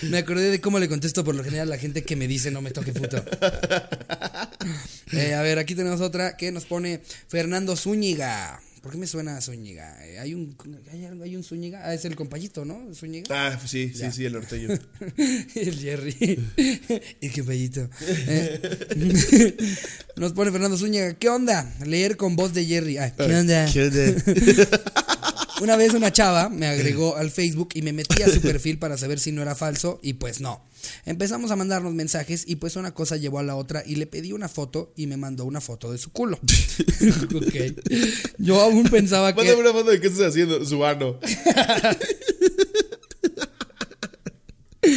Me 0.03 0.19
acordé 0.19 0.51
de 0.53 0.61
cómo 0.61 0.79
le 0.79 0.89
contesto 0.89 1.25
por 1.25 1.35
lo 1.35 1.43
general 1.43 1.67
a 1.67 1.75
la 1.75 1.79
gente 1.79 2.05
que 2.05 2.15
me 2.15 2.29
dice 2.29 2.53
no 2.53 2.63
me 2.63 2.71
toque 2.71 2.93
puto. 2.93 3.25
Eh, 5.13 5.35
a 5.35 5.41
ver, 5.41 5.59
aquí 5.59 5.75
tenemos 5.75 6.03
otra 6.03 6.37
que 6.37 6.53
nos 6.53 6.67
pone 6.67 7.01
Fernando 7.29 7.75
Zúñiga. 7.77 8.61
¿Por 8.83 8.93
qué 8.93 8.99
me 8.99 9.07
suena 9.07 9.37
a 9.37 9.41
Zúñiga? 9.41 10.07
Eh, 10.07 10.19
¿Hay 10.19 10.35
un, 10.35 10.57
hay, 10.93 11.05
algo- 11.05 11.25
hay 11.25 11.35
un 11.37 11.43
Zúñiga? 11.43 11.81
Ah, 11.85 11.95
es 11.95 12.05
el 12.05 12.15
compayito, 12.17 12.65
¿no? 12.65 12.95
Zúñiga. 12.95 13.27
Ah, 13.31 13.57
pues 13.59 13.71
sí, 13.71 13.91
sí, 13.93 13.99
Ya. 14.01 14.13
sí, 14.13 14.25
el 14.25 14.33
norteño. 14.35 14.69
el 15.55 15.79
Jerry. 15.79 16.39
el 17.21 17.33
compayito. 17.33 17.89
Eh, 18.09 19.67
nos 20.17 20.33
pone 20.33 20.53
Fernando 20.53 20.77
Zúñiga. 20.79 21.15
¿Qué 21.15 21.29
onda? 21.29 21.75
Leer 21.85 22.17
con 22.17 22.37
voz 22.37 22.55
de 22.55 22.65
Jerry. 22.67 22.99
Ah, 22.99 23.13
¿Qué 23.15 23.23
onda? 23.35 23.67
¿Qué 23.73 23.83
onda? 23.83 25.18
Una 25.61 25.77
vez 25.77 25.95
una 25.95 26.13
chava 26.13 26.49
me 26.49 26.67
agregó 26.67 27.17
al 27.17 27.31
Facebook 27.31 27.71
y 27.75 27.83
me 27.83 27.93
metí 27.93 28.23
a 28.23 28.29
su 28.29 28.41
perfil 28.41 28.79
para 28.79 28.97
saber 28.97 29.19
si 29.19 29.33
no 29.33 29.43
era 29.43 29.55
falso 29.55 29.99
y 30.03 30.15
pues 30.15 30.41
no. 30.41 30.65
Empezamos 31.05 31.51
a 31.51 31.57
mandarnos 31.57 31.95
mensajes 31.95 32.45
y 32.47 32.57
pues 32.57 32.77
una 32.77 32.95
cosa 32.95 33.17
llevó 33.17 33.41
a 33.41 33.43
la 33.43 33.57
otra 33.57 33.83
y 33.85 33.97
le 33.97 34.07
pedí 34.07 34.33
una 34.33 34.49
foto 34.49 34.93
y 34.97 35.07
me 35.07 35.17
mandó 35.17 35.45
una 35.45 35.61
foto 35.61 35.91
de 35.91 35.99
su 35.99 36.13
culo. 36.13 36.39
Ok. 37.35 37.55
Yo 38.39 38.61
aún 38.61 38.85
pensaba 38.85 39.33
Mándame 39.33 39.55
que... 39.55 39.61
una 39.61 39.73
foto 39.73 39.91
de 39.91 40.01
qué 40.01 40.07
estás 40.09 40.29
haciendo, 40.29 40.65
su 40.65 40.85
ano. 40.85 41.19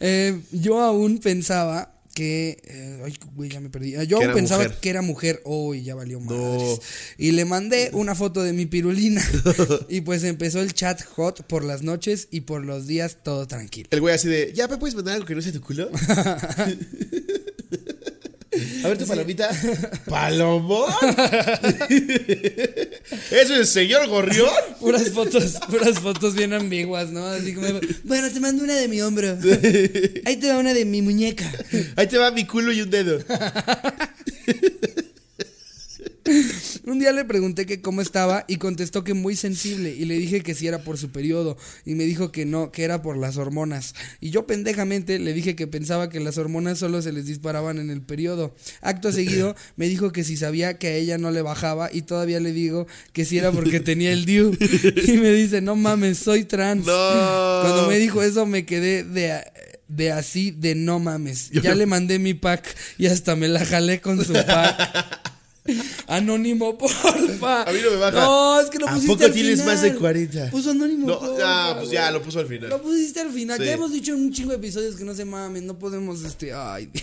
eh, 0.00 0.40
yo 0.52 0.80
aún 0.80 1.18
pensaba 1.18 1.97
que... 2.18 2.60
eh, 2.64 3.02
ay, 3.04 3.14
güey, 3.36 3.48
ya 3.48 3.60
me 3.60 3.70
perdí. 3.70 3.94
Eh, 3.94 4.04
Yo 4.08 4.18
pensaba 4.34 4.64
mujer. 4.64 4.78
que 4.80 4.90
era 4.90 5.02
mujer. 5.02 5.40
Uy, 5.44 5.84
ya 5.84 5.94
valió 5.94 6.18
madres. 6.18 6.62
No. 6.62 6.78
Y 7.16 7.30
le 7.30 7.44
mandé 7.44 7.90
una 7.92 8.16
foto 8.16 8.42
de 8.42 8.52
mi 8.52 8.66
pirulina. 8.66 9.24
y 9.88 10.00
pues 10.00 10.24
empezó 10.24 10.60
el 10.60 10.74
chat 10.74 11.00
hot 11.14 11.46
por 11.46 11.62
las 11.62 11.82
noches 11.82 12.26
y 12.32 12.40
por 12.40 12.64
los 12.64 12.88
días 12.88 13.18
todo 13.22 13.46
tranquilo. 13.46 13.88
El 13.92 14.00
güey 14.00 14.16
así 14.16 14.26
de, 14.26 14.52
¿ya 14.52 14.66
me 14.66 14.78
puedes 14.78 14.96
mandar 14.96 15.14
algo 15.14 15.26
que 15.26 15.36
no 15.36 15.42
sea 15.42 15.52
tu 15.52 15.60
culo? 15.60 15.90
A 18.84 18.88
ver 18.88 18.98
tu 18.98 19.06
palomita. 19.06 19.50
¿Palomón? 20.06 20.92
¿Es 23.30 23.50
el 23.50 23.66
señor 23.66 24.06
Gorrión? 24.08 24.48
Puras 24.80 25.10
fotos, 25.10 25.58
puras 25.68 25.98
fotos 25.98 26.34
bien 26.34 26.52
ambiguas, 26.52 27.10
¿no? 27.10 27.26
Así 27.26 27.54
como, 27.54 27.66
bueno, 28.04 28.30
te 28.30 28.40
mando 28.40 28.64
una 28.64 28.74
de 28.74 28.88
mi 28.88 29.00
hombro. 29.00 29.36
Ahí 30.24 30.36
te 30.36 30.48
va 30.48 30.58
una 30.58 30.74
de 30.74 30.84
mi 30.84 31.02
muñeca. 31.02 31.50
Ahí 31.96 32.06
te 32.06 32.18
va 32.18 32.30
mi 32.30 32.44
culo 32.46 32.72
y 32.72 32.82
un 32.82 32.90
dedo. 32.90 33.18
Un 36.84 36.97
día 37.08 37.22
le 37.22 37.24
pregunté 37.24 37.64
que 37.64 37.80
cómo 37.80 38.02
estaba 38.02 38.44
y 38.48 38.56
contestó 38.56 39.02
que 39.02 39.14
muy 39.14 39.34
sensible 39.34 39.94
y 39.94 40.04
le 40.04 40.18
dije 40.18 40.42
que 40.42 40.54
si 40.54 40.66
era 40.66 40.82
por 40.82 40.98
su 40.98 41.10
periodo 41.10 41.56
y 41.86 41.94
me 41.94 42.04
dijo 42.04 42.32
que 42.32 42.44
no, 42.44 42.70
que 42.70 42.84
era 42.84 43.00
por 43.00 43.16
las 43.16 43.36
hormonas. 43.38 43.94
Y 44.20 44.30
yo 44.30 44.46
pendejamente 44.46 45.18
le 45.18 45.32
dije 45.32 45.56
que 45.56 45.66
pensaba 45.66 46.10
que 46.10 46.20
las 46.20 46.36
hormonas 46.36 46.78
solo 46.78 47.00
se 47.00 47.12
les 47.12 47.26
disparaban 47.26 47.78
en 47.78 47.90
el 47.90 48.02
periodo. 48.02 48.54
Acto 48.82 49.10
seguido 49.10 49.56
me 49.76 49.88
dijo 49.88 50.12
que 50.12 50.22
si 50.22 50.36
sabía 50.36 50.78
que 50.78 50.88
a 50.88 50.94
ella 50.94 51.16
no 51.16 51.30
le 51.30 51.40
bajaba 51.40 51.88
y 51.92 52.02
todavía 52.02 52.40
le 52.40 52.52
digo 52.52 52.86
que 53.12 53.24
si 53.24 53.38
era 53.38 53.52
porque 53.52 53.80
tenía 53.80 54.12
el 54.12 54.24
DIU. 54.24 54.56
Y 55.06 55.12
me 55.12 55.32
dice, 55.32 55.60
no 55.60 55.76
mames, 55.76 56.18
soy 56.18 56.44
trans. 56.44 56.84
No. 56.84 56.92
Cuando 57.62 57.86
me 57.88 57.98
dijo 57.98 58.22
eso 58.22 58.44
me 58.44 58.66
quedé 58.66 59.02
de, 59.04 59.42
de 59.88 60.12
así, 60.12 60.50
de 60.50 60.74
no 60.74 60.98
mames. 60.98 61.50
Ya 61.50 61.74
le 61.76 61.86
mandé 61.86 62.18
mi 62.18 62.34
pack 62.34 62.76
y 62.98 63.06
hasta 63.06 63.34
me 63.36 63.48
la 63.48 63.64
jalé 63.64 64.00
con 64.00 64.22
su 64.24 64.34
pack. 64.34 65.28
Anónimo, 66.06 66.76
porfa. 66.78 67.62
A 67.62 67.72
mí 67.72 67.78
no 67.84 67.90
me 67.90 67.96
baja. 67.96 68.20
No, 68.20 68.60
es 68.60 68.70
que 68.70 68.78
lo 68.78 68.88
¿A 68.88 68.92
pusiste 68.94 69.12
poco 69.12 69.24
al 69.24 69.32
tienes 69.32 69.60
final. 69.60 69.66
más 69.74 69.82
de 69.82 69.94
40? 69.94 70.50
Puso 70.50 70.70
anónimo. 70.70 71.06
No, 71.06 71.18
porfa, 71.20 71.38
ya, 71.38 71.76
pues 71.78 71.90
ya, 71.90 72.10
lo 72.10 72.22
puso 72.22 72.40
al 72.40 72.46
final. 72.46 72.70
Lo 72.70 72.82
pusiste 72.82 73.20
al 73.20 73.30
final. 73.30 73.58
Sí. 73.58 73.64
Ya 73.66 73.72
hemos 73.72 73.92
dicho 73.92 74.12
en 74.14 74.20
un 74.20 74.32
chingo 74.32 74.50
de 74.50 74.56
episodios 74.56 74.96
que 74.96 75.04
no 75.04 75.14
se 75.14 75.24
mamen, 75.24 75.66
no 75.66 75.78
podemos, 75.78 76.22
este, 76.24 76.52
ay. 76.52 76.90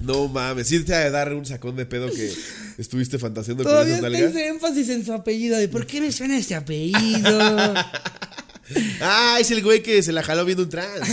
No 0.00 0.26
mames, 0.26 0.66
sí 0.66 0.82
te 0.82 0.92
ha 0.92 0.98
de 1.04 1.10
dar 1.12 1.32
un 1.32 1.46
sacón 1.46 1.76
de 1.76 1.86
pedo 1.86 2.10
que 2.10 2.32
estuviste 2.78 3.20
fantaseando 3.20 3.62
con 3.62 3.70
Todavía 3.72 3.98
esas 3.98 4.04
está 4.12 4.18
nalgas. 4.20 4.42
énfasis 4.42 4.88
en 4.88 5.06
su 5.06 5.12
apellido 5.12 5.56
de 5.56 5.68
¿por 5.68 5.86
qué 5.86 6.00
me 6.00 6.10
suena 6.10 6.36
este 6.36 6.54
apellido? 6.56 7.74
Ah, 9.02 9.36
es 9.38 9.50
el 9.50 9.62
güey 9.62 9.82
que 9.82 10.02
se 10.02 10.12
la 10.12 10.22
jaló 10.22 10.44
viendo 10.46 10.62
un 10.62 10.70
trans. 10.70 11.06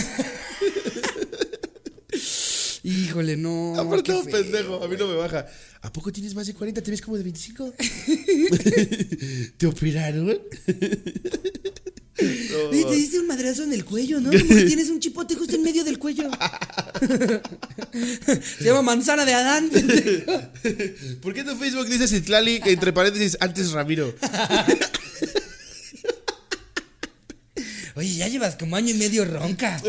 Híjole, 2.90 3.36
no. 3.36 3.78
Aparte, 3.78 4.12
un 4.12 4.26
pendejo, 4.26 4.82
a 4.82 4.88
mí 4.88 4.96
no 4.98 5.06
me 5.06 5.14
baja. 5.14 5.46
¿A 5.82 5.92
poco 5.92 6.10
tienes 6.10 6.34
más 6.34 6.46
de 6.46 6.54
40? 6.54 6.82
¿Te 6.82 6.90
ves 6.90 7.00
como 7.00 7.16
de 7.16 7.22
25? 7.22 7.74
¿Te 9.56 9.66
operaron? 9.66 10.38
Oye, 12.70 12.84
te 12.84 12.94
diste 12.94 13.20
un 13.20 13.26
madrazo 13.28 13.62
en 13.62 13.72
el 13.72 13.84
cuello, 13.84 14.20
¿no? 14.20 14.30
Como 14.30 14.44
que 14.44 14.64
tienes 14.64 14.90
un 14.90 15.00
chipote 15.00 15.36
justo 15.36 15.54
en 15.54 15.62
medio 15.62 15.84
del 15.84 15.98
cuello. 15.98 16.28
Se 18.58 18.64
llama 18.64 18.82
manzana 18.82 19.24
de 19.24 19.34
Adán. 19.34 19.70
¿Por 21.22 21.32
qué 21.32 21.40
en 21.40 21.46
tu 21.46 21.56
Facebook 21.56 21.86
dices 21.86 22.12
Itlali 22.12 22.60
entre 22.64 22.92
paréntesis 22.92 23.38
antes 23.40 23.70
Ramiro? 23.72 24.14
Oye, 28.00 28.14
ya 28.14 28.28
llevas 28.28 28.56
como 28.56 28.76
año 28.76 28.88
y 28.88 28.94
medio 28.94 29.26
ronca. 29.26 29.78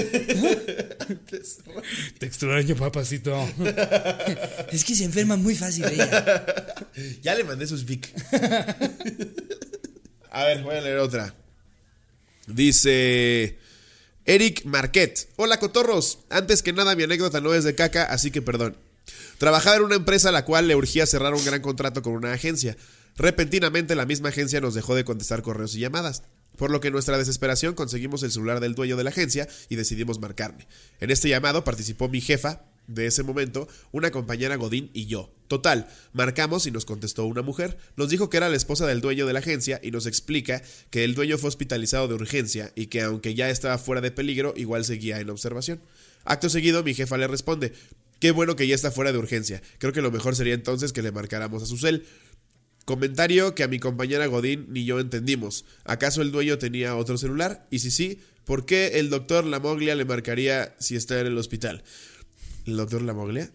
Te 2.19 2.25
extraño, 2.25 2.75
papacito. 2.75 3.33
Es 4.69 4.83
que 4.83 4.95
se 4.95 5.05
enferma 5.05 5.37
muy 5.37 5.55
fácil 5.55 5.85
ella. 5.85 6.75
Ya 7.21 7.35
le 7.35 7.45
mandé 7.45 7.65
sus 7.67 7.85
Vic. 7.85 8.13
A 10.29 10.43
ver, 10.43 10.61
voy 10.61 10.75
a 10.75 10.81
leer 10.81 10.97
otra. 10.97 11.33
Dice 12.47 13.57
Eric 14.25 14.65
Marquet. 14.65 15.29
Hola, 15.37 15.57
cotorros. 15.57 16.19
Antes 16.29 16.63
que 16.63 16.73
nada, 16.73 16.97
mi 16.97 17.03
anécdota 17.03 17.39
no 17.39 17.53
es 17.53 17.63
de 17.63 17.75
caca, 17.75 18.03
así 18.03 18.29
que 18.29 18.41
perdón. 18.41 18.75
Trabajaba 19.37 19.77
en 19.77 19.83
una 19.83 19.95
empresa 19.95 20.27
a 20.27 20.33
la 20.33 20.43
cual 20.43 20.67
le 20.67 20.75
urgía 20.75 21.05
cerrar 21.05 21.33
un 21.33 21.45
gran 21.45 21.61
contrato 21.61 22.01
con 22.01 22.11
una 22.11 22.33
agencia. 22.33 22.75
Repentinamente 23.15 23.95
la 23.95 24.05
misma 24.05 24.27
agencia 24.29 24.59
nos 24.59 24.73
dejó 24.73 24.95
de 24.95 25.05
contestar 25.05 25.43
correos 25.43 25.75
y 25.75 25.79
llamadas. 25.79 26.23
Por 26.57 26.71
lo 26.71 26.79
que 26.79 26.87
en 26.87 26.93
nuestra 26.93 27.17
desesperación 27.17 27.75
conseguimos 27.75 28.23
el 28.23 28.31
celular 28.31 28.59
del 28.59 28.75
dueño 28.75 28.97
de 28.97 29.03
la 29.03 29.09
agencia 29.09 29.47
y 29.69 29.75
decidimos 29.75 30.19
marcarle. 30.19 30.67
En 30.99 31.11
este 31.11 31.29
llamado 31.29 31.63
participó 31.63 32.09
mi 32.09 32.21
jefa, 32.21 32.61
de 32.87 33.05
ese 33.05 33.23
momento, 33.23 33.67
una 33.91 34.11
compañera 34.11 34.55
Godín 34.55 34.89
y 34.93 35.05
yo. 35.05 35.31
Total, 35.47 35.87
marcamos 36.13 36.65
y 36.67 36.71
nos 36.71 36.85
contestó 36.85 37.25
una 37.25 37.41
mujer. 37.41 37.77
Nos 37.95 38.09
dijo 38.09 38.29
que 38.29 38.37
era 38.37 38.49
la 38.49 38.57
esposa 38.57 38.85
del 38.85 39.01
dueño 39.01 39.25
de 39.25 39.33
la 39.33 39.39
agencia 39.39 39.79
y 39.83 39.91
nos 39.91 40.05
explica 40.05 40.61
que 40.89 41.03
el 41.03 41.15
dueño 41.15 41.37
fue 41.37 41.49
hospitalizado 41.49 42.07
de 42.07 42.15
urgencia 42.15 42.71
y 42.75 42.87
que 42.87 43.01
aunque 43.01 43.33
ya 43.33 43.49
estaba 43.49 43.77
fuera 43.77 44.01
de 44.01 44.11
peligro, 44.11 44.53
igual 44.55 44.85
seguía 44.85 45.19
en 45.19 45.29
observación. 45.29 45.81
Acto 46.23 46.49
seguido, 46.49 46.83
mi 46.83 46.93
jefa 46.93 47.17
le 47.17 47.27
responde, 47.27 47.73
qué 48.19 48.31
bueno 48.31 48.55
que 48.55 48.67
ya 48.67 48.75
está 48.75 48.91
fuera 48.91 49.11
de 49.11 49.17
urgencia. 49.17 49.61
Creo 49.77 49.93
que 49.93 50.01
lo 50.01 50.11
mejor 50.11 50.35
sería 50.35 50.53
entonces 50.53 50.93
que 50.93 51.01
le 51.01 51.11
marcáramos 51.11 51.63
a 51.63 51.65
su 51.65 51.77
cel. 51.77 52.05
Comentario 52.85 53.53
que 53.55 53.63
a 53.63 53.67
mi 53.67 53.79
compañera 53.79 54.25
Godín 54.25 54.65
ni 54.69 54.85
yo 54.85 54.99
entendimos. 54.99 55.65
¿Acaso 55.85 56.21
el 56.21 56.31
dueño 56.31 56.57
tenía 56.57 56.95
otro 56.95 57.17
celular? 57.17 57.67
Y 57.69 57.79
si 57.79 57.91
sí, 57.91 58.19
¿por 58.45 58.65
qué 58.65 58.99
el 58.99 59.09
doctor 59.09 59.45
Lamoglia 59.45 59.95
le 59.95 60.05
marcaría 60.05 60.75
si 60.79 60.95
está 60.95 61.19
en 61.21 61.27
el 61.27 61.37
hospital? 61.37 61.83
¿El 62.65 62.77
doctor 62.77 63.01
Lamoglia? 63.03 63.51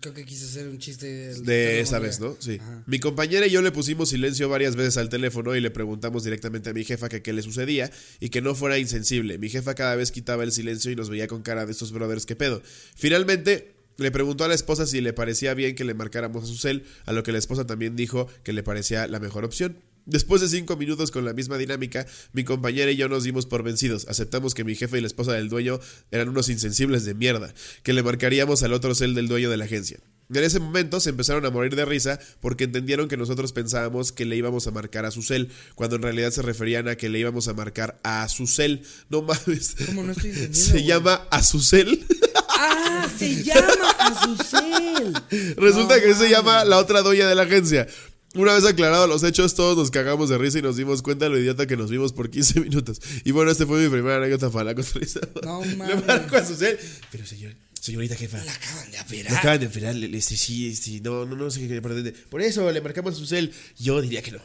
Creo 0.00 0.14
que 0.14 0.24
quise 0.24 0.44
hacer 0.44 0.68
un 0.68 0.78
chiste 0.78 1.06
del- 1.06 1.44
De 1.44 1.80
esa 1.80 1.98
vez, 1.98 2.20
¿no? 2.20 2.36
Sí. 2.38 2.58
Ajá. 2.60 2.84
Mi 2.86 3.00
compañera 3.00 3.46
y 3.46 3.50
yo 3.50 3.62
le 3.62 3.72
pusimos 3.72 4.10
silencio 4.10 4.48
varias 4.48 4.76
veces 4.76 4.96
al 4.96 5.08
teléfono 5.08 5.56
y 5.56 5.60
le 5.60 5.72
preguntamos 5.72 6.22
directamente 6.22 6.70
a 6.70 6.72
mi 6.72 6.84
jefa 6.84 7.08
que 7.08 7.20
qué 7.20 7.32
le 7.32 7.42
sucedía 7.42 7.90
y 8.20 8.28
que 8.28 8.40
no 8.42 8.54
fuera 8.54 8.78
insensible. 8.78 9.38
Mi 9.38 9.48
jefa 9.48 9.74
cada 9.74 9.96
vez 9.96 10.12
quitaba 10.12 10.44
el 10.44 10.52
silencio 10.52 10.92
y 10.92 10.96
nos 10.96 11.10
veía 11.10 11.26
con 11.26 11.42
cara 11.42 11.66
de 11.66 11.72
estos 11.72 11.90
brothers 11.90 12.26
que 12.26 12.36
pedo. 12.36 12.62
Finalmente 12.94 13.74
le 14.02 14.10
preguntó 14.10 14.44
a 14.44 14.48
la 14.48 14.54
esposa 14.54 14.86
si 14.86 15.00
le 15.00 15.12
parecía 15.12 15.54
bien 15.54 15.74
que 15.74 15.84
le 15.84 15.94
marcáramos 15.94 16.44
a 16.44 16.46
su 16.46 16.56
cel, 16.56 16.84
a 17.06 17.12
lo 17.12 17.22
que 17.22 17.32
la 17.32 17.38
esposa 17.38 17.66
también 17.66 17.96
dijo 17.96 18.28
que 18.42 18.52
le 18.52 18.62
parecía 18.62 19.06
la 19.06 19.20
mejor 19.20 19.44
opción. 19.44 19.78
Después 20.04 20.40
de 20.40 20.48
cinco 20.48 20.76
minutos 20.76 21.12
con 21.12 21.24
la 21.24 21.32
misma 21.32 21.58
dinámica, 21.58 22.06
mi 22.32 22.42
compañera 22.42 22.90
y 22.90 22.96
yo 22.96 23.08
nos 23.08 23.22
dimos 23.22 23.46
por 23.46 23.62
vencidos. 23.62 24.08
Aceptamos 24.08 24.52
que 24.52 24.64
mi 24.64 24.74
jefe 24.74 24.98
y 24.98 25.00
la 25.00 25.06
esposa 25.06 25.32
del 25.32 25.48
dueño 25.48 25.78
eran 26.10 26.28
unos 26.28 26.48
insensibles 26.48 27.04
de 27.04 27.14
mierda, 27.14 27.54
que 27.84 27.92
le 27.92 28.02
marcaríamos 28.02 28.62
al 28.64 28.72
otro 28.72 28.94
cel 28.94 29.14
del 29.14 29.28
dueño 29.28 29.48
de 29.48 29.56
la 29.56 29.64
agencia. 29.64 30.00
En 30.34 30.44
ese 30.44 30.60
momento 30.60 31.00
se 31.00 31.10
empezaron 31.10 31.44
a 31.46 31.50
morir 31.50 31.74
de 31.76 31.84
risa 31.84 32.18
porque 32.40 32.64
entendieron 32.64 33.08
que 33.08 33.16
nosotros 33.16 33.52
pensábamos 33.52 34.12
que 34.12 34.24
le 34.24 34.36
íbamos 34.36 34.66
a 34.66 34.70
marcar 34.70 35.04
a 35.04 35.10
su 35.10 35.22
cel, 35.22 35.48
cuando 35.74 35.96
en 35.96 36.02
realidad 36.02 36.30
se 36.30 36.42
referían 36.42 36.88
a 36.88 36.96
que 36.96 37.08
le 37.08 37.18
íbamos 37.18 37.48
a 37.48 37.54
marcar 37.54 38.00
a 38.02 38.28
su 38.28 38.46
cel. 38.46 38.82
No 39.10 39.22
mames. 39.22 39.76
¿Cómo 39.86 40.02
no 40.02 40.12
estoy 40.12 40.30
entendiendo? 40.30 40.58
Se 40.58 40.84
llama 40.84 41.26
Azucel. 41.30 42.04
¡Ah! 42.48 43.08
Se 43.18 43.42
llama 43.42 43.90
Azucel. 43.98 45.12
Resulta 45.56 45.96
No 45.96 46.02
que 46.02 46.14
se 46.14 46.28
llama 46.30 46.64
la 46.64 46.78
otra 46.78 47.02
dueña 47.02 47.28
de 47.28 47.34
la 47.34 47.42
agencia. 47.42 47.86
Una 48.34 48.54
vez 48.54 48.64
aclarados 48.64 49.08
los 49.10 49.22
hechos, 49.24 49.54
todos 49.54 49.76
nos 49.76 49.90
cagamos 49.90 50.30
de 50.30 50.38
risa 50.38 50.58
y 50.58 50.62
nos 50.62 50.76
dimos 50.76 51.02
cuenta 51.02 51.26
de 51.26 51.30
lo 51.32 51.38
idiota 51.38 51.66
que 51.66 51.76
nos 51.76 51.90
vimos 51.90 52.14
por 52.14 52.30
15 52.30 52.60
minutos. 52.60 53.00
Y 53.24 53.32
bueno, 53.32 53.50
este 53.50 53.66
fue 53.66 53.78
mi 53.82 53.90
primera 53.90 54.16
anécdota 54.16 54.50
contabilizadora. 54.50 55.40
No 55.46 55.62
Le 55.64 55.76
mames. 55.76 56.06
marco 56.06 56.36
a 56.36 56.38
Azucel. 56.38 56.78
Pero 57.10 57.26
señor, 57.26 57.52
señorita 57.82 58.14
jefa. 58.16 58.42
La 58.44 58.52
acaban 58.52 58.90
de 58.92 58.96
Me 58.98 59.02
operar. 59.02 59.34
acaban 59.38 59.60
de 59.60 59.66
operar, 59.66 59.94
le- 59.96 60.16
este, 60.16 60.36
sí, 60.36 60.74
sí, 60.76 61.00
no, 61.00 61.24
no, 61.24 61.34
no 61.34 61.50
sé 61.50 61.66
qué 61.66 61.82
pretende. 61.82 62.12
Por 62.12 62.40
eso 62.40 62.70
le 62.70 62.80
marcamos 62.80 63.14
a 63.14 63.16
su 63.16 63.26
cel. 63.26 63.52
Yo 63.78 64.00
diría 64.00 64.22
que 64.22 64.30
no. 64.32 64.38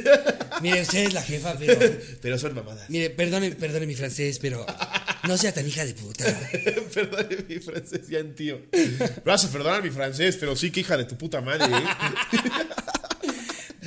Mire, 0.62 0.82
usted 0.82 1.04
es 1.06 1.12
la 1.12 1.22
jefa, 1.22 1.56
pero. 1.58 1.78
Pero 2.22 2.38
son 2.38 2.54
mamadas. 2.54 2.88
Mire, 2.88 3.10
perdone, 3.10 3.50
perdone 3.52 3.86
mi 3.86 3.94
francés, 3.94 4.38
pero. 4.38 4.64
No 5.28 5.36
sea 5.36 5.52
tan 5.52 5.66
hija 5.68 5.84
de 5.84 5.92
puta. 5.94 6.24
Perdone 6.94 7.36
mi 7.48 7.56
francés, 7.58 8.08
ya 8.08 8.24
tío. 8.34 8.60
Vas 9.24 9.44
a 9.44 9.50
perdonar 9.52 9.82
mi 9.82 9.90
francés, 9.90 10.36
pero 10.40 10.56
sí 10.56 10.70
que 10.70 10.80
hija 10.80 10.96
de 10.96 11.04
tu 11.04 11.16
puta 11.18 11.40
madre, 11.42 11.66
¿eh? 11.66 11.84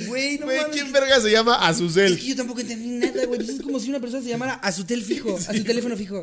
Güey, 0.06 0.38
no 0.38 0.46
Güey. 0.46 0.58
¿quién 0.72 0.92
verga 0.92 1.20
se 1.20 1.30
llama 1.30 1.54
Es 1.54 1.60
que 1.60 1.66
Azucel? 1.66 2.18
yo 2.18 2.36
tampoco 2.36 2.60
entendí 2.60 2.88
nada, 2.88 3.24
güey. 3.26 3.40
Es 3.40 3.60
como 3.62 3.78
si 3.80 3.88
una 3.90 4.00
persona 4.00 4.22
se 4.22 4.28
llamara 4.28 4.54
a 4.54 4.72
su 4.72 4.84
tel 4.84 5.02
fijo, 5.02 5.36
a 5.36 5.54
su 5.54 5.64
teléfono 5.64 5.96
fijo. 5.96 6.22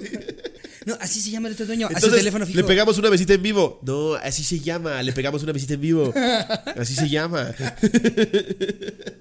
No, 0.85 0.97
así 0.99 1.21
se 1.21 1.29
llama 1.29 1.47
el 1.47 1.53
otro 1.53 1.67
dueño, 1.67 1.87
Entonces, 1.89 2.11
teléfono 2.19 2.45
fijo. 2.45 2.57
le 2.57 2.63
pegamos 2.63 2.97
una 2.97 3.09
visita 3.09 3.33
en 3.35 3.41
vivo. 3.43 3.79
No, 3.83 4.15
así 4.15 4.43
se 4.43 4.59
llama. 4.59 5.03
Le 5.03 5.13
pegamos 5.13 5.43
una 5.43 5.51
visita 5.51 5.75
en 5.75 5.81
vivo. 5.81 6.11
Así 6.77 6.95
se 6.95 7.07
llama. 7.07 7.53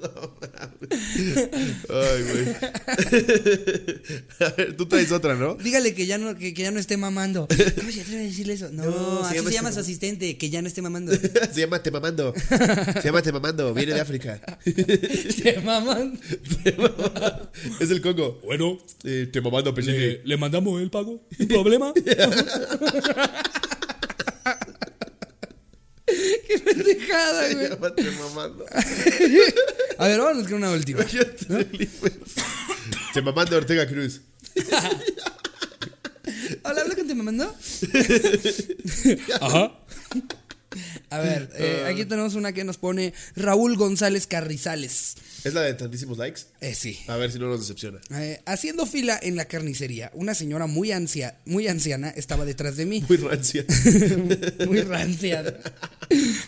No. 0.00 0.30
Ay, 0.90 2.22
güey. 2.22 2.46
A 4.40 4.48
ver, 4.56 4.76
tú 4.76 4.86
traes 4.86 5.12
otra, 5.12 5.34
¿no? 5.36 5.54
Dígale 5.54 5.94
que 5.94 6.06
ya 6.06 6.18
no, 6.18 6.36
que, 6.36 6.52
que 6.54 6.62
ya 6.62 6.70
no 6.70 6.80
esté 6.80 6.96
mamando. 6.96 7.46
¿Cómo 7.76 7.90
se 7.92 8.00
atreve 8.00 8.22
a 8.22 8.26
decirle 8.26 8.54
eso? 8.54 8.68
No, 8.72 8.84
No, 8.84 9.20
se 9.22 9.26
así 9.28 9.36
llama 9.36 9.48
se 9.50 9.54
llama 9.56 9.68
este- 9.70 9.80
su 9.80 9.84
asistente, 9.86 10.36
que 10.38 10.50
ya 10.50 10.62
no 10.62 10.68
esté 10.68 10.82
mamando. 10.82 11.12
Se 11.52 11.60
llama 11.60 11.82
Temamando. 11.82 12.34
Se 13.00 13.02
llama 13.04 13.22
Temamando. 13.22 13.72
Viene 13.74 13.94
de 13.94 14.00
África. 14.00 14.40
Se 14.64 15.60
maman. 15.64 16.18
Es 17.80 17.90
el 17.90 18.00
Congo. 18.00 18.40
Bueno, 18.44 18.78
Eh, 19.04 19.28
Temamando, 19.32 19.74
pensé 19.74 19.92
le, 19.92 19.98
que. 19.98 20.20
le 20.24 20.36
mandamos 20.36 20.80
el 20.80 20.90
pago. 20.90 21.26
¿Un 21.38 21.48
problema? 21.48 21.92
Qué 26.46 26.58
pendejada, 26.58 27.52
güey. 27.52 27.68
llama 27.68 27.94
Temamando. 27.94 28.66
A 29.98 30.08
ver, 30.08 30.18
vámonos 30.18 30.44
con 30.44 30.54
una 30.54 30.70
última. 30.70 31.04
Temamando 33.14 33.56
Ortega 33.56 33.86
Cruz. 33.86 34.20
Hola, 36.62 36.82
¿habla 36.82 36.94
con 36.94 37.06
te 37.06 37.14
mamando? 37.14 37.54
Ajá. 39.40 39.72
A 41.10 41.18
ver, 41.18 41.50
eh, 41.56 41.82
Ah. 41.84 41.88
aquí 41.88 42.04
tenemos 42.04 42.34
una 42.34 42.52
que 42.52 42.62
nos 42.64 42.76
pone 42.78 43.12
Raúl 43.34 43.76
González 43.76 44.26
Carrizales. 44.26 45.16
¿Es 45.42 45.54
la 45.54 45.62
de 45.62 45.74
tantísimos 45.74 46.18
likes? 46.18 46.42
Eh, 46.60 46.74
sí. 46.74 46.98
A 47.08 47.16
ver 47.16 47.32
si 47.32 47.38
no 47.38 47.48
nos 47.48 47.60
decepciona. 47.60 47.98
Eh, 48.14 48.40
haciendo 48.46 48.86
fila 48.86 49.18
en 49.22 49.36
la 49.36 49.46
carnicería, 49.46 50.10
una 50.14 50.34
señora 50.34 50.66
muy, 50.66 50.92
ansia, 50.92 51.38
muy 51.46 51.66
anciana 51.66 52.10
estaba 52.10 52.44
detrás 52.44 52.76
de 52.76 52.86
mí. 52.86 53.04
Muy 53.08 53.16
rancia. 53.16 53.64
Muy 54.66 54.82
rancia. 54.82 55.58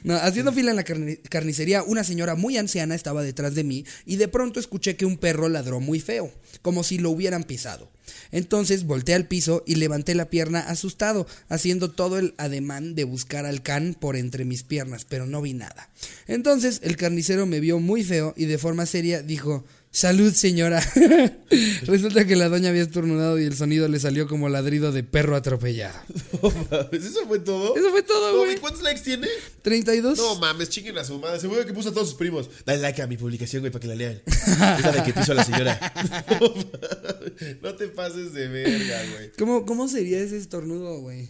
No, 0.04 0.14
haciendo 0.16 0.52
fila 0.52 0.70
en 0.70 0.76
la 0.76 0.84
carni- 0.84 1.20
carnicería, 1.28 1.82
una 1.82 2.04
señora 2.04 2.34
muy 2.34 2.56
anciana 2.58 2.94
estaba 2.94 3.22
detrás 3.22 3.54
de 3.54 3.64
mí 3.64 3.84
y 4.06 4.16
de 4.16 4.28
pronto 4.28 4.60
escuché 4.60 4.96
que 4.96 5.06
un 5.06 5.18
perro 5.18 5.48
ladró 5.48 5.80
muy 5.80 6.00
feo, 6.00 6.32
como 6.62 6.82
si 6.84 6.98
lo 6.98 7.10
hubieran 7.10 7.44
pisado. 7.44 7.90
Entonces 8.30 8.84
volteé 8.84 9.14
al 9.14 9.26
piso 9.26 9.62
y 9.66 9.76
levanté 9.76 10.14
la 10.14 10.30
pierna 10.30 10.60
asustado, 10.60 11.26
haciendo 11.48 11.90
todo 11.90 12.18
el 12.18 12.34
ademán 12.38 12.94
de 12.94 13.04
buscar 13.04 13.46
al 13.46 13.62
can 13.62 13.94
por 13.94 14.16
entre 14.16 14.44
mis 14.44 14.62
piernas, 14.62 15.04
pero 15.04 15.26
no 15.26 15.42
vi 15.42 15.54
nada. 15.54 15.90
Entonces 16.26 16.80
el 16.82 16.96
carnicero 16.96 17.46
me 17.46 17.60
vio 17.60 17.78
muy 17.78 18.04
feo 18.04 18.34
y 18.36 18.46
de 18.46 18.58
forma 18.58 18.86
seria 18.86 19.22
dijo, 19.22 19.64
Salud, 19.94 20.32
señora. 20.32 20.80
Resulta 21.82 22.26
que 22.26 22.34
la 22.34 22.48
doña 22.48 22.70
había 22.70 22.80
estornudado 22.80 23.38
y 23.38 23.44
el 23.44 23.54
sonido 23.54 23.88
le 23.88 24.00
salió 24.00 24.26
como 24.26 24.48
ladrido 24.48 24.90
de 24.90 25.04
perro 25.04 25.36
atropellado. 25.36 25.98
No 26.42 26.50
mames, 26.70 27.04
¿Eso 27.04 27.26
fue 27.28 27.38
todo? 27.38 27.76
Eso 27.76 27.90
fue 27.90 28.02
todo, 28.02 28.32
No, 28.32 28.38
güey. 28.38 28.54
¿y 28.54 28.58
¿Cuántos 28.58 28.82
likes 28.82 29.02
tiene? 29.02 29.28
32. 29.60 30.16
No 30.18 30.36
mames, 30.36 30.70
chinguen 30.70 30.96
a 30.96 31.04
su 31.04 31.18
madre. 31.18 31.38
Seguro 31.40 31.64
que 31.66 31.74
puso 31.74 31.90
a 31.90 31.92
todos 31.92 32.08
sus 32.08 32.16
primos. 32.16 32.48
Dale 32.64 32.80
like 32.80 33.02
a 33.02 33.06
mi 33.06 33.18
publicación, 33.18 33.60
güey, 33.60 33.70
para 33.70 33.82
que 33.82 33.88
la 33.88 33.94
lean. 33.94 34.22
Es 34.26 34.58
la 34.82 34.92
de 34.92 35.02
que 35.04 35.12
piso 35.12 35.32
a 35.32 35.34
la 35.34 35.44
señora. 35.44 35.78
No, 36.40 37.70
no 37.70 37.74
te 37.76 37.88
pases 37.88 38.32
de 38.32 38.48
verga, 38.48 39.00
güey. 39.14 39.30
¿Cómo, 39.38 39.64
¿Cómo 39.66 39.88
sería 39.88 40.20
ese 40.20 40.38
estornudo, 40.38 41.00
güey? 41.00 41.28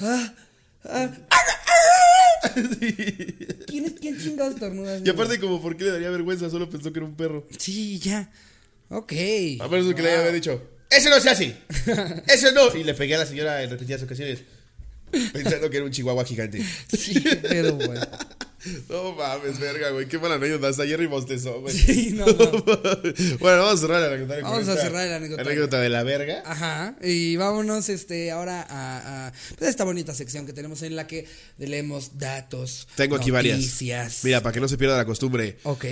Ah, 0.00 0.34
ah. 0.84 1.10
¿Quién, 3.66 3.84
es, 3.84 3.92
¿Quién 4.00 4.18
chingados 4.18 4.54
estornuda? 4.54 4.98
Y 5.04 5.08
aparte, 5.08 5.38
como, 5.38 5.60
¿por 5.60 5.76
qué 5.76 5.84
le 5.84 5.92
daría 5.92 6.10
vergüenza? 6.10 6.50
Solo 6.50 6.68
pensó 6.68 6.92
que 6.92 6.98
era 6.98 7.06
un 7.06 7.16
perro. 7.16 7.46
Sí, 7.58 7.98
ya. 7.98 8.30
Ok. 8.88 9.12
A 9.60 9.68
menos 9.68 9.94
que 9.94 10.02
le 10.02 10.12
haya 10.12 10.30
dicho, 10.30 10.60
¡Eso 10.90 11.10
no 11.10 11.20
se 11.20 11.30
hace! 11.30 11.56
¡Eso 12.28 12.52
no! 12.52 12.74
Y 12.76 12.84
le 12.84 12.94
pegué 12.94 13.16
a 13.16 13.18
la 13.18 13.26
señora 13.26 13.62
en 13.62 13.70
repetidas 13.70 14.02
ocasiones. 14.02 14.40
Pensando 15.32 15.70
que 15.70 15.76
era 15.76 15.86
un 15.86 15.92
chihuahua 15.92 16.24
gigante. 16.24 16.64
Sí, 16.96 17.20
qué 17.22 17.36
pedo, 17.36 17.76
güey. 17.76 17.98
No 18.88 19.12
mames, 19.12 19.58
verga, 19.58 19.90
güey. 19.90 20.06
Qué 20.06 20.18
mala 20.18 20.36
anécdota. 20.36 20.68
Hasta 20.68 20.86
Jerry 20.86 21.06
bostezó, 21.06 21.60
güey. 21.60 21.74
Sí, 21.84 22.12
no, 22.12 22.24
no. 22.26 22.34
bueno, 23.40 23.62
vamos 23.62 23.74
a 23.74 23.76
cerrar 23.76 24.02
el 24.02 24.08
anecdotario. 24.08 24.44
Vamos 24.44 24.68
a 24.68 24.76
cerrar 24.76 25.06
el 25.06 25.12
anecdotario. 25.12 25.50
Anécdota 25.50 25.80
de 25.80 25.88
la 25.90 26.02
verga. 26.02 26.42
Ajá. 26.46 26.96
Y 27.02 27.36
vámonos 27.36 27.88
este 27.88 28.30
ahora 28.30 28.66
a, 28.68 29.26
a 29.26 29.32
pues, 29.58 29.70
esta 29.70 29.84
bonita 29.84 30.14
sección 30.14 30.46
que 30.46 30.52
tenemos 30.52 30.82
en 30.82 30.96
la 30.96 31.06
que 31.06 31.26
leemos 31.58 32.18
datos. 32.18 32.88
Tengo 32.94 33.16
aquí 33.16 33.30
varias. 33.30 33.80
Mira, 34.22 34.42
para 34.42 34.52
que 34.52 34.60
no 34.60 34.68
se 34.68 34.78
pierda 34.78 34.96
la 34.96 35.04
costumbre. 35.04 35.58
Ok. 35.64 35.84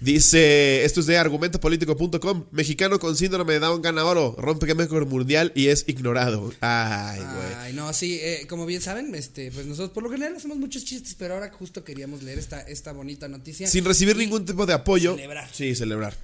Dice, 0.00 0.84
esto 0.84 1.00
es 1.00 1.06
de 1.06 1.18
argumentopolitico.com. 1.18 2.44
Mexicano 2.52 3.00
con 3.00 3.16
síndrome 3.16 3.54
de 3.54 3.58
Down 3.58 3.82
gana 3.82 4.04
oro, 4.04 4.36
rompe 4.38 4.72
récord 4.72 5.08
mundial 5.08 5.50
y 5.56 5.68
es 5.68 5.84
ignorado. 5.88 6.52
Ay, 6.60 7.18
güey. 7.18 7.54
Ay, 7.58 7.72
no, 7.72 7.92
sí, 7.92 8.18
eh, 8.22 8.46
como 8.48 8.64
bien 8.64 8.80
saben, 8.80 9.12
este, 9.16 9.50
pues 9.50 9.66
nosotros 9.66 9.90
por 9.90 10.04
lo 10.04 10.10
general 10.10 10.36
hacemos 10.36 10.56
muchos 10.56 10.84
chistes, 10.84 11.16
pero 11.18 11.34
ahora 11.34 11.50
justo 11.50 11.82
queríamos 11.82 12.22
leer 12.22 12.38
esta, 12.38 12.60
esta 12.60 12.92
bonita 12.92 13.26
noticia. 13.26 13.66
Sin 13.66 13.84
recibir 13.84 14.16
ningún 14.16 14.44
tipo 14.44 14.66
de 14.66 14.74
apoyo. 14.74 15.16
Celebrar. 15.16 15.48
Sí, 15.52 15.74
celebrar. 15.74 16.16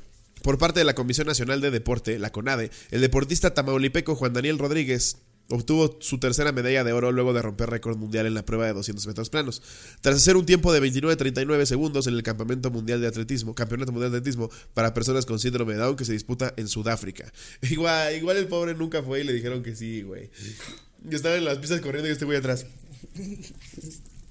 Por 0.43 0.59
parte 0.59 0.79
de 0.79 0.85
la 0.85 0.95
Comisión 0.95 1.27
Nacional 1.27 1.61
de 1.61 1.73
Deporte, 1.73 2.19
la 2.19 2.31
CONADE, 2.31 2.71
el 2.93 3.01
deportista 3.01 3.55
tamaulipeco 3.55 4.15
Juan 4.15 4.35
Daniel 4.35 4.59
Rodríguez 4.59 5.17
obtuvo 5.49 5.99
su 6.01 6.19
tercera 6.19 6.53
medalla 6.53 6.85
de 6.85 6.93
oro 6.93 7.13
luego 7.13 7.33
de 7.33 7.43
romper 7.43 7.71
récord 7.71 7.97
mundial 7.97 8.27
en 8.27 8.35
la 8.35 8.45
prueba 8.45 8.67
de 8.67 8.73
200 8.73 9.07
metros 9.07 9.31
planos. 9.31 9.63
Tras 10.01 10.17
hacer 10.17 10.37
un 10.37 10.47
tiempo 10.47 10.73
de 10.73 10.81
29.39 10.81 11.65
segundos 11.67 12.07
en 12.07 12.15
el 12.15 12.23
Campamento 12.23 12.71
Mundial 12.71 13.01
de 13.01 13.07
Atletismo, 13.07 13.55
Campeonato 13.55 13.93
Mundial 13.93 14.13
de 14.13 14.19
Atletismo 14.19 14.51
para 14.73 14.95
personas 14.95 15.27
con 15.27 15.39
síndrome 15.39 15.75
de 15.75 15.81
Down 15.81 15.97
que 15.97 16.05
se 16.05 16.13
disputa 16.13 16.55
en 16.57 16.69
Sudáfrica. 16.69 17.33
Igual, 17.63 18.15
igual 18.17 18.37
el 18.37 18.47
pobre 18.47 18.75
nunca 18.75 19.03
fue 19.03 19.21
y 19.21 19.25
le 19.25 19.33
dijeron 19.33 19.63
que 19.63 19.75
sí, 19.75 20.03
güey. 20.03 20.31
Y 21.11 21.15
estaba 21.15 21.37
en 21.37 21.45
las 21.45 21.59
pistas 21.59 21.81
corriendo 21.81 22.09
y 22.09 22.13
este 22.13 22.25
güey 22.25 22.39
atrás. 22.39 22.67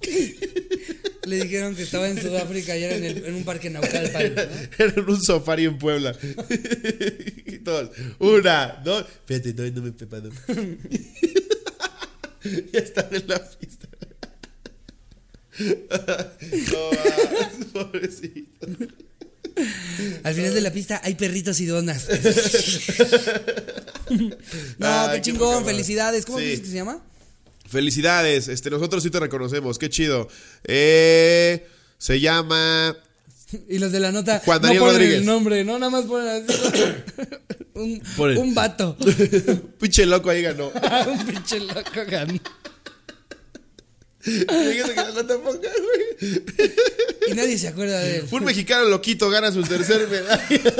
Le 1.26 1.36
dijeron 1.42 1.74
que 1.74 1.82
estaba 1.84 2.06
en 2.08 2.20
Sudáfrica 2.20 2.76
y 2.76 2.82
era 2.84 2.96
en, 2.96 3.04
el- 3.04 3.24
en 3.24 3.34
un 3.34 3.44
parque 3.44 3.70
Naucalpan, 3.70 4.34
¿no? 4.34 4.42
Era 4.78 4.92
en 4.94 5.08
un 5.08 5.22
safari 5.22 5.64
en 5.64 5.78
Puebla. 5.78 6.14
y 7.46 7.58
todos. 7.60 7.90
Una, 8.18 8.80
dos. 8.84 9.06
Espérate, 9.26 9.54
no, 9.54 9.62
no 9.76 9.82
me 9.82 9.88
he 9.88 9.92
preparado. 9.92 10.30
ya 12.72 12.78
están 12.78 13.06
en 13.14 13.26
la 13.26 13.48
pista. 13.58 13.88
no, 16.72 16.90
pobrecito. 17.72 18.66
Al 20.24 20.34
final 20.34 20.52
de 20.52 20.60
la 20.60 20.72
pista 20.72 21.00
hay 21.04 21.14
perritos 21.14 21.58
y 21.60 21.66
donas. 21.66 22.06
no, 24.78 25.10
qué 25.12 25.20
chingón, 25.22 25.64
felicidades. 25.64 26.26
¿Cómo 26.26 26.38
Sí. 26.38 26.44
dices 26.44 26.60
que 26.60 26.66
se 26.66 26.74
llama? 26.74 27.02
Felicidades, 27.68 28.48
este, 28.48 28.70
nosotros 28.70 29.02
sí 29.02 29.10
te 29.10 29.18
reconocemos, 29.20 29.78
qué 29.78 29.88
chido. 29.88 30.28
Eh, 30.64 31.66
se 31.98 32.20
llama. 32.20 32.96
Y 33.68 33.78
los 33.78 33.92
de 33.92 34.00
la 34.00 34.10
nota 34.12 34.42
Juan 34.44 34.60
Daniel 34.60 34.80
no 34.80 34.84
ponen 34.86 34.94
Rodríguez. 34.96 35.18
el 35.20 35.26
nombre, 35.26 35.64
no 35.64 35.78
nada 35.78 35.90
más 35.90 36.04
ponen 36.04 36.44
así. 36.48 36.60
un, 37.74 38.02
un 38.38 38.54
vato. 38.54 38.96
Pinche 39.80 40.06
loco 40.06 40.30
ahí 40.30 40.42
ganó. 40.42 40.68
un 41.06 41.26
pinche 41.26 41.60
loco 41.60 41.90
ganó. 42.06 42.34
Fíjate 44.20 44.94
que 44.94 45.12
no 45.14 45.26
te 45.26 45.34
pongas, 45.36 45.60
güey. 45.60 46.42
Y 47.28 47.34
nadie 47.34 47.58
se 47.58 47.68
acuerda 47.68 47.98
de 48.00 48.18
él. 48.18 48.26
Un 48.30 48.44
mexicano 48.44 48.84
loquito 48.84 49.28
gana 49.28 49.52
su 49.52 49.62
tercer 49.62 50.08
medalla. 50.08 50.74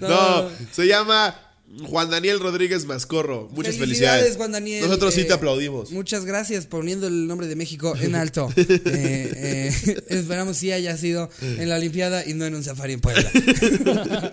No, 0.00 0.50
se 0.72 0.86
llama 0.86 1.45
Juan 1.84 2.10
Daniel 2.10 2.40
Rodríguez 2.40 2.84
Mascorro. 2.86 3.48
Muchas 3.52 3.76
felicidades. 3.76 4.36
Juan 4.36 4.52
Daniel. 4.52 4.82
Nosotros 4.84 5.12
sí 5.14 5.20
Eh, 5.22 5.24
te 5.24 5.32
aplaudimos. 5.34 5.90
Muchas 5.92 6.24
gracias 6.24 6.66
poniendo 6.66 7.06
el 7.06 7.26
nombre 7.26 7.46
de 7.48 7.56
México 7.56 7.94
en 8.00 8.14
alto. 8.22 8.48
Eh, 8.56 8.80
eh, 8.86 9.72
esperamos 10.08 10.56
sí 10.56 10.72
haya 10.72 10.96
sido 10.96 11.28
en 11.42 11.68
la 11.68 11.76
Olimpiada 11.76 12.26
y 12.26 12.34
no 12.34 12.46
en 12.46 12.54
un 12.54 12.64
safari 12.64 12.94
en 12.94 13.00
Puebla. 13.00 13.30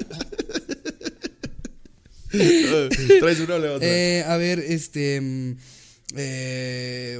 Traes 2.31 3.39
uno. 3.41 3.55
Eh, 3.81 4.23
a 4.25 4.37
ver, 4.37 4.59
este. 4.59 5.21
mm, 5.21 5.57
eh, 6.15 7.19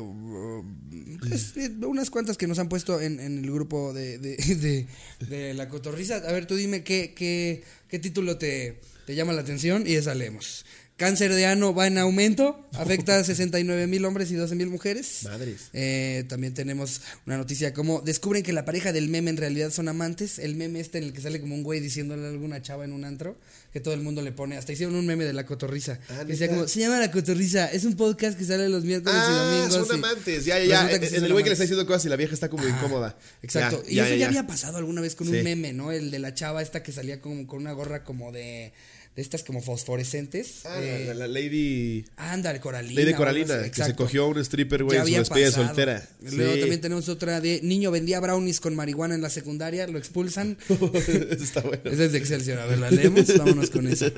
pues, 1.19 1.53
unas 1.85 2.09
cuantas 2.09 2.37
que 2.37 2.47
nos 2.47 2.59
han 2.59 2.69
puesto 2.69 2.99
en, 2.99 3.19
en 3.19 3.39
el 3.43 3.51
grupo 3.51 3.93
de, 3.93 4.17
de, 4.17 4.35
de- 4.37 4.87
de 5.27 5.53
la 5.53 5.69
cotorriza. 5.69 6.15
A 6.17 6.31
ver, 6.31 6.45
tú 6.47 6.55
dime 6.55 6.83
qué, 6.83 7.13
qué, 7.15 7.63
qué 7.87 7.99
título 7.99 8.37
te, 8.37 8.79
te 9.05 9.15
llama 9.15 9.33
la 9.33 9.41
atención 9.41 9.85
y 9.85 9.95
esa 9.95 10.15
leemos. 10.15 10.65
Cáncer 10.95 11.33
de 11.33 11.47
ano 11.47 11.73
va 11.73 11.87
en 11.87 11.97
aumento, 11.97 12.69
afecta 12.73 13.17
a 13.17 13.23
69 13.23 13.87
mil 13.87 14.05
hombres 14.05 14.29
y 14.31 14.35
12 14.35 14.55
mil 14.55 14.67
mujeres. 14.67 15.21
Madres. 15.23 15.69
Eh, 15.73 16.23
también 16.29 16.53
tenemos 16.53 17.01
una 17.25 17.37
noticia 17.37 17.73
como 17.73 18.01
descubren 18.01 18.43
que 18.43 18.53
la 18.53 18.63
pareja 18.63 18.93
del 18.93 19.09
meme 19.09 19.31
en 19.31 19.37
realidad 19.37 19.71
son 19.71 19.87
amantes. 19.87 20.37
El 20.37 20.55
meme 20.55 20.79
este 20.79 20.99
en 20.99 21.05
el 21.05 21.13
que 21.13 21.21
sale 21.21 21.41
como 21.41 21.55
un 21.55 21.63
güey 21.63 21.79
diciéndole 21.79 22.27
a 22.27 22.29
alguna 22.29 22.61
chava 22.61 22.85
en 22.85 22.93
un 22.93 23.05
antro 23.05 23.37
que 23.73 23.79
todo 23.79 23.95
el 23.95 24.01
mundo 24.01 24.21
le 24.21 24.31
pone. 24.31 24.55
Hasta 24.55 24.71
hicieron 24.71 24.95
un 24.95 25.05
meme 25.05 25.25
de 25.25 25.33
la 25.33 25.45
cotorriza. 25.47 25.99
Ah, 26.09 26.19
que 26.19 26.33
decía 26.33 26.47
como, 26.47 26.67
se 26.67 26.79
llama 26.79 26.99
la 26.99 27.09
cotorriza. 27.11 27.65
Es 27.71 27.83
un 27.85 27.95
podcast 27.95 28.37
que 28.37 28.45
sale 28.45 28.69
los 28.69 28.83
miércoles 28.85 29.15
y 29.17 29.19
Ah, 29.19 29.67
domingos. 29.67 29.87
son 29.87 29.95
amantes. 29.97 30.45
Ya, 30.45 30.59
ya, 30.59 30.89
ya. 30.89 30.95
En 30.95 31.23
el 31.25 31.31
güey 31.31 31.43
que 31.43 31.49
le 31.49 31.53
está 31.53 31.63
diciendo 31.63 31.85
cosas 31.87 32.05
y 32.05 32.09
la 32.09 32.15
vieja 32.15 32.35
está 32.35 32.49
como 32.49 32.67
incómoda. 32.67 33.17
Exacto. 33.41 33.83
Ya, 33.85 33.91
y 33.91 33.95
ya, 33.95 34.05
eso 34.07 34.15
ya, 34.15 34.27
había 34.27 34.45
pasado 34.47 34.77
alguna 34.77 35.01
vez 35.01 35.15
con 35.15 35.27
Sí. 35.27 35.37
un 35.37 35.43
meme, 35.43 35.73
¿no? 35.73 35.91
El 35.91 36.11
de 36.11 36.19
la 36.19 36.33
chava 36.35 36.61
esta 36.61 36.83
que 36.83 36.91
salía 36.91 37.19
como 37.19 37.47
con 37.47 37.59
una 37.61 37.71
gorra 37.73 38.03
como 38.03 38.31
de, 38.31 38.73
de 39.15 39.21
estas 39.21 39.43
como 39.43 39.61
fosforescentes. 39.61 40.65
Ah, 40.65 40.79
Eh, 40.81 41.05
la, 41.07 41.13
la 41.13 41.27
Lady. 41.27 42.05
Ándale, 42.17 42.59
Coralina. 42.59 42.99
Lady 43.01 43.13
Coralina, 43.13 43.55
así, 43.55 43.71
que 43.71 43.83
se 43.83 43.95
cogió 43.95 44.23
a 44.25 44.27
un 44.27 44.37
stripper, 44.39 44.83
güey, 44.83 44.97
en 44.99 45.05
su 45.07 45.13
despedida 45.13 45.51
soltera. 45.51 46.07
Luego 46.21 46.53
Sí. 46.53 46.59
también 46.61 46.81
tenemos 46.81 47.09
otra 47.09 47.39
de 47.41 47.59
niño 47.61 47.91
vendía 47.91 48.19
brownies 48.19 48.59
con 48.59 48.75
marihuana 48.75 49.15
en 49.15 49.21
la 49.21 49.29
secundaria, 49.29 49.85
lo 49.87 49.97
expulsan. 49.99 50.57
Eso 50.69 51.43
está 51.43 51.61
bueno. 51.61 51.81
Esa 51.85 52.05
es 52.05 52.11
de 52.11 52.17
Excelsior. 52.17 52.59
A 52.59 52.65
ver, 52.65 52.79
la 52.79 52.89
leemos. 52.91 53.37
Vámonos 53.37 53.69
con 53.69 53.87
esa. 53.87 54.11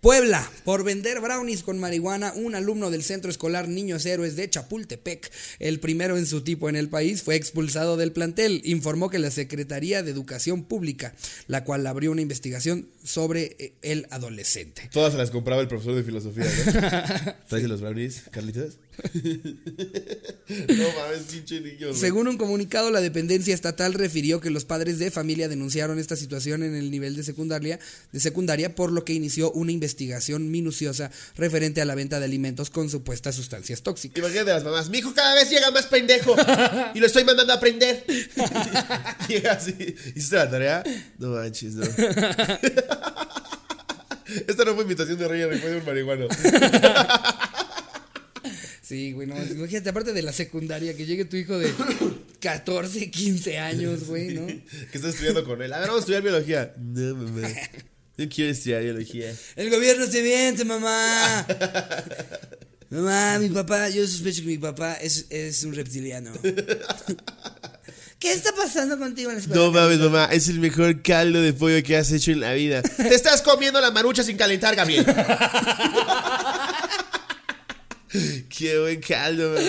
Puebla, 0.00 0.50
por 0.64 0.84
vender 0.84 1.18
brownies 1.22 1.62
con 1.62 1.78
marihuana, 1.78 2.34
un 2.34 2.54
alumno 2.54 2.90
del 2.90 3.02
Centro 3.02 3.30
Escolar 3.30 3.68
Niños 3.68 4.04
Héroes 4.04 4.36
de 4.36 4.50
Chapultepec, 4.50 5.30
el 5.60 5.80
primero 5.80 6.18
en 6.18 6.26
su 6.26 6.42
tipo 6.42 6.68
en 6.68 6.76
el 6.76 6.90
país, 6.90 7.22
fue 7.22 7.36
expulsado 7.36 7.96
del 7.96 8.12
plantel. 8.12 8.60
Informó 8.64 9.08
que 9.08 9.18
la 9.18 9.30
Secretaría 9.30 10.02
de 10.02 10.10
Educación 10.10 10.64
Pública, 10.64 11.14
la 11.46 11.64
cual 11.64 11.86
abrió 11.86 12.10
una 12.10 12.20
investigación 12.20 12.86
sobre 13.02 13.56
eh, 13.58 13.73
el 13.84 14.06
adolescente. 14.10 14.88
Todas 14.92 15.12
se 15.12 15.18
las 15.18 15.30
compraba 15.30 15.60
el 15.60 15.68
profesor 15.68 15.94
de 15.94 16.02
filosofía, 16.02 16.44
¿no? 16.44 17.34
¿Traes 17.48 17.64
los 17.64 17.80
brownies, 17.80 18.22
Carlitos? 18.30 18.78
no 19.14 20.84
mames, 20.98 21.22
pinche 21.30 21.60
niño. 21.60 21.94
Según 21.94 22.28
un 22.28 22.36
comunicado, 22.36 22.90
la 22.90 23.00
dependencia 23.00 23.54
estatal 23.54 23.94
refirió 23.94 24.40
que 24.40 24.50
los 24.50 24.64
padres 24.64 24.98
de 24.98 25.10
familia 25.10 25.48
denunciaron 25.48 25.98
esta 25.98 26.16
situación 26.16 26.62
en 26.62 26.74
el 26.74 26.90
nivel 26.90 27.16
de 27.16 27.24
secundaria, 27.24 27.78
de 28.12 28.20
secundaria, 28.20 28.74
por 28.74 28.92
lo 28.92 29.04
que 29.04 29.12
inició 29.12 29.50
una 29.52 29.72
investigación 29.72 30.50
minuciosa 30.50 31.10
referente 31.36 31.80
a 31.80 31.84
la 31.84 31.94
venta 31.94 32.18
de 32.18 32.24
alimentos 32.24 32.70
con 32.70 32.88
supuestas 32.88 33.34
sustancias 33.34 33.82
tóxicas. 33.82 34.18
Imagínate 34.18 34.50
las 34.50 34.64
mamás, 34.64 34.88
mi 34.88 34.98
hijo 34.98 35.12
cada 35.14 35.34
vez 35.34 35.50
llega 35.50 35.70
más 35.70 35.86
pendejo 35.86 36.34
y 36.94 37.00
lo 37.00 37.06
estoy 37.06 37.24
mandando 37.24 37.52
a 37.52 37.56
aprender. 37.56 38.04
llega 39.28 39.52
así. 39.52 39.74
¿Hiciste 40.14 40.36
la 40.36 40.50
tarea? 40.50 40.84
No 41.18 41.30
manches, 41.30 41.74
no. 41.74 41.84
Esta 44.46 44.64
no 44.64 44.74
fue 44.74 44.82
invitación 44.82 45.18
de 45.18 45.28
Rey, 45.28 45.58
fue 45.58 45.70
de 45.70 45.76
un 45.78 45.84
marihuano. 45.84 46.28
Sí, 48.82 49.12
güey, 49.12 49.26
no, 49.26 49.34
imagínate, 49.42 49.88
aparte 49.88 50.12
de 50.12 50.20
la 50.20 50.30
secundaria, 50.30 50.94
que 50.94 51.06
llegue 51.06 51.24
tu 51.24 51.38
hijo 51.38 51.58
de 51.58 51.72
14, 52.40 53.10
15 53.10 53.58
años, 53.58 54.04
güey, 54.04 54.34
¿no? 54.34 54.46
que 54.46 54.90
está 54.92 55.08
estudiando 55.08 55.42
con 55.42 55.62
él. 55.62 55.72
A 55.72 55.78
ver, 55.78 55.88
vamos 55.88 56.00
a 56.00 56.04
estudiar 56.04 56.22
biología. 56.22 56.74
No, 56.76 57.14
mamá. 57.14 57.48
No 58.18 58.28
quiero 58.28 58.50
estudiar 58.50 58.82
biología. 58.82 59.34
El 59.56 59.70
gobierno 59.70 60.06
se 60.06 60.22
miente, 60.22 60.66
mamá. 60.66 61.46
Mamá, 62.90 63.38
mi 63.38 63.48
papá, 63.48 63.88
yo 63.88 64.06
sospecho 64.06 64.42
que 64.42 64.48
mi 64.48 64.58
papá 64.58 64.94
es, 64.94 65.26
es 65.30 65.64
un 65.64 65.74
reptiliano. 65.74 66.30
¿Qué 68.24 68.32
está 68.32 68.52
pasando 68.54 68.98
contigo 68.98 69.28
en 69.28 69.36
la 69.36 69.42
escuela? 69.42 69.62
No 69.62 69.70
mames, 69.70 69.98
mamá, 69.98 70.30
es 70.32 70.48
el 70.48 70.58
mejor 70.58 71.02
caldo 71.02 71.42
de 71.42 71.52
pollo 71.52 71.82
que 71.82 71.94
has 71.94 72.10
hecho 72.10 72.30
en 72.30 72.40
la 72.40 72.54
vida. 72.54 72.80
Te 72.80 73.14
estás 73.14 73.42
comiendo 73.42 73.78
la 73.82 73.90
marucha 73.90 74.22
sin 74.22 74.38
calentar, 74.38 74.74
Gabriel. 74.74 75.04
Qué 78.48 78.78
buen 78.78 79.02
caldo, 79.02 79.50
mamá. 79.50 79.60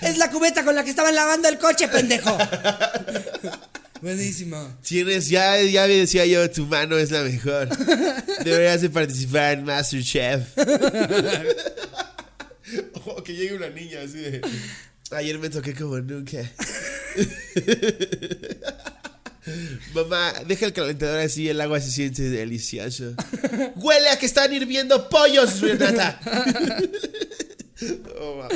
Es 0.00 0.18
la 0.18 0.28
cubeta 0.32 0.64
con 0.64 0.74
la 0.74 0.82
que 0.82 0.90
estaban 0.90 1.14
lavando 1.14 1.48
el 1.48 1.58
coche, 1.58 1.86
pendejo. 1.86 2.36
Buenísimo. 4.00 4.78
Tienes, 4.82 5.28
ya, 5.28 5.60
ya 5.60 5.86
me 5.86 5.94
decía 5.94 6.26
yo, 6.26 6.50
tu 6.50 6.66
mano 6.66 6.98
es 6.98 7.12
la 7.12 7.22
mejor. 7.22 7.68
Deberías 8.42 8.80
de 8.80 8.90
participar 8.90 9.58
en 9.58 9.64
Masterchef. 9.64 10.42
Ojo, 12.94 13.22
que 13.22 13.34
llegue 13.34 13.54
una 13.54 13.70
niña 13.70 14.00
así 14.02 14.18
de. 14.18 14.40
Ayer 15.10 15.38
me 15.38 15.50
toqué 15.50 15.74
como 15.74 15.98
nunca. 16.00 16.38
Mamá, 19.94 20.32
deja 20.46 20.66
el 20.66 20.72
calentador 20.72 21.18
así, 21.20 21.48
el 21.48 21.60
agua 21.60 21.80
se 21.80 21.90
siente 21.90 22.22
delicioso. 22.22 23.14
Huele 23.76 24.08
a 24.08 24.18
que 24.18 24.26
están 24.26 24.52
hirviendo 24.52 25.08
pollos, 25.08 25.60
Renata. 25.60 26.20
Oh. 28.20 28.46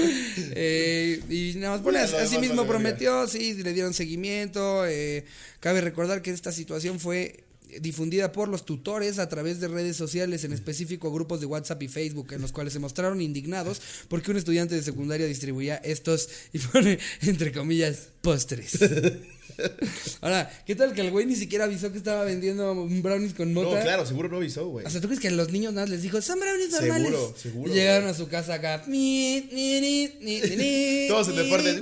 Eh, 0.55 1.21
y 1.29 1.55
nada 1.57 1.75
más 1.75 1.83
Bueno, 1.83 1.99
así 1.99 2.39
mismo 2.39 2.65
prometió, 2.67 3.27
sí, 3.27 3.55
le 3.55 3.73
dieron 3.73 3.93
seguimiento. 3.93 4.87
eh, 4.87 5.25
cabe 5.59 5.81
recordar 5.81 6.23
que 6.23 6.31
esta 6.31 6.53
situación 6.53 7.01
fue 7.01 7.46
difundida 7.81 8.33
por 8.33 8.49
los 8.49 8.65
tutores 8.65 9.19
a 9.19 9.29
través 9.29 9.61
de 9.61 9.69
redes 9.69 9.97
sociales, 9.97 10.45
en 10.45 10.53
específico 10.53 11.13
grupos 11.13 11.41
de 11.41 11.47
WhatsApp 11.47 11.83
y 11.83 11.89
Facebook, 11.89 12.33
en 12.33 12.43
los 12.43 12.53
cuales 12.53 12.73
se 12.73 12.79
mostraron 12.79 13.21
indignados 13.21 13.81
porque 14.09 14.31
un 14.31 14.37
estudiante 14.37 14.75
de 14.75 14.83
secundaria 14.83 15.27
distribuía 15.27 15.77
estos, 15.77 16.29
y 16.53 16.59
pone 16.59 16.99
entre 17.23 17.53
comillas, 17.53 18.09
postres. 18.21 18.79
Ahora, 20.21 20.51
¿qué 20.67 20.75
tal 20.75 20.93
que 20.93 21.01
el 21.01 21.11
güey 21.11 21.25
ni 21.25 21.35
siquiera 21.35 21.65
avisó 21.65 21.91
que 21.91 21.97
estaba 21.99 22.25
vendiendo 22.25 22.87
brownies 22.87 23.33
con 23.33 23.55
No, 23.55 23.63
mota? 23.63 23.81
claro, 23.83 24.05
seguro 24.05 24.29
no 24.29 24.37
avisó, 24.37 24.69
güey. 24.69 24.85
O 24.85 24.91
sea, 24.91 25.01
¿tú 25.01 25.07
crees 25.09 25.21
que 25.21 25.29
a 25.29 25.31
los 25.31 25.51
niños 25.51 25.73
nada 25.73 25.87
les 25.87 26.03
dijo, 26.03 26.21
son 26.21 26.39
brownies 26.41 26.73
normales? 26.73 27.09
Seguro, 27.09 27.35
seguro, 27.37 27.73
Y 27.73 27.75
llegaron 27.75 28.09
a 28.09 28.15
su 28.15 28.29
casa 28.29 28.55
acá. 28.55 28.83
Todos 28.87 28.89
en 31.29 31.37
deportes. 31.37 31.81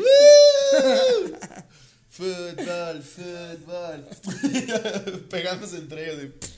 Fútbol, 2.16 3.02
fútbol. 3.02 4.06
Pegándose 5.30 5.76
entre 5.78 6.04
ellos. 6.04 6.18
de- 6.22 6.54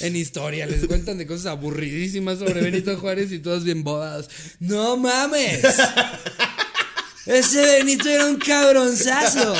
En 0.06 0.16
historia, 0.16 0.66
les 0.66 0.86
cuentan 0.86 1.16
de 1.18 1.26
cosas 1.26 1.46
aburridísimas 1.46 2.38
sobre 2.38 2.60
Benito 2.60 2.96
Juárez 2.98 3.32
y 3.32 3.38
todos 3.38 3.64
bien 3.64 3.82
bodados. 3.82 4.28
¡No 4.58 4.96
mames! 4.96 5.62
Ese 7.26 7.60
Benito 7.78 8.08
era 8.08 8.26
un 8.26 8.36
cabronzazo. 8.36 9.54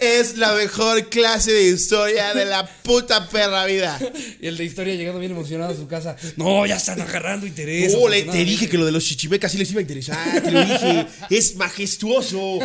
Es 0.00 0.36
la 0.36 0.54
mejor 0.54 1.08
clase 1.08 1.50
de 1.52 1.70
historia 1.70 2.32
de 2.32 2.44
la 2.44 2.64
puta 2.66 3.28
perra 3.28 3.64
vida. 3.66 3.98
Y 4.40 4.46
el 4.46 4.56
de 4.56 4.64
historia 4.64 4.94
llegando 4.94 5.18
bien 5.18 5.32
emocionado 5.32 5.72
a 5.72 5.76
su 5.76 5.88
casa. 5.88 6.16
No, 6.36 6.64
ya 6.66 6.76
están 6.76 7.00
agarrando 7.00 7.46
interés. 7.46 7.94
Oh, 7.98 8.08
le- 8.08 8.22
te 8.22 8.44
dije 8.44 8.68
que 8.68 8.78
lo 8.78 8.86
de 8.86 8.92
los 8.92 9.04
chichimecas 9.04 9.50
sí 9.50 9.58
les 9.58 9.70
iba 9.72 9.80
a 9.80 9.82
interesar, 9.82 10.40
te 10.42 10.50
lo 10.52 10.64
dije. 10.64 11.06
Es 11.30 11.56
majestuoso. 11.56 12.58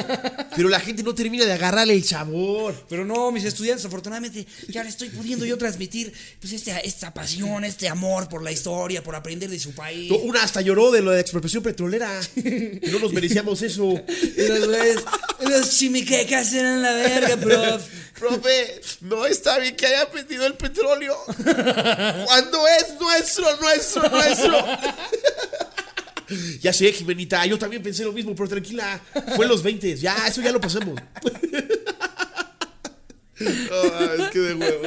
Pero 0.56 0.70
la 0.70 0.80
gente 0.80 1.02
no 1.02 1.16
termina 1.16 1.46
de 1.46 1.54
agarrarle 1.54 1.94
el 1.96 2.04
sabor. 2.04 2.86
Pero 2.88 3.04
no, 3.04 3.32
mis 3.32 3.46
estudiantes, 3.46 3.86
afortunadamente, 3.86 4.46
ya 4.68 4.84
le 4.84 4.90
estoy 4.90 5.10
pudiendo 5.10 5.46
yo 5.46 5.58
transmitir 5.58 6.14
pues 6.40 6.54
esta, 6.54 6.78
esta 6.80 7.14
pasión, 7.14 7.64
este 7.64 7.88
amor 7.90 8.30
por 8.30 8.44
la 8.44 8.52
historia, 8.52 9.02
por 9.04 9.16
aprender 9.16 9.50
de 9.50 9.60
su 9.60 9.74
país. 9.74 10.12
No, 10.12 10.18
Una 10.18 10.44
hasta 10.44 10.62
lloró 10.62 10.92
de 10.92 11.02
lo 11.02 11.10
de 11.12 11.18
la 11.18 11.22
expropiación 11.22 11.64
petrolera. 11.64 12.22
Que 12.36 12.80
no 12.92 13.00
nos 13.00 13.12
merecíamos 13.12 13.62
eso. 13.64 14.00
Y 14.38 14.48
los 14.48 14.68
los 15.50 15.78
chimiquecas 15.78 16.54
eran 16.54 16.82
la 16.82 16.94
verga, 16.94 17.23
prof. 17.38 17.84
Profe, 18.20 18.82
no 19.02 19.26
está 19.26 19.58
bien 19.60 19.76
que 19.76 19.86
haya 19.86 20.10
pedido 20.10 20.46
el 20.46 20.54
petróleo. 20.54 21.18
Cuando 21.26 22.68
es 22.68 22.94
nuestro, 23.00 23.58
nuestro, 23.58 24.10
nuestro. 24.10 24.66
Ya 26.62 26.72
sé, 26.72 26.94
Jimenita, 26.94 27.46
yo 27.46 27.58
también 27.58 27.84
pensé 27.84 28.04
lo 28.04 28.14
mismo, 28.14 28.34
pero 28.36 28.48
tranquila. 28.48 29.02
Fue 29.36 29.46
en 29.46 29.52
los 29.52 29.62
20, 29.62 29.98
ya, 29.98 30.16
eso 30.28 30.42
ya 30.42 30.52
lo 30.52 30.62
pasamos. 30.62 31.00
Oh, 33.42 34.22
es 34.22 34.30
que 34.30 34.40
de 34.40 34.54
huevo. 34.54 34.84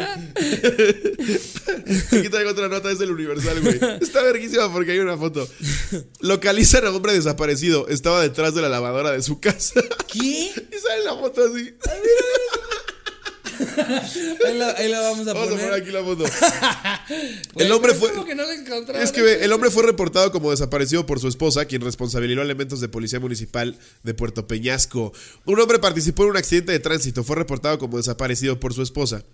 Aquí 2.12 2.28
traigo 2.28 2.50
otra 2.50 2.68
nota, 2.68 2.90
es 2.90 2.98
del 2.98 3.10
Universal, 3.10 3.60
güey. 3.60 3.80
Está 4.00 4.22
verguísima 4.22 4.72
porque 4.72 4.92
hay 4.92 5.00
una 5.00 5.16
foto. 5.16 5.48
Localizan 6.20 6.86
a 6.86 6.90
hombre 6.90 7.12
desaparecido. 7.12 7.88
Estaba 7.88 8.22
detrás 8.22 8.54
de 8.54 8.62
la 8.62 8.68
lavadora 8.68 9.10
de 9.10 9.22
su 9.22 9.40
casa. 9.40 9.82
¿Qué? 10.12 10.20
Y 10.20 10.78
sale 10.78 11.04
la 11.04 11.16
foto 11.16 11.44
así. 11.44 11.74
Ahí 14.46 14.58
la, 14.58 14.70
ahí 14.72 14.88
la 14.88 15.00
vamos 15.00 15.26
a 15.26 15.32
Vamos 15.32 15.48
a 15.48 15.50
poner. 15.52 15.66
poner 15.66 15.82
aquí 15.82 15.90
la 15.92 16.02
foto. 16.02 16.24
El 17.56 17.72
hombre 17.72 17.94
fue. 17.94 18.10
Es 19.02 19.12
que 19.12 19.22
ve, 19.22 19.44
el 19.44 19.52
hombre 19.52 19.70
fue 19.70 19.82
reportado 19.82 20.32
como 20.32 20.50
desaparecido 20.50 21.06
por 21.06 21.20
su 21.20 21.28
esposa, 21.28 21.64
quien 21.64 21.82
responsabilizó 21.82 22.40
a 22.40 22.44
elementos 22.44 22.80
de 22.80 22.88
policía 22.88 23.20
municipal 23.20 23.78
de 24.02 24.14
Puerto 24.14 24.46
Peñasco. 24.46 25.12
Un 25.44 25.60
hombre 25.60 25.78
participó 25.78 26.24
en 26.24 26.30
un 26.30 26.36
accidente 26.36 26.72
de 26.72 26.80
tránsito, 26.80 27.24
fue 27.24 27.36
reportado 27.36 27.78
como 27.78 27.96
desaparecido 27.96 28.58
por 28.60 28.74
su 28.74 28.82
esposa. 28.82 29.24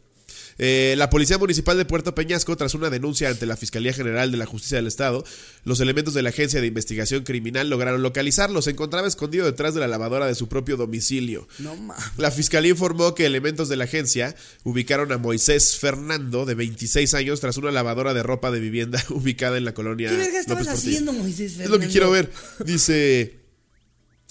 Eh, 0.59 0.95
la 0.99 1.11
Policía 1.11 1.39
Municipal 1.39 1.77
de 1.77 1.85
Puerto 1.85 2.15
Peñasco, 2.15 2.57
tras 2.57 2.75
una 2.75 2.91
denuncia 2.91 3.29
ante 3.29 3.47
la 3.47 3.57
Fiscalía 3.57 3.93
General 3.93 4.31
de 4.31 4.37
la 4.37 4.47
Justicia 4.47 4.77
del 4.77 4.87
Estado, 4.87 5.25
los 5.65 5.81
elementos 5.81 6.15
de 6.15 6.23
la 6.23 6.29
Agencia 6.31 6.61
de 6.61 6.67
Investigación 6.67 7.23
Criminal 7.25 7.71
lograron 7.71 8.03
localizarlo. 8.03 8.63
Se 8.63 8.71
encontraba 8.71 9.09
escondido 9.09 9.47
detrás 9.47 9.75
de 9.75 9.81
la 9.81 9.89
lavadora 9.89 10.27
de 10.27 10.35
su 10.35 10.49
propio 10.49 10.77
domicilio. 10.77 11.49
No 11.59 11.75
mames. 11.77 12.05
La 12.19 12.31
fiscalía 12.31 12.71
informó 12.73 13.15
que 13.15 13.27
elementos 13.27 13.69
de 13.69 13.77
la 13.77 13.85
agencia 13.85 14.35
ubicaron 14.65 15.11
a 15.13 15.19
Moisés 15.19 15.79
Fernando, 15.79 16.45
de 16.47 16.55
26 16.55 17.15
años, 17.15 17.41
tras 17.41 17.57
una 17.57 17.71
lavadora 17.71 18.15
de 18.15 18.23
ropa 18.23 18.51
de 18.51 18.61
vivienda 18.61 19.03
ubicada 19.11 19.59
en 19.59 19.65
la 19.65 19.75
colonia. 19.75 20.11
¿Qué 20.11 20.17
verga 20.17 20.41
estabas 20.41 20.69
haciendo, 20.69 21.13
Moisés 21.13 21.53
Es 21.53 21.71
lo 21.71 21.79
que 21.79 21.87
Fernando? 21.89 21.91
quiero 21.93 22.11
ver. 22.11 22.31
Dice. 22.65 23.42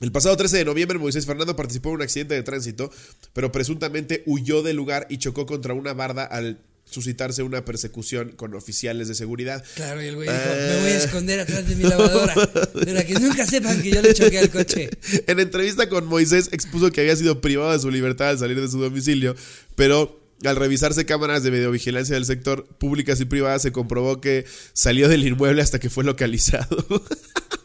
El 0.02 0.12
pasado 0.12 0.36
13 0.36 0.58
de 0.58 0.66
noviembre, 0.66 0.97
Moisés 0.97 1.28
Fernando 1.28 1.56
participó 1.56 1.89
en 1.89 1.95
un 1.95 2.02
accidente 2.02 2.34
de 2.34 2.41
tránsito, 2.41 2.91
pero 3.34 3.52
presuntamente 3.52 4.24
huyó 4.26 4.64
del 4.64 4.76
lugar 4.76 5.06
y 5.10 5.20
chocó 5.20 5.45
contra 5.45 5.76
una 5.76 5.93
barda 5.93 6.24
al 6.24 6.60
suscitarse 6.86 7.43
una 7.43 7.64
persecución 7.64 8.32
con 8.32 8.56
oficiales 8.56 9.08
de 9.08 9.14
seguridad. 9.16 9.64
Claro, 9.76 10.02
y 10.02 10.08
el 10.08 10.16
güey 10.16 10.28
dijo, 10.28 10.41
Eh. 10.43 10.68
me 10.76 10.82
voy 10.82 10.91
a 10.91 10.97
esconder 10.97 11.39
atrás 11.39 11.70
de 11.70 11.76
mi 11.76 11.84
lavadora. 11.84 12.34
Para 12.34 13.06
que 13.06 13.14
nunca 13.14 13.45
sepan 13.45 13.80
que 13.82 13.91
yo 13.91 14.02
le 14.02 14.14
choqué 14.16 14.39
al 14.39 14.49
coche. 14.49 14.89
En 15.28 15.39
entrevista 15.39 15.88
con 15.88 16.06
Moisés 16.08 16.49
expuso 16.52 16.91
que 16.91 17.02
había 17.02 17.16
sido 17.16 17.39
privado 17.39 17.72
de 17.72 17.80
su 17.80 17.91
libertad 17.91 18.30
al 18.30 18.39
salir 18.39 18.60
de 18.60 18.68
su 18.68 18.80
domicilio, 18.80 19.36
pero 19.76 20.20
al 20.43 20.56
revisarse 20.56 21.06
cámaras 21.06 21.43
de 21.43 21.52
videovigilancia 21.52 22.16
del 22.16 22.26
sector 22.26 22.66
públicas 22.66 23.22
y 23.22 23.26
privadas 23.26 23.62
se 23.62 23.72
comprobó 23.72 24.20
que 24.20 24.45
salió 24.74 25.08
del 25.08 25.26
inmueble 25.28 25.62
hasta 25.62 25.80
que 25.80 25.91
fue 25.91 26.04
localizado. 26.04 26.84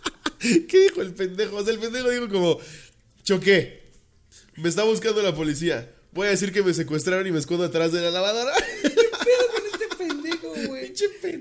¿Qué 0.68 0.80
dijo 0.80 1.03
el 1.03 1.14
pendejo? 1.14 1.57
O 1.57 1.64
sea, 1.64 1.72
el 1.72 1.78
pendejo 1.78 2.11
dijo 2.11 2.28
como, 2.28 2.59
choqué, 3.22 3.90
me 4.57 4.68
está 4.68 4.84
buscando 4.84 5.22
la 5.22 5.34
policía, 5.34 5.90
voy 6.12 6.28
a 6.28 6.30
decir 6.30 6.53
que 6.53 6.62
me 6.62 6.72
secuestraron 6.72 7.26
y 7.26 7.32
me 7.32 7.38
escondo 7.38 7.64
atrás 7.64 7.92
de 7.92 8.01
la 8.01 8.11
lavadora. 8.11 8.53
pedo 8.82 9.47
con 9.53 9.62
este 9.72 9.97
pendejo, 9.97 10.55
güey? 10.68 10.92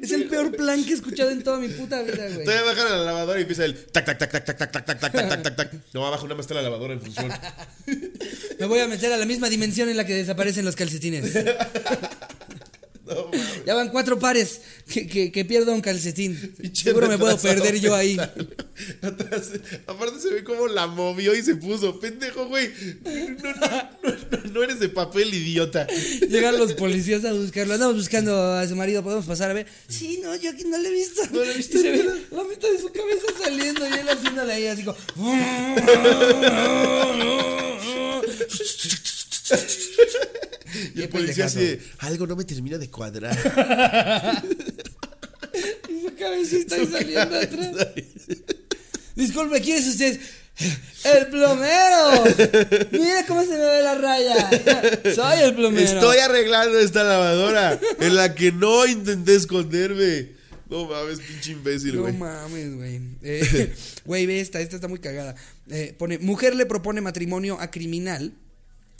Es 0.01 0.11
el 0.11 0.27
peor 0.27 0.55
plan 0.55 0.83
que 0.83 0.91
he 0.91 0.95
escuchado 0.95 1.29
en 1.31 1.43
toda 1.43 1.59
mi 1.59 1.67
puta 1.69 2.01
vida, 2.01 2.27
güey. 2.29 2.43
Todavía 2.45 2.63
bajan 2.63 2.87
a 2.87 2.97
la 2.97 3.03
lavadora 3.03 3.39
y 3.39 3.43
empieza 3.43 3.65
el 3.65 3.75
tac 3.85 4.05
tac 4.05 4.17
tac 4.19 4.31
tac 4.31 4.45
tac 4.45 4.57
tac 4.57 4.71
tac 4.71 4.85
tac 4.85 4.99
tac 4.99 5.11
tac 5.13 5.29
tac 5.29 5.43
tac 5.43 5.55
tac. 5.55 5.73
No, 5.93 6.05
abajo 6.05 6.23
nada 6.23 6.35
más 6.35 6.43
está 6.45 6.55
la 6.55 6.63
lavadora 6.63 6.93
en 6.93 7.01
función. 7.01 7.31
Me 8.59 8.65
voy 8.65 8.79
a 8.79 8.87
meter 8.87 9.11
a 9.13 9.17
la 9.17 9.25
misma 9.25 9.49
dimensión 9.49 9.89
en 9.89 9.97
la 9.97 10.05
que 10.05 10.13
desaparecen 10.13 10.65
los 10.65 10.75
calcetines. 10.75 11.33
No. 13.15 13.29
Ya 13.65 13.75
van 13.75 13.89
cuatro 13.89 14.17
pares 14.17 14.61
que, 14.91 15.05
que, 15.07 15.31
que 15.31 15.45
pierdo 15.45 15.73
un 15.73 15.81
calcetín. 15.81 16.55
Seguro 16.73 17.07
me 17.07 17.17
puedo 17.17 17.37
perder 17.37 17.79
yo 17.79 17.95
ahí. 17.95 18.17
Atrás, 19.01 19.51
aparte 19.85 20.19
se 20.19 20.33
ve 20.33 20.43
como 20.43 20.67
la 20.67 20.87
movió 20.87 21.35
y 21.35 21.43
se 21.43 21.55
puso. 21.55 21.99
Pendejo, 21.99 22.47
güey. 22.47 22.71
No, 24.51 24.63
eres 24.63 24.79
de 24.79 24.89
papel, 24.89 25.33
idiota. 25.33 25.85
Llegan 26.27 26.57
los 26.57 26.73
policías 26.73 27.23
a 27.25 27.33
buscarlo. 27.33 27.75
Andamos 27.75 27.95
buscando 27.97 28.53
a 28.53 28.67
su 28.67 28.75
marido. 28.75 29.03
¿Podemos 29.03 29.25
pasar 29.25 29.51
a 29.51 29.53
ver? 29.53 29.67
Sí, 29.87 30.19
no, 30.23 30.35
yo 30.35 30.49
aquí 30.49 30.63
no 30.65 30.77
le 30.77 30.89
he 30.89 30.93
visto. 30.93 31.21
No 31.31 31.43
le 31.43 31.51
he 31.51 31.57
visto 31.57 31.77
Y 31.77 31.81
se 31.81 31.91
ve 31.91 32.03
la 32.31 32.43
mitad 32.43 32.69
de 32.69 32.79
su 32.79 32.91
cabeza 32.91 33.27
saliendo 33.41 33.87
y 33.87 33.93
él 33.93 34.09
haciéndole 34.09 34.53
ahí 34.53 34.67
así 34.67 34.83
como... 34.83 34.97
policía 41.15 41.45
así 41.45 41.57
pendejazo. 41.57 41.83
de, 41.99 42.07
algo 42.07 42.27
no 42.27 42.35
me 42.35 42.43
termina 42.45 42.77
de 42.77 42.89
cuadrar. 42.89 43.35
Y 45.89 46.01
su 46.01 46.15
cabecita 46.15 46.75
ahí 46.75 46.87
saliendo 46.91 47.35
atrás. 47.37 47.87
Disculpe, 49.15 49.61
¿quién 49.61 49.77
es 49.77 49.87
usted? 49.87 50.19
¡El 51.03 51.27
plomero! 51.27 52.23
Mira 52.91 53.25
cómo 53.27 53.41
se 53.43 53.51
me 53.51 53.57
ve 53.57 53.81
la 53.81 53.95
raya. 53.95 54.49
Soy 55.13 55.43
el 55.43 55.53
plomero. 55.55 55.85
Estoy 55.85 56.17
arreglando 56.17 56.79
esta 56.79 57.03
lavadora 57.03 57.79
en 57.99 58.15
la 58.15 58.33
que 58.35 58.51
no 58.51 58.85
intenté 58.85 59.35
esconderme. 59.35 60.33
No 60.69 60.85
mames, 60.87 61.19
pinche 61.19 61.51
imbécil, 61.51 61.95
No 61.95 62.01
güey. 62.01 62.13
mames, 62.17 62.75
güey. 62.75 62.99
Eh, 63.21 63.73
Güey, 64.05 64.25
ve 64.25 64.39
esta, 64.39 64.59
esta 64.61 64.75
está 64.75 64.87
muy 64.87 64.99
cagada. 64.99 65.35
Eh, 65.69 65.93
pone, 65.97 66.17
mujer 66.19 66.55
le 66.55 66.65
propone 66.65 67.01
matrimonio 67.01 67.59
a 67.59 67.69
criminal. 67.71 68.33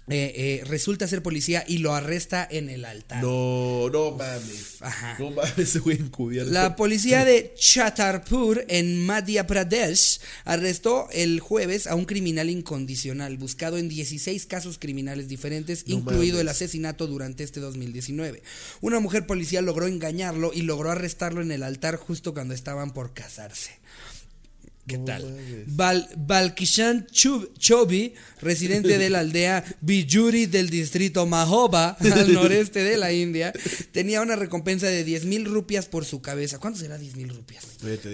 Eh, 0.08 0.34
eh, 0.36 0.64
resulta 0.66 1.08
ser 1.08 1.24
policía 1.24 1.64
y 1.68 1.80
lo 1.80 1.96
arresta 1.96 2.48
en 2.50 2.70
el 2.70 2.86
altar. 2.86 3.24
no, 3.24 3.90
no 3.90 4.12
mames. 4.12 4.78
Ajá. 4.82 5.18
No 5.18 5.32
mames, 5.32 5.78
güey 5.82 5.98
encubierto. 5.98 6.52
La 6.52 6.76
policía 6.76 7.26
de 7.26 7.54
Chatarpur 7.58 8.66
en 8.68 9.04
Madhya 9.06 9.48
Pradesh 9.48 10.20
arrestó 10.44 11.08
el 11.12 11.40
jueves 11.40 11.88
a 11.88 11.96
un 11.96 12.06
criminal 12.06 12.52
incondicional 12.52 13.38
buscado 13.38 13.78
en 13.78 13.90
16 13.90 14.46
casos 14.46 14.78
criminales 14.78 15.28
diferentes, 15.28 15.88
No 15.88 15.96
incluido 15.96 16.40
el 16.40 16.50
asesinato 16.50 17.08
durante 17.08 17.44
este 17.44 17.60
2019. 17.60 18.44
Una 18.82 19.00
mujer 19.00 19.26
policía 19.26 19.62
logró 19.64 19.88
engañarlo 19.88 20.52
y 20.54 20.62
logró 20.62 20.92
arrestarlo 20.92 21.42
en 21.42 21.52
el 21.52 21.64
altar 21.64 21.96
justo 21.96 22.34
cuando 22.34 22.54
estaban 22.54 22.94
por 22.94 23.14
casarse. 23.14 23.72
¿Qué 24.88 25.00
No 25.00 25.06
tal? 25.06 25.36
Bal 25.68 26.08
Balkishan 26.16 27.08
Chub- 27.08 27.52
Chobi, 27.58 28.14
residente 28.40 29.00
de 29.00 29.10
la 29.10 29.20
aldea 29.22 29.64
Bijuri 29.82 30.46
del 30.46 30.70
distrito 30.70 31.26
Mahoba, 31.26 31.98
al 32.00 32.32
noreste 32.32 32.84
de 32.84 32.96
la 32.96 33.12
India, 33.12 33.52
tenía 33.92 34.22
una 34.22 34.36
recompensa 34.36 34.86
de 34.86 35.04
10 35.04 35.26
mil 35.26 35.46
rupias 35.46 35.88
por 35.88 36.06
su 36.06 36.22
cabeza. 36.22 36.60
¿Cuánto 36.60 36.80
será 36.80 37.00
10 37.00 37.16
mil 37.16 37.30
rupias? 37.30 37.66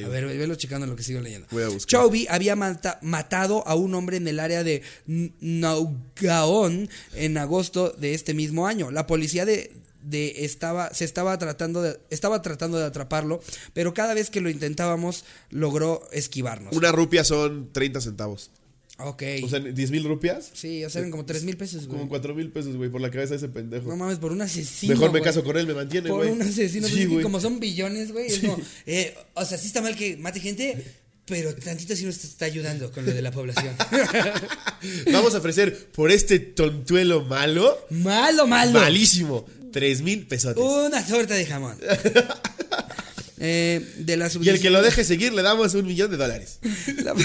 A 0.05 0.07
ver, 0.09 0.25
velo 0.37 0.55
checando 0.55 0.87
lo 0.87 0.95
que 0.95 1.03
sigo 1.03 1.19
leyendo. 1.19 1.45
Chobi 1.85 2.25
había 2.29 2.55
mata- 2.55 2.99
matado 3.01 3.67
a 3.67 3.75
un 3.75 3.93
hombre 3.93 4.15
en 4.17 4.27
el 4.29 4.39
área 4.39 4.63
de 4.63 4.81
Naugaon 5.65 6.89
en 7.15 7.37
agosto 7.37 7.91
de 7.97 8.13
este 8.13 8.33
mismo 8.33 8.67
año. 8.67 8.91
La 8.91 9.07
policía 9.07 9.45
de, 9.45 9.71
de 10.03 10.45
estaba 10.45 10.93
se 10.93 11.05
estaba 11.05 11.37
tratando 11.37 11.81
de 11.81 11.99
estaba 12.09 12.41
tratando 12.41 12.77
de 12.77 12.85
atraparlo, 12.85 13.41
pero 13.73 13.93
cada 13.93 14.13
vez 14.13 14.29
que 14.29 14.41
lo 14.41 14.49
intentábamos 14.49 15.25
logró 15.49 16.07
esquivarnos. 16.11 16.75
Una 16.75 16.91
rupia 16.91 17.23
son 17.23 17.69
30 17.71 18.01
centavos. 18.01 18.51
Ok. 19.03 19.23
O 19.43 19.49
sea, 19.49 19.59
10 19.59 19.91
mil 19.91 20.03
rupias. 20.03 20.51
sí, 20.53 20.85
o 20.85 20.89
sea, 20.89 20.99
eran 20.99 21.09
como 21.11 21.25
3 21.25 21.43
mil 21.43 21.57
pesos, 21.57 21.87
güey. 21.87 21.97
Como 21.97 22.09
4 22.09 22.35
mil 22.35 22.51
pesos, 22.51 22.75
güey, 22.75 22.89
por 22.89 23.01
la 23.01 23.09
cabeza 23.09 23.31
de 23.31 23.37
ese 23.37 23.49
pendejo. 23.49 23.89
No 23.89 23.95
mames, 23.95 24.19
por 24.19 24.31
un 24.31 24.41
asesino. 24.41 24.93
Mejor 24.93 25.11
me 25.11 25.21
caso 25.21 25.43
con 25.43 25.57
él, 25.57 25.65
me 25.65 25.73
mantiene, 25.73 26.09
Por 26.09 26.19
güey. 26.19 26.31
un 26.31 26.41
asesino. 26.41 26.87
Sí, 26.87 27.07
pues 27.07 27.23
como 27.23 27.39
son 27.39 27.59
billones, 27.59 28.11
güey. 28.11 28.27
Es 28.27 28.39
como, 28.39 28.59
eh, 28.85 29.15
o 29.33 29.43
sea, 29.45 29.57
sí 29.57 29.67
está 29.67 29.81
mal 29.81 29.95
que 29.95 30.17
mate 30.17 30.39
gente, 30.39 30.83
pero 31.25 31.55
tantito 31.55 31.95
sí 31.95 32.05
nos 32.05 32.23
está 32.23 32.45
ayudando 32.45 32.91
con 32.91 33.05
lo 33.05 33.11
de 33.11 33.21
la 33.23 33.31
población. 33.31 33.75
Vamos 35.11 35.33
a 35.35 35.39
ofrecer 35.39 35.91
por 35.91 36.11
este 36.11 36.39
tontuelo 36.39 37.23
malo, 37.23 37.77
malo, 37.89 38.45
malo. 38.47 38.79
malísimo, 38.79 39.45
3 39.71 40.01
mil 40.01 40.27
pesotes. 40.27 40.63
Una 40.63 41.05
torta 41.05 41.33
de 41.33 41.45
jamón. 41.45 41.77
Eh, 43.43 43.95
de 43.97 44.17
la 44.17 44.29
y 44.39 44.49
el 44.49 44.61
que 44.61 44.69
lo 44.69 44.83
deje 44.83 45.03
seguir 45.03 45.33
le 45.33 45.41
damos 45.41 45.73
un 45.73 45.87
millón 45.87 46.11
de 46.11 46.17
dólares. 46.17 46.59
La, 47.03 47.15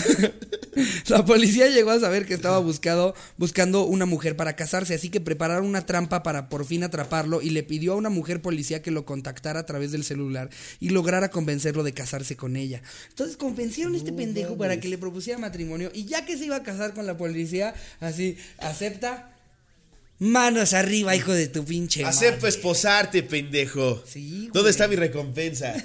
la 1.08 1.24
policía 1.26 1.68
llegó 1.68 1.90
a 1.90 2.00
saber 2.00 2.24
que 2.24 2.32
estaba 2.32 2.58
buscado, 2.58 3.14
buscando 3.36 3.84
una 3.84 4.06
mujer 4.06 4.34
para 4.34 4.56
casarse, 4.56 4.94
así 4.94 5.10
que 5.10 5.20
prepararon 5.20 5.66
una 5.66 5.84
trampa 5.84 6.22
para 6.22 6.48
por 6.48 6.64
fin 6.64 6.84
atraparlo 6.84 7.42
y 7.42 7.50
le 7.50 7.62
pidió 7.62 7.92
a 7.92 7.96
una 7.96 8.08
mujer 8.08 8.40
policía 8.40 8.80
que 8.80 8.90
lo 8.90 9.04
contactara 9.04 9.60
a 9.60 9.66
través 9.66 9.92
del 9.92 10.04
celular 10.04 10.48
y 10.80 10.88
lograra 10.88 11.30
convencerlo 11.30 11.82
de 11.82 11.92
casarse 11.92 12.34
con 12.34 12.56
ella. 12.56 12.80
Entonces 13.10 13.36
convencieron 13.36 13.92
a 13.92 13.98
este 13.98 14.12
pendejo 14.14 14.56
para 14.56 14.80
que 14.80 14.88
le 14.88 14.96
propusiera 14.96 15.38
matrimonio 15.38 15.90
y 15.92 16.06
ya 16.06 16.24
que 16.24 16.38
se 16.38 16.46
iba 16.46 16.56
a 16.56 16.62
casar 16.62 16.94
con 16.94 17.04
la 17.04 17.18
policía, 17.18 17.74
así, 18.00 18.38
acepta. 18.56 19.35
Manos 20.18 20.72
arriba, 20.72 21.14
hijo 21.14 21.32
de 21.32 21.48
tu 21.48 21.64
pinche. 21.64 22.04
Acepto 22.04 22.36
madre. 22.36 22.48
esposarte, 22.48 23.22
pendejo. 23.22 24.02
Sí, 24.06 24.38
güey. 24.38 24.50
¿Dónde 24.52 24.70
está 24.70 24.88
mi 24.88 24.96
recompensa? 24.96 25.74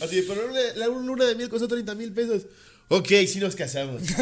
Así, 0.00 0.22
pero 0.28 0.42
la 0.76 0.88
una 0.88 1.06
luna 1.06 1.24
de 1.24 1.34
miel 1.34 1.48
costó 1.48 1.66
30 1.66 1.94
mil 1.96 2.12
pesos. 2.12 2.42
Ok, 2.88 3.08
sí 3.26 3.40
nos 3.40 3.56
casamos. 3.56 4.02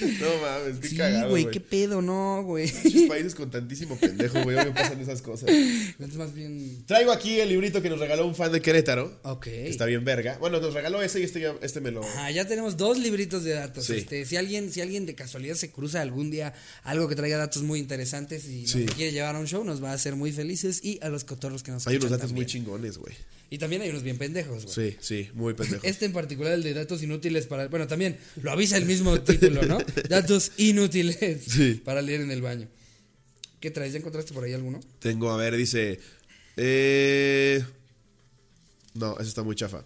No 0.00 0.26
mames, 0.42 0.78
qué 0.80 0.88
Sí, 0.88 0.96
cagado, 0.96 1.30
güey, 1.30 1.44
güey. 1.44 1.52
qué 1.52 1.60
pedo, 1.60 2.02
no, 2.02 2.42
güey. 2.44 2.70
Muchos 2.84 3.02
países 3.02 3.34
con 3.34 3.50
tantísimo 3.50 3.96
pendejo, 3.96 4.42
güey. 4.42 4.56
me 4.56 4.72
pasan 4.72 5.00
esas 5.00 5.22
cosas. 5.22 5.48
Es 5.50 6.14
más 6.16 6.34
bien. 6.34 6.84
Traigo 6.86 7.12
aquí 7.12 7.38
el 7.40 7.48
librito 7.48 7.80
que 7.80 7.88
nos 7.90 7.98
regaló 8.00 8.26
un 8.26 8.34
fan 8.34 8.50
de 8.52 8.60
Querétaro. 8.60 9.20
Ok. 9.22 9.44
que 9.44 9.68
Está 9.68 9.86
bien 9.86 10.04
verga. 10.04 10.36
Bueno, 10.38 10.60
nos 10.60 10.74
regaló 10.74 11.00
ese 11.02 11.20
y 11.20 11.22
este, 11.24 11.44
este 11.62 11.80
me 11.80 11.90
lo. 11.90 12.02
Ah, 12.16 12.30
ya 12.30 12.46
tenemos 12.46 12.76
dos 12.76 12.98
libritos 12.98 13.44
de 13.44 13.52
datos. 13.52 13.84
Sí. 13.86 13.94
Este, 13.94 14.24
si 14.24 14.36
alguien, 14.36 14.72
si 14.72 14.80
alguien 14.80 15.06
de 15.06 15.14
casualidad 15.14 15.54
se 15.54 15.70
cruza 15.70 16.00
algún 16.00 16.30
día 16.30 16.54
algo 16.82 17.08
que 17.08 17.14
traiga 17.16 17.36
datos 17.38 17.62
muy 17.62 17.78
interesantes 17.78 18.46
y 18.48 18.66
Sí. 18.66 18.84
nos 18.84 18.94
quiere 18.94 19.12
llevar 19.12 19.36
a 19.36 19.38
un 19.38 19.46
show, 19.46 19.64
nos 19.64 19.82
va 19.82 19.90
a 19.90 19.94
hacer 19.94 20.16
muy 20.16 20.32
felices 20.32 20.80
y 20.82 20.98
a 21.02 21.08
los 21.08 21.24
cotorros 21.24 21.62
que 21.62 21.70
nos 21.70 21.86
Hay 21.86 21.96
unos 21.96 22.10
datos 22.10 22.32
muy 22.32 22.46
chingones, 22.46 22.98
güey. 22.98 23.14
Y 23.50 23.58
también 23.58 23.82
hay 23.82 23.90
unos 23.90 24.02
bien 24.02 24.18
pendejos, 24.18 24.64
güey. 24.64 24.92
Sí, 24.92 24.96
sí, 25.00 25.30
muy 25.34 25.54
pendejos. 25.54 25.84
Este 25.88 26.06
en 26.06 26.12
particular, 26.12 26.52
el 26.54 26.62
de 26.62 26.74
datos 26.74 27.02
inútiles 27.02 27.46
para. 27.46 27.68
Bueno, 27.68 27.86
también 27.86 28.16
lo 28.42 28.50
avisa 28.50 28.76
el 28.76 28.84
mismo 28.86 29.20
título, 29.20 29.62
¿no? 29.62 29.78
Datos 30.08 30.52
inútiles 30.56 31.18
Sí. 31.46 31.80
para 31.84 32.02
leer 32.02 32.22
en 32.22 32.30
el 32.30 32.42
baño. 32.42 32.68
¿Qué 33.60 33.70
traes? 33.70 33.92
¿Ya 33.92 33.98
encontraste 33.98 34.34
por 34.34 34.44
ahí 34.44 34.52
alguno? 34.52 34.80
Tengo, 34.98 35.30
a 35.30 35.36
ver, 35.36 35.56
dice. 35.56 36.00
Eh... 36.56 37.64
No, 38.94 39.14
eso 39.14 39.28
está 39.28 39.42
muy 39.42 39.56
chafa. 39.56 39.84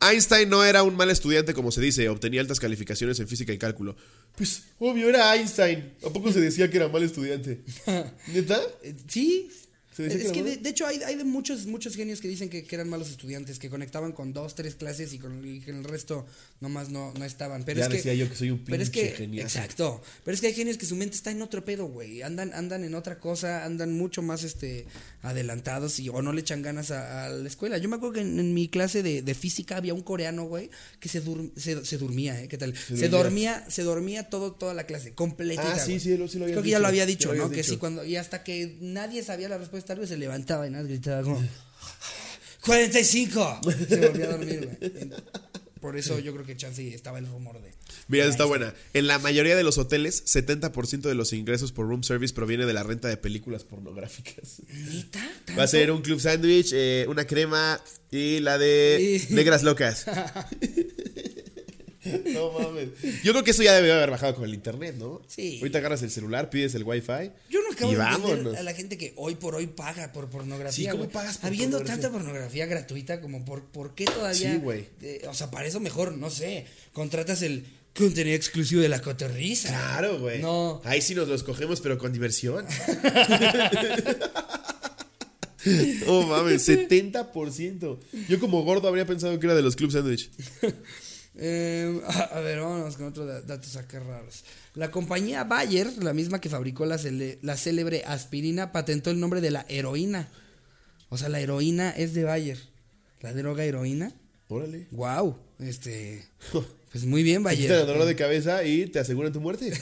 Einstein 0.00 0.48
no 0.48 0.64
era 0.64 0.82
un 0.82 0.94
mal 0.94 1.10
estudiante, 1.10 1.54
como 1.54 1.72
se 1.72 1.80
dice, 1.80 2.08
obtenía 2.08 2.40
altas 2.40 2.60
calificaciones 2.60 3.18
en 3.20 3.26
física 3.26 3.52
y 3.52 3.58
cálculo. 3.58 3.96
Pues, 4.36 4.62
obvio, 4.78 5.08
era 5.08 5.34
Einstein. 5.34 5.92
¿A 6.04 6.10
poco 6.10 6.32
se 6.32 6.40
decía 6.40 6.70
que 6.70 6.76
era 6.76 6.88
mal 6.88 7.02
estudiante? 7.02 7.62
¿Neta? 8.28 8.60
Eh, 8.82 8.94
sí. 9.08 9.50
¿Se 9.98 10.04
decía 10.04 10.26
Es 10.26 10.32
que 10.32 10.42
que 10.44 10.50
de, 10.50 10.56
de 10.56 10.70
hecho 10.70 10.86
hay, 10.86 11.02
hay 11.02 11.16
de 11.16 11.24
muchos 11.24 11.66
muchos 11.66 11.94
genios 11.96 12.20
que 12.20 12.28
dicen 12.28 12.48
que, 12.48 12.64
que 12.64 12.74
eran 12.74 12.88
malos 12.88 13.10
estudiantes, 13.10 13.58
que 13.58 13.68
conectaban 13.68 14.12
con 14.12 14.32
dos, 14.32 14.54
tres 14.54 14.74
clases 14.74 15.12
y 15.12 15.18
con 15.18 15.44
y 15.46 15.60
que 15.60 15.70
el 15.72 15.84
resto 15.84 16.24
nomás 16.60 16.88
no, 16.88 17.12
no 17.18 17.24
estaban. 17.24 17.64
Pero 17.64 17.78
Ya 17.80 17.84
es 17.84 17.90
que, 17.90 17.96
decía 17.96 18.14
yo 18.14 18.28
que 18.30 18.36
soy 18.36 18.50
un 18.50 18.64
pero 18.64 18.82
es 18.82 18.90
que, 18.90 19.06
pinche. 19.18 19.42
Exacto. 19.42 20.00
Pero 20.24 20.34
es 20.34 20.40
que 20.40 20.46
hay 20.46 20.54
genios 20.54 20.78
que 20.78 20.86
su 20.86 20.96
mente 20.96 21.16
está 21.16 21.30
en 21.30 21.42
otro 21.42 21.64
pedo, 21.64 21.86
güey. 21.86 22.22
Andan, 22.22 22.52
andan 22.54 22.84
en 22.84 22.94
otra 22.94 23.18
cosa, 23.18 23.64
andan 23.64 23.92
mucho 23.92 24.22
más 24.22 24.44
este 24.44 24.86
adelantados 25.22 25.98
y 25.98 26.08
o 26.08 26.22
no 26.22 26.32
le 26.32 26.40
echan 26.40 26.62
ganas 26.62 26.90
a, 26.90 27.26
a 27.26 27.28
la 27.28 27.48
escuela. 27.48 27.78
Yo 27.78 27.88
me 27.88 27.96
acuerdo 27.96 28.14
que 28.14 28.20
en, 28.20 28.38
en 28.38 28.54
mi 28.54 28.68
clase 28.68 29.02
de, 29.02 29.22
de 29.22 29.34
física 29.34 29.76
había 29.76 29.94
un 29.94 30.02
coreano, 30.02 30.44
güey, 30.44 30.70
que 31.00 31.08
se, 31.08 31.22
dur- 31.24 31.50
se, 31.56 31.84
se 31.84 31.98
dormía, 31.98 32.40
¿eh? 32.42 32.48
¿Qué 32.48 32.56
tal? 32.58 32.74
Se, 32.76 33.08
dormía. 33.08 33.08
dormía, 33.58 33.64
se 33.70 33.82
dormía 33.82 34.30
todo, 34.30 34.52
toda 34.52 34.74
la 34.74 34.84
clase, 34.86 35.12
completita. 35.12 35.74
Ah, 35.74 35.78
sí, 35.78 35.98
sí, 36.00 36.16
lo- 36.16 36.28
sí 36.28 36.38
lo 36.38 36.44
habías 36.44 36.54
Creo 36.56 36.62
que 36.62 36.70
ya 36.70 36.78
dicho, 36.78 36.82
lo 36.82 36.88
había 36.88 37.04
lo 37.04 37.10
dicho, 37.10 37.34
¿no? 37.34 37.50
Que 37.50 37.56
dicho. 37.56 37.70
sí, 37.72 37.76
cuando, 37.78 38.04
y 38.04 38.16
hasta 38.16 38.44
que 38.44 38.76
nadie 38.80 39.22
sabía 39.22 39.48
la 39.48 39.58
respuesta, 39.58 39.87
algo 39.90 40.06
se 40.06 40.16
levantaba 40.16 40.66
y 40.66 40.70
nada, 40.70 40.84
gritaba 40.84 41.22
como 41.22 41.42
45. 42.64 43.60
Se 43.88 44.08
volvía 44.08 44.24
a 44.26 44.28
dormir, 44.30 44.78
güey. 44.80 45.10
Por 45.80 45.96
eso 45.96 46.18
yo 46.18 46.32
creo 46.32 46.44
que 46.44 46.56
Chance 46.56 46.92
estaba 46.92 47.18
el 47.18 47.26
rumor 47.26 47.60
de. 47.62 47.72
Mira, 48.08 48.24
está 48.26 48.44
buena. 48.44 48.74
En 48.94 49.06
la 49.06 49.18
mayoría 49.18 49.56
de 49.56 49.62
los 49.62 49.78
hoteles, 49.78 50.24
70% 50.26 51.02
de 51.02 51.14
los 51.14 51.32
ingresos 51.32 51.72
por 51.72 51.86
room 51.86 52.02
service 52.02 52.34
proviene 52.34 52.66
de 52.66 52.72
la 52.72 52.82
renta 52.82 53.08
de 53.08 53.16
películas 53.16 53.64
pornográficas. 53.64 54.62
¿Neta? 54.68 55.30
Va 55.56 55.62
a 55.62 55.68
ser 55.68 55.92
un 55.92 56.02
club 56.02 56.20
sándwich, 56.20 56.72
eh, 56.72 57.06
una 57.08 57.26
crema 57.26 57.80
y 58.10 58.40
la 58.40 58.58
de 58.58 59.24
negras 59.30 59.62
locas. 59.62 60.04
no 62.32 62.52
mames. 62.52 62.88
Yo 63.22 63.32
creo 63.32 63.44
que 63.44 63.50
eso 63.52 63.62
ya 63.62 63.74
debe 63.74 63.92
haber 63.92 64.10
bajado 64.10 64.34
con 64.34 64.44
el 64.44 64.54
internet, 64.54 64.96
¿no? 64.98 65.22
Sí. 65.28 65.58
Ahorita 65.58 65.78
agarras 65.78 66.02
el 66.02 66.10
celular, 66.10 66.50
pides 66.50 66.74
el 66.74 66.84
wifi. 66.84 67.30
Yo 67.50 67.60
no 67.62 67.72
acabo 67.72 67.92
y 67.92 67.94
de 67.94 68.00
vámonos. 68.00 68.30
entender 68.30 68.56
a 68.58 68.62
la 68.62 68.74
gente 68.74 68.98
que 68.98 69.12
hoy 69.16 69.34
por 69.36 69.54
hoy 69.54 69.66
paga 69.66 70.12
por 70.12 70.28
pornografía. 70.28 70.90
Sí, 70.92 70.96
¿cómo 70.96 71.08
pagas 71.10 71.38
por 71.38 71.46
Habiendo 71.48 71.78
pornografía? 71.78 72.02
tanta 72.02 72.18
pornografía 72.18 72.66
gratuita, 72.66 73.20
como 73.20 73.44
por, 73.44 73.64
¿por 73.64 73.94
qué 73.94 74.04
todavía? 74.04 74.52
Sí, 74.52 74.58
güey. 74.58 74.86
eh, 75.02 75.22
o 75.28 75.34
sea, 75.34 75.50
para 75.50 75.66
eso 75.68 75.80
mejor, 75.80 76.12
no 76.16 76.30
sé, 76.30 76.66
contratas 76.92 77.42
el 77.42 77.64
contenido 77.94 78.36
exclusivo 78.36 78.80
de 78.80 78.88
la 78.88 79.00
cotorriza. 79.02 79.68
Claro, 79.70 80.18
güey. 80.20 80.40
No. 80.40 80.80
Ahí 80.84 81.00
sí 81.02 81.14
nos 81.16 81.26
los 81.28 81.42
cogemos, 81.42 81.80
pero 81.80 81.98
con 81.98 82.12
diversión. 82.12 82.64
Oh, 86.06 86.22
mames, 86.22 86.66
70%. 86.68 87.98
Yo 88.28 88.40
como 88.40 88.62
gordo 88.62 88.88
habría 88.88 89.04
pensado 89.06 89.38
que 89.38 89.46
era 89.46 89.54
de 89.56 89.62
los 89.62 89.76
club 89.76 89.90
sándwich. 89.90 90.30
Eh, 91.40 92.00
a, 92.32 92.40
ver, 92.40 92.58
vámonos 92.60 92.96
con 92.96 93.06
otros 93.06 93.26
da- 93.28 93.40
datos 93.42 93.76
acá 93.76 94.00
raros. 94.00 94.44
La 94.74 94.90
compañía 94.90 95.44
Bayer, 95.44 96.02
la 96.02 96.12
misma 96.12 96.40
que 96.40 96.48
fabricó 96.48 96.84
la, 96.84 96.96
cele- 96.98 97.38
la 97.42 97.56
célebre 97.56 98.02
aspirina, 98.06 98.72
patentó 98.72 99.10
el 99.10 99.20
nombre 99.20 99.40
de 99.40 99.52
la 99.52 99.64
heroína. 99.68 100.28
O 101.10 101.16
sea, 101.16 101.28
la 101.28 101.38
heroína 101.38 101.90
es 101.90 102.12
de 102.14 102.24
Bayer. 102.24 102.58
La 103.20 103.32
droga 103.32 103.62
heroína. 103.64 104.12
Órale. 104.48 104.88
Wow. 104.90 105.38
Este. 105.60 106.24
Pues 106.90 107.04
muy 107.04 107.22
bien, 107.22 107.42
Te 107.44 107.50
el 107.50 107.56
Bayer. 107.56 107.86
dolor 107.86 108.06
de 108.06 108.16
cabeza 108.16 108.64
y 108.64 108.86
te 108.86 108.98
aseguran 108.98 109.32
tu 109.32 109.40
muerte. 109.40 109.68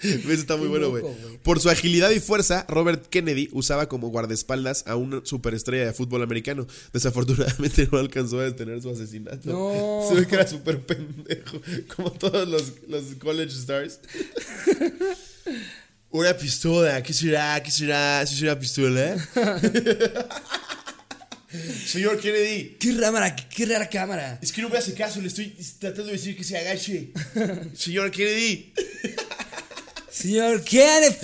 Eso 0.00 0.32
está 0.32 0.56
muy 0.56 0.64
Qué 0.64 0.68
bueno, 0.68 0.90
güey. 0.90 1.04
Por 1.42 1.60
su 1.60 1.70
agilidad 1.70 2.10
y 2.10 2.20
fuerza, 2.20 2.66
Robert 2.68 3.06
Kennedy 3.08 3.48
usaba 3.52 3.88
como 3.88 4.08
guardaespaldas 4.08 4.84
a 4.86 4.96
una 4.96 5.20
superestrella 5.24 5.86
de 5.86 5.92
fútbol 5.92 6.22
americano. 6.22 6.66
Desafortunadamente 6.92 7.88
no 7.92 7.98
alcanzó 7.98 8.40
a 8.40 8.44
detener 8.44 8.82
su 8.82 8.90
asesinato. 8.90 9.48
No. 9.48 10.06
Se 10.08 10.14
ve 10.20 10.26
que 10.26 10.34
era 10.34 10.46
súper 10.46 10.80
pendejo, 10.80 11.60
como 11.94 12.10
todos 12.12 12.48
los, 12.48 12.72
los 12.88 13.04
college 13.20 13.52
stars. 13.52 14.00
Una 16.10 16.36
pistola, 16.36 17.02
¿qué 17.02 17.12
será? 17.12 17.62
¿Qué 17.62 17.70
será? 17.70 18.24
¿Sí 18.26 18.36
será 18.36 18.58
pistola? 18.58 19.16
Señor 21.86 22.20
Kennedy, 22.20 22.76
Qué 22.78 22.92
rara, 22.92 23.34
qué 23.36 23.66
rara 23.66 23.88
cámara. 23.88 24.38
es 24.42 24.52
que 24.52 24.62
no 24.62 24.68
me 24.68 24.78
hace 24.78 24.94
caso, 24.94 25.20
le 25.20 25.28
estoy 25.28 25.54
tratando 25.78 26.06
de 26.06 26.12
decir 26.12 26.36
que 26.36 26.44
se 26.44 26.56
agache. 26.56 27.10
Señor 27.74 28.10
Kennedy. 28.10 28.72
Señor 30.10 30.62
Kenneth. 30.64 31.18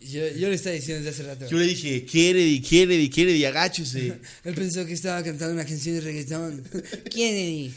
yo, 0.00 0.28
yo 0.36 0.48
le 0.48 0.54
estaba 0.54 0.74
diciendo 0.74 1.04
desde 1.04 1.22
hace 1.22 1.28
rato. 1.28 1.48
Yo 1.50 1.58
le 1.58 1.64
dije, 1.66 2.04
Kennedy, 2.04 2.60
Kennedy, 2.60 3.08
Kennedy, 3.08 3.44
agáchese. 3.44 4.18
Él 4.44 4.54
pensó 4.54 4.84
que 4.86 4.92
estaba 4.92 5.22
cantando 5.22 5.54
una 5.54 5.64
canción 5.64 5.96
de 5.96 6.00
reggaetón. 6.02 6.62
Kennedy. 7.10 7.72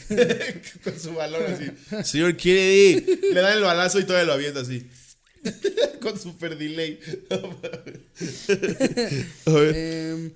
Con 0.84 1.00
su 1.00 1.12
balón 1.14 1.42
así. 1.90 2.10
Señor 2.10 2.36
Kennedy. 2.36 3.18
Le 3.32 3.40
dan 3.40 3.56
el 3.56 3.62
balazo 3.62 3.98
y 3.98 4.04
todavía 4.04 4.26
lo 4.26 4.32
avienta 4.34 4.60
así. 4.60 4.86
Con 6.00 6.18
super 6.18 6.56
delay. 6.56 6.98
A 9.46 9.50
ver. 9.50 9.74
Em, 9.76 10.30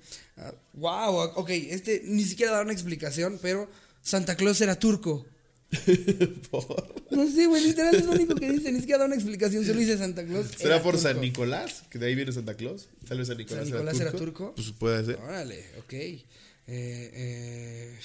wow, 0.73 1.31
ok, 1.35 1.49
este 1.49 2.01
ni 2.05 2.23
siquiera 2.23 2.51
da 2.53 2.61
una 2.61 2.73
explicación, 2.73 3.39
pero 3.41 3.69
Santa 4.01 4.35
Claus 4.35 4.59
era 4.61 4.77
turco. 4.77 5.25
Por- 6.51 6.93
No 7.11 7.29
sé, 7.31 7.47
güey, 7.47 7.63
literal 7.63 7.95
es 7.95 8.05
lo 8.05 8.11
único 8.11 8.35
que 8.35 8.51
dice, 8.51 8.71
ni 8.71 8.79
siquiera 8.79 8.99
da 8.99 9.05
una 9.05 9.15
explicación, 9.15 9.65
solo 9.65 9.79
dice 9.79 9.97
Santa 9.97 10.23
Claus. 10.23 10.47
¿Será 10.57 10.75
era 10.75 10.83
por 10.83 10.93
turco. 10.95 11.07
San 11.07 11.21
Nicolás? 11.21 11.83
Que 11.89 11.97
de 11.99 12.07
ahí 12.07 12.15
viene 12.15 12.31
Santa 12.31 12.53
Claus. 12.55 12.89
Tal 13.07 13.17
vez 13.17 13.27
San 13.27 13.37
Nicolás, 13.37 13.63
¿San 13.67 13.73
Nicolás 13.73 13.99
era 13.99 14.11
turco? 14.11 14.53
Pues 14.55 14.71
puede 14.71 15.03
ser. 15.05 15.15
Órale, 15.17 15.65
ok. 15.79 15.93
Eh, 15.93 16.19
eh, 16.67 17.97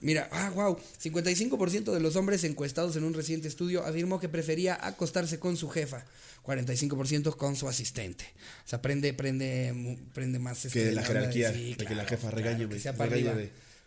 Mira, 0.00 0.28
ah, 0.32 0.50
wow. 0.54 0.78
55% 1.02 1.92
de 1.92 2.00
los 2.00 2.16
hombres 2.16 2.44
encuestados 2.44 2.96
en 2.96 3.04
un 3.04 3.14
reciente 3.14 3.48
estudio 3.48 3.84
afirmó 3.84 4.20
que 4.20 4.28
prefería 4.28 4.78
acostarse 4.80 5.38
con 5.38 5.56
su 5.56 5.70
jefa. 5.70 6.04
45% 6.44 7.36
con 7.36 7.56
su 7.56 7.68
asistente. 7.68 8.26
O 8.66 8.68
sea, 8.68 8.82
prende, 8.82 9.14
prende, 9.14 9.98
prende 10.12 10.38
más 10.38 10.64
este, 10.64 10.78
Que 10.78 10.92
la 10.92 11.00
onda 11.00 11.14
jerarquía, 11.14 11.50
de 11.52 11.76
que 11.76 11.94
la 11.94 12.04
jefa, 12.04 12.30
regáñame, 12.30 12.74
Que 12.74 12.80
sea 12.80 12.92
arriba. 12.92 13.34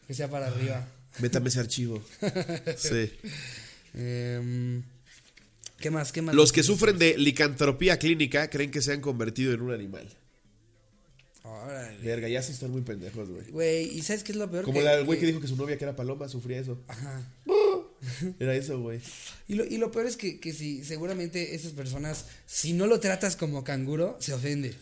Que 0.07 0.13
sea 0.13 0.29
para 0.29 0.47
arriba. 0.47 0.87
Métame 1.19 1.49
ese 1.49 1.59
archivo. 1.59 2.03
Sí. 2.77 3.11
Em, 3.93 4.83
¿Qué 5.79 5.91
más? 5.91 6.11
¿Qué 6.11 6.21
más? 6.21 6.33
Los 6.35 6.51
que 6.51 6.63
sufren 6.63 6.97
de 6.97 7.17
licantropía 7.17 7.97
clínica 7.97 8.49
creen 8.49 8.71
que 8.71 8.81
se 8.81 8.91
han 8.93 9.01
convertido 9.01 9.53
en 9.53 9.61
un 9.61 9.71
animal. 9.71 10.09
Órale. 11.47 11.97
Verga, 12.03 12.27
ya 12.27 12.41
sí 12.41 12.51
están 12.51 12.71
muy 12.71 12.81
pendejos, 12.81 13.29
güey. 13.29 13.43
Güey, 13.49 13.97
¿y 13.97 14.01
sabes 14.03 14.23
qué 14.23 14.31
es 14.33 14.37
lo 14.37 14.49
peor? 14.51 14.63
Como 14.65 14.79
que, 14.79 14.83
la- 14.85 14.95
el 14.95 15.05
güey 15.05 15.17
que- 15.19 15.21
que 15.25 15.27
dijo 15.31 15.41
que 15.41 15.47
su 15.47 15.55
novia 15.55 15.77
que 15.77 15.83
era 15.85 15.95
paloma 15.95 16.27
sufría 16.29 16.59
eso. 16.59 16.79
Ajá. 16.87 17.23
Era 18.39 18.55
eso, 18.55 18.79
güey. 18.79 18.99
Y 19.47 19.55
lo, 19.55 19.65
y 19.65 19.77
lo 19.77 19.91
peor 19.91 20.05
es 20.05 20.17
que, 20.17 20.39
que 20.39 20.53
si 20.53 20.83
seguramente 20.83 21.55
esas 21.55 21.71
personas, 21.73 22.25
si 22.45 22.73
no 22.73 22.85
lo 22.85 22.99
tratas 22.99 23.35
como 23.35 23.63
canguro, 23.63 24.17
se 24.19 24.33
ofende. 24.33 24.75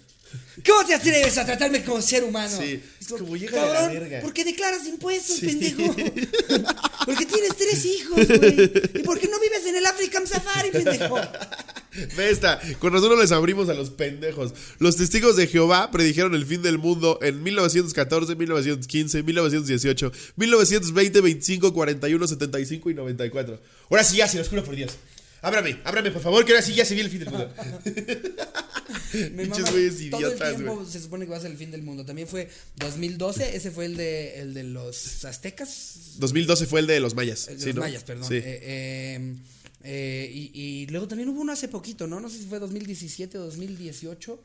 ¿Cómo 0.67 0.85
te 0.85 0.95
atreves 0.95 1.37
a 1.37 1.45
tratarme 1.45 1.81
como 1.83 2.01
ser 2.01 2.23
humano? 2.25 2.57
Sí, 2.59 2.81
Es 2.99 3.07
como, 3.07 3.37
llégale 3.37 3.71
a 3.77 3.81
la 3.83 3.87
verga. 3.87 4.19
¿por 4.21 4.33
qué 4.33 4.43
declaras 4.43 4.85
impuestos, 4.85 5.37
Sí. 5.37 5.45
pendejo? 5.45 5.95
Porque 7.05 7.25
tienes 7.25 7.55
tres 7.55 7.85
hijos, 7.85 8.27
güey. 8.27 8.71
¿Y 8.95 9.03
por 9.03 9.17
qué 9.19 9.27
no 9.29 9.39
vives 9.39 9.65
en 9.65 9.75
el 9.77 9.85
African 9.85 10.27
Safari, 10.27 10.71
pendejo? 10.71 11.17
Ve 12.17 12.29
esta, 12.29 12.59
con 12.79 12.93
razón 12.93 13.09
no 13.09 13.21
les 13.21 13.31
abrimos 13.31 13.69
a 13.69 13.73
los 13.73 13.89
pendejos. 13.89 14.53
Los 14.79 14.97
testigos 14.97 15.35
de 15.35 15.47
Jehová 15.47 15.91
predijeron 15.91 16.35
el 16.35 16.45
fin 16.45 16.61
del 16.61 16.77
mundo 16.77 17.19
en 17.21 17.41
1914, 17.43 18.35
1915, 18.35 19.23
1918, 19.23 20.11
1920, 20.35 21.21
25, 21.21 21.73
41, 21.73 22.27
75 22.27 22.89
y 22.89 22.93
94. 22.93 23.61
Ahora 23.89 24.03
sí, 24.03 24.17
ya, 24.17 24.27
se 24.27 24.37
los 24.37 24.49
juro 24.49 24.63
por 24.63 24.75
Dios. 24.75 24.91
Ábrame, 25.41 25.79
ábrame, 25.83 26.09
por 26.09 26.23
favor, 26.23 26.43
que 26.43 26.53
ahora 26.53 26.63
sí 26.63 26.73
ya 26.73 26.85
se 26.85 26.95
viene 26.95 27.07
el 27.07 27.11
fin 27.11 27.19
del 27.19 27.29
mundo. 27.29 27.53
Pinches 29.11 29.71
güeyes 29.71 30.09
todo 30.09 30.19
idiotas, 30.19 30.49
el 30.49 30.55
tiempo 30.55 30.75
güey. 30.75 30.87
se 30.87 30.99
supone 30.99 31.25
que 31.25 31.31
va 31.31 31.37
a 31.37 31.41
ser 31.41 31.51
el 31.51 31.57
fin 31.57 31.69
del 31.69 31.83
mundo. 31.83 32.03
También 32.03 32.27
fue 32.27 32.49
2012, 32.77 33.55
ese 33.55 33.69
fue 33.69 33.85
el 33.85 33.95
de, 33.95 34.39
el 34.39 34.53
de 34.55 34.63
los 34.63 35.23
aztecas. 35.23 36.15
2012 36.17 36.65
fue 36.65 36.79
el 36.79 36.87
de 36.87 36.99
los 36.99 37.13
mayas. 37.13 37.47
El 37.47 37.57
de 37.57 37.61
sí, 37.61 37.67
los 37.67 37.75
¿no? 37.75 37.81
mayas, 37.81 38.03
perdón. 38.03 38.27
Sí. 38.27 38.35
Eh, 38.37 38.41
eh, 38.43 39.35
eh, 39.85 40.29
y, 40.33 40.51
y 40.59 40.87
luego 40.87 41.07
también 41.07 41.29
hubo 41.29 41.41
uno 41.41 41.51
hace 41.53 41.67
poquito, 41.67 42.07
¿no? 42.07 42.19
No 42.19 42.27
sé 42.29 42.39
si 42.39 42.45
fue 42.45 42.57
2017 42.59 43.37
o 43.37 43.43
2018. 43.45 44.41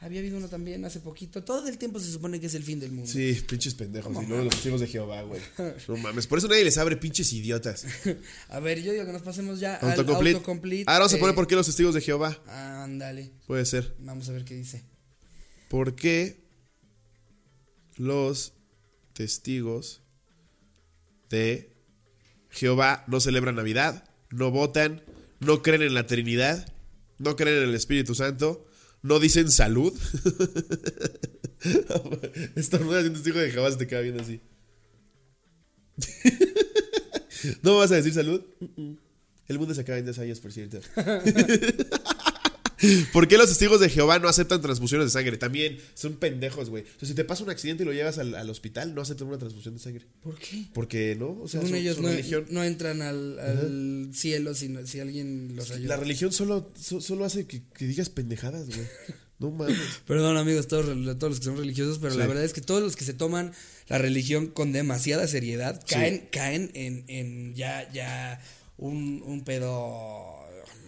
Había 0.00 0.20
habido 0.20 0.38
uno 0.38 0.48
también 0.48 0.84
hace 0.84 1.00
poquito. 1.00 1.42
Todo 1.42 1.66
el 1.68 1.76
tiempo 1.76 1.98
se 1.98 2.10
supone 2.10 2.38
que 2.40 2.46
es 2.46 2.54
el 2.54 2.62
fin 2.62 2.78
del 2.78 2.92
mundo. 2.92 3.10
Sí, 3.10 3.36
pinches 3.48 3.74
pendejos. 3.74 4.12
¿Cómo 4.12 4.22
Y 4.22 4.26
luego 4.26 4.44
los 4.44 4.54
testigos 4.54 4.80
de 4.80 4.86
Jehová, 4.86 5.22
güey. 5.22 5.40
No 5.88 5.96
mames. 5.96 6.26
Por 6.28 6.38
eso 6.38 6.46
nadie 6.46 6.62
les 6.64 6.78
abre, 6.78 6.96
pinches 6.96 7.32
idiotas. 7.32 7.84
A 8.48 8.60
ver, 8.60 8.80
yo 8.80 8.92
digo 8.92 9.04
que 9.04 9.12
nos 9.12 9.22
pasemos 9.22 9.58
ya 9.58 9.74
al 9.74 9.90
Autocomplete. 9.90 10.36
autocomplete. 10.36 10.84
Ahora 10.86 11.00
vamos 11.00 11.12
a 11.14 11.16
eh, 11.16 11.20
poner 11.20 11.34
por 11.34 11.46
qué 11.48 11.56
los 11.56 11.66
testigos 11.66 11.94
de 11.94 12.00
Jehová. 12.00 12.40
Ándale. 12.46 13.32
Puede 13.46 13.66
ser. 13.66 13.96
Vamos 13.98 14.28
a 14.28 14.32
ver 14.32 14.44
qué 14.44 14.54
dice. 14.54 14.84
¿Por 15.68 15.96
qué 15.96 16.44
los 17.96 18.52
testigos 19.14 20.02
de 21.28 21.74
Jehová 22.50 23.04
no 23.08 23.20
celebran 23.20 23.56
Navidad, 23.56 24.07
no 24.30 24.50
votan, 24.50 25.02
no 25.40 25.62
creen 25.62 25.82
en 25.82 25.94
la 25.94 26.06
Trinidad, 26.06 26.72
no 27.18 27.36
creen 27.36 27.58
en 27.62 27.68
el 27.68 27.74
Espíritu 27.74 28.14
Santo, 28.14 28.66
no 29.02 29.18
dicen 29.18 29.50
salud? 29.50 29.92
Estornudas 32.56 33.04
y 33.04 33.08
un 33.08 33.14
testigo 33.14 33.38
de 33.38 33.50
se 33.52 33.76
te 33.76 33.86
queda 33.86 34.00
viendo 34.00 34.22
así. 34.22 34.40
¿No 37.62 37.78
vas 37.78 37.90
a 37.92 37.96
decir 37.96 38.12
salud? 38.12 38.42
El 39.46 39.58
mundo 39.58 39.74
se 39.74 39.80
acaba 39.80 39.98
en 39.98 40.04
10 40.04 40.18
años, 40.18 40.40
por 40.40 40.52
cierto. 40.52 40.80
¿Por 43.12 43.26
qué 43.28 43.36
los 43.38 43.48
testigos 43.48 43.80
de 43.80 43.88
Jehová 43.88 44.18
no 44.18 44.28
aceptan 44.28 44.60
transfusiones 44.62 45.06
de 45.08 45.10
sangre? 45.10 45.36
También 45.36 45.78
son 45.94 46.14
pendejos, 46.16 46.70
güey. 46.70 46.84
O 46.84 46.98
sea, 47.00 47.08
si 47.08 47.14
te 47.14 47.24
pasa 47.24 47.42
un 47.44 47.50
accidente 47.50 47.82
y 47.82 47.86
lo 47.86 47.92
llevas 47.92 48.18
al, 48.18 48.34
al 48.34 48.48
hospital, 48.50 48.94
no 48.94 49.02
aceptan 49.02 49.28
una 49.28 49.38
transfusión 49.38 49.74
de 49.74 49.80
sangre. 49.80 50.06
¿Por 50.22 50.36
qué? 50.38 50.66
Porque 50.72 51.16
no, 51.18 51.30
o 51.42 51.48
sea, 51.48 51.60
Según 51.60 51.70
su- 51.70 51.76
ellos 51.76 51.96
su 51.96 52.02
no, 52.02 52.08
religión. 52.08 52.46
no 52.50 52.62
entran 52.64 53.02
al, 53.02 53.38
al 53.38 54.10
cielo 54.14 54.54
si, 54.54 54.68
no- 54.68 54.86
si 54.86 55.00
alguien 55.00 55.54
los 55.56 55.70
ayuda. 55.70 55.88
La 55.88 55.96
religión 55.96 56.32
solo, 56.32 56.70
so- 56.80 57.00
solo 57.00 57.24
hace 57.24 57.46
que, 57.46 57.62
que 57.76 57.86
digas 57.86 58.08
pendejadas, 58.10 58.66
güey. 58.68 58.86
No 59.40 59.50
mames. 59.50 59.76
Perdón 60.06 60.36
amigos, 60.36 60.66
todos, 60.68 60.86
todos 61.18 61.30
los 61.30 61.38
que 61.40 61.44
son 61.44 61.56
religiosos, 61.56 61.98
pero 61.98 62.12
Sí. 62.14 62.18
la 62.18 62.26
verdad 62.26 62.44
es 62.44 62.52
que 62.52 62.60
todos 62.60 62.82
los 62.82 62.96
que 62.96 63.04
se 63.04 63.14
toman 63.14 63.52
la 63.88 63.98
religión 63.98 64.48
con 64.48 64.72
demasiada 64.72 65.26
seriedad 65.28 65.80
Sí. 65.86 65.94
caen, 65.94 66.28
caen 66.32 66.70
en, 66.74 67.04
en 67.08 67.54
ya, 67.54 67.90
ya 67.92 68.40
un, 68.76 69.22
un 69.24 69.42
pedo. 69.44 70.37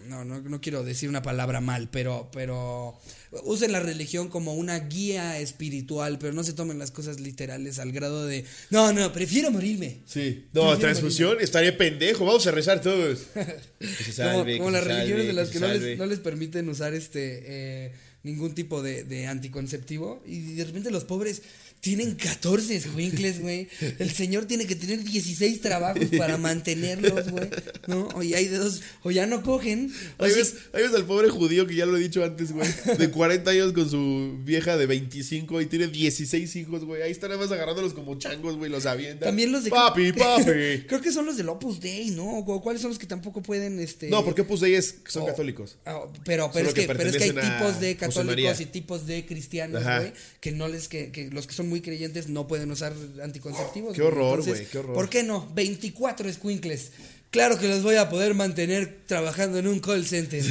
No, 0.07 0.25
no, 0.25 0.41
no 0.41 0.61
quiero 0.61 0.83
decir 0.83 1.09
una 1.09 1.21
palabra 1.21 1.61
mal, 1.61 1.89
pero, 1.89 2.29
pero 2.33 2.99
usen 3.43 3.71
la 3.71 3.79
religión 3.79 4.29
como 4.29 4.53
una 4.53 4.79
guía 4.79 5.39
espiritual, 5.39 6.17
pero 6.19 6.33
no 6.33 6.43
se 6.43 6.53
tomen 6.53 6.79
las 6.79 6.91
cosas 6.91 7.19
literales 7.19 7.79
al 7.79 7.91
grado 7.91 8.25
de 8.25 8.45
no, 8.69 8.91
no, 8.93 9.11
prefiero 9.13 9.51
morirme. 9.51 9.99
Sí. 10.05 10.45
No, 10.53 10.61
Prefiero 10.61 10.79
transfusión, 10.79 11.37
estaría 11.39 11.77
pendejo. 11.77 12.25
Vamos 12.25 12.45
a 12.47 12.51
rezar 12.51 12.81
todos. 12.81 13.27
Se 13.79 14.03
como, 14.03 14.13
salve, 14.13 14.57
como 14.57 14.69
que 14.69 14.73
las 14.73 14.83
religiones 14.83 15.27
de 15.27 15.33
las 15.33 15.49
que 15.49 15.59
no 15.59 15.67
les, 15.67 15.97
no 15.97 16.05
les 16.05 16.19
permiten 16.19 16.69
usar 16.69 16.93
este 16.93 17.43
eh, 17.45 17.91
ningún 18.23 18.53
tipo 18.53 18.81
de, 18.81 19.03
de 19.03 19.27
anticonceptivo 19.27 20.21
y 20.25 20.53
de 20.53 20.65
repente 20.65 20.91
los 20.91 21.05
pobres 21.05 21.41
tienen 21.81 22.13
14 22.15 22.75
escuincles, 22.75 23.41
güey. 23.41 23.67
El 23.99 24.11
señor 24.11 24.45
tiene 24.45 24.67
que 24.67 24.75
tener 24.75 25.03
16 25.03 25.61
trabajos 25.61 26.05
para 26.15 26.37
mantenerlos, 26.37 27.31
güey. 27.31 27.49
¿No? 27.87 28.07
O 28.13 28.21
ya 28.21 28.37
hay 28.37 28.47
de 28.47 28.57
dos, 28.57 28.81
o 29.01 29.09
ya 29.09 29.25
no 29.25 29.41
cogen. 29.41 29.91
Ahí 30.19 30.29
sí- 30.29 30.37
ves, 30.37 30.55
ahí 30.73 30.83
ves 30.83 30.93
al 30.93 31.05
pobre 31.05 31.29
judío 31.29 31.65
que 31.65 31.73
ya 31.73 31.87
lo 31.87 31.97
he 31.97 31.99
dicho 31.99 32.23
antes, 32.23 32.51
güey. 32.51 32.69
De 32.99 33.09
40 33.09 33.49
años 33.49 33.73
con 33.73 33.89
su 33.89 34.37
vieja 34.43 34.77
de 34.77 34.85
25 34.85 35.59
y 35.59 35.65
tiene 35.65 35.87
16 35.87 36.55
hijos, 36.55 36.85
güey. 36.85 37.01
Ahí 37.01 37.11
están 37.11 37.31
nada 37.31 37.41
más 37.41 37.51
agarrándolos 37.51 37.93
como 37.95 38.17
changos, 38.19 38.57
güey. 38.57 38.69
Los 38.69 38.85
avientan. 38.85 39.29
También 39.29 39.51
los 39.51 39.63
de 39.63 39.71
Papi, 39.71 40.13
papi. 40.13 40.85
Creo 40.87 41.01
que 41.01 41.11
son 41.11 41.25
los 41.25 41.35
del 41.35 41.49
Opus 41.49 41.79
Dei, 41.79 42.11
¿no? 42.11 42.37
O 42.37 42.61
¿Cuáles 42.61 42.83
son 42.83 42.89
los 42.91 42.99
que 42.99 43.07
tampoco 43.07 43.41
pueden 43.41 43.79
este 43.79 44.07
No, 44.09 44.23
porque 44.23 44.43
pues 44.43 44.61
ellos 44.61 44.93
son 45.07 45.23
o- 45.23 45.25
católicos. 45.25 45.77
Ah, 45.85 46.01
pero, 46.25 46.51
pero, 46.53 46.53
Solo 46.53 46.67
es 46.69 46.73
que, 46.75 46.81
que 46.81 46.87
pero 46.95 47.09
es 47.09 47.17
que 47.17 47.23
hay 47.23 47.31
tipos 47.31 47.79
de 47.79 47.95
católicos 47.95 48.61
y 48.61 48.65
tipos 48.67 49.07
de 49.07 49.25
cristianos, 49.25 49.83
güey, 49.83 50.13
que 50.39 50.51
no 50.51 50.67
les, 50.67 50.87
que, 50.87 51.11
que 51.11 51.29
los 51.31 51.47
que 51.47 51.55
son 51.55 51.70
muy 51.71 51.81
creyentes 51.81 52.27
no 52.27 52.47
pueden 52.47 52.69
usar 52.69 52.93
anticonceptivos. 53.23 53.95
Qué 53.95 54.01
horror, 54.01 54.43
güey, 54.45 54.65
qué 54.67 54.77
horror. 54.77 54.93
¿Por 54.93 55.09
qué 55.09 55.23
no? 55.23 55.49
24 55.55 56.27
escuincles. 56.29 56.91
Claro 57.31 57.57
que 57.57 57.69
los 57.69 57.81
voy 57.81 57.95
a 57.95 58.09
poder 58.09 58.33
mantener 58.33 59.03
trabajando 59.05 59.57
en 59.57 59.65
un 59.65 59.79
call 59.79 60.05
center. 60.05 60.43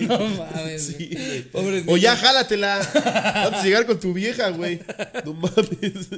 no 0.02 0.18
mames. 0.18 0.94
Sí, 0.98 1.08
güey. 1.10 1.42
Pobres 1.50 1.84
O 1.86 1.96
ya 1.96 2.14
jálatela. 2.16 2.80
Antes 3.46 3.62
de 3.62 3.68
llegar 3.68 3.86
con 3.86 3.98
tu 3.98 4.12
vieja, 4.12 4.50
güey. 4.50 4.78
No 5.24 5.32
mames. 5.32 6.08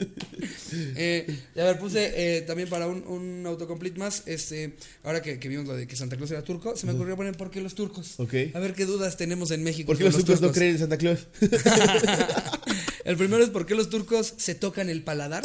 Eh, 0.72 1.38
y 1.54 1.60
a 1.60 1.64
ver, 1.64 1.78
puse 1.78 2.12
eh, 2.14 2.42
también 2.42 2.68
para 2.68 2.88
un, 2.88 3.06
un 3.06 3.46
autocomplete 3.46 3.98
más, 3.98 4.24
este, 4.26 4.74
ahora 5.04 5.22
que, 5.22 5.38
que 5.38 5.48
vimos 5.48 5.66
lo 5.66 5.76
de 5.76 5.86
que 5.86 5.94
Santa 5.94 6.16
Claus 6.16 6.30
era 6.32 6.42
turco, 6.42 6.76
se 6.76 6.86
me 6.86 6.92
ocurrió 6.92 7.16
poner 7.16 7.36
¿por 7.36 7.50
qué 7.50 7.60
los 7.60 7.74
turcos? 7.76 8.14
Ok. 8.18 8.34
A 8.54 8.58
ver 8.58 8.74
qué 8.74 8.86
dudas 8.86 9.16
tenemos 9.16 9.52
en 9.52 9.62
México. 9.62 9.86
¿Por 9.86 9.98
qué 9.98 10.04
los 10.04 10.16
turcos 10.16 10.40
no 10.40 10.48
turcos. 10.48 10.56
creen 10.56 10.72
en 10.72 10.78
Santa 10.80 10.98
Claus? 10.98 11.26
El 13.04 13.16
primero 13.16 13.42
es 13.42 13.50
por 13.50 13.66
qué 13.66 13.74
los 13.74 13.88
turcos 13.90 14.34
se 14.36 14.54
tocan 14.54 14.88
el 14.90 15.02
paladar. 15.02 15.42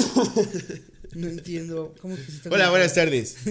No 1.15 1.27
entiendo. 1.27 1.95
¿Cómo 2.01 2.15
que 2.15 2.23
se 2.23 2.37
tocan 2.39 2.53
Hola, 2.53 2.69
buenas 2.69 2.93
tardes. 2.93 3.35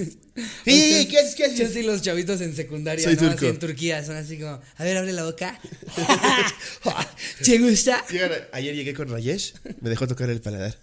Sí, 0.64 1.06
¿qué 1.08 1.18
haces? 1.20 1.36
¿Qué 1.36 1.44
Yo 1.54 1.64
haces? 1.64 1.72
sí, 1.74 1.82
los 1.84 2.02
chavitos 2.02 2.40
en 2.40 2.56
secundaria, 2.56 3.04
Soy 3.04 3.14
¿no? 3.14 3.30
Así 3.30 3.46
en 3.46 3.56
Turquía, 3.60 4.04
son 4.04 4.16
así 4.16 4.36
como, 4.36 4.60
a 4.76 4.82
ver, 4.84 4.96
abre 4.96 5.12
la 5.12 5.22
boca. 5.24 5.60
¿Te 7.44 7.58
gusta? 7.60 8.04
Llegan 8.10 8.32
a- 8.32 8.56
Ayer 8.56 8.74
llegué 8.74 8.94
con 8.94 9.08
Rayesh, 9.08 9.54
me 9.80 9.90
dejó 9.90 10.08
tocar 10.08 10.28
el 10.30 10.40
paladar. 10.40 10.76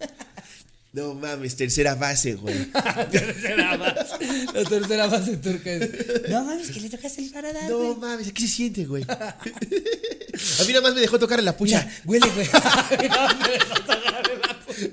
No 0.94 1.12
mames, 1.14 1.54
tercera 1.56 1.94
base, 1.96 2.32
güey. 2.34 2.54
tercera 3.12 3.76
base. 3.76 4.26
La 4.54 4.64
tercera 4.64 5.06
base 5.06 5.36
turca 5.36 5.70
es, 5.70 6.28
no 6.30 6.44
mames, 6.44 6.70
que 6.70 6.80
le 6.80 6.88
tocas 6.88 7.18
el 7.18 7.30
paladar, 7.30 7.68
No 7.70 7.94
mames, 7.96 8.32
¿qué 8.32 8.40
se 8.42 8.48
siente, 8.48 8.86
güey? 8.86 9.04
A 9.08 9.36
mí 10.66 10.68
nada 10.68 10.80
más 10.80 10.94
me 10.94 11.02
dejó 11.02 11.18
tocar 11.18 11.38
en 11.38 11.44
la 11.44 11.54
pucha. 11.56 11.84
Mira, 11.84 12.00
huele, 12.06 12.26
güey. 12.34 12.46
No, 13.10 13.28
me 13.38 13.48
dejó 13.52 13.74
tocar 13.84 14.30
en 14.32 14.40
la 14.40 14.60
pucha. 14.66 14.88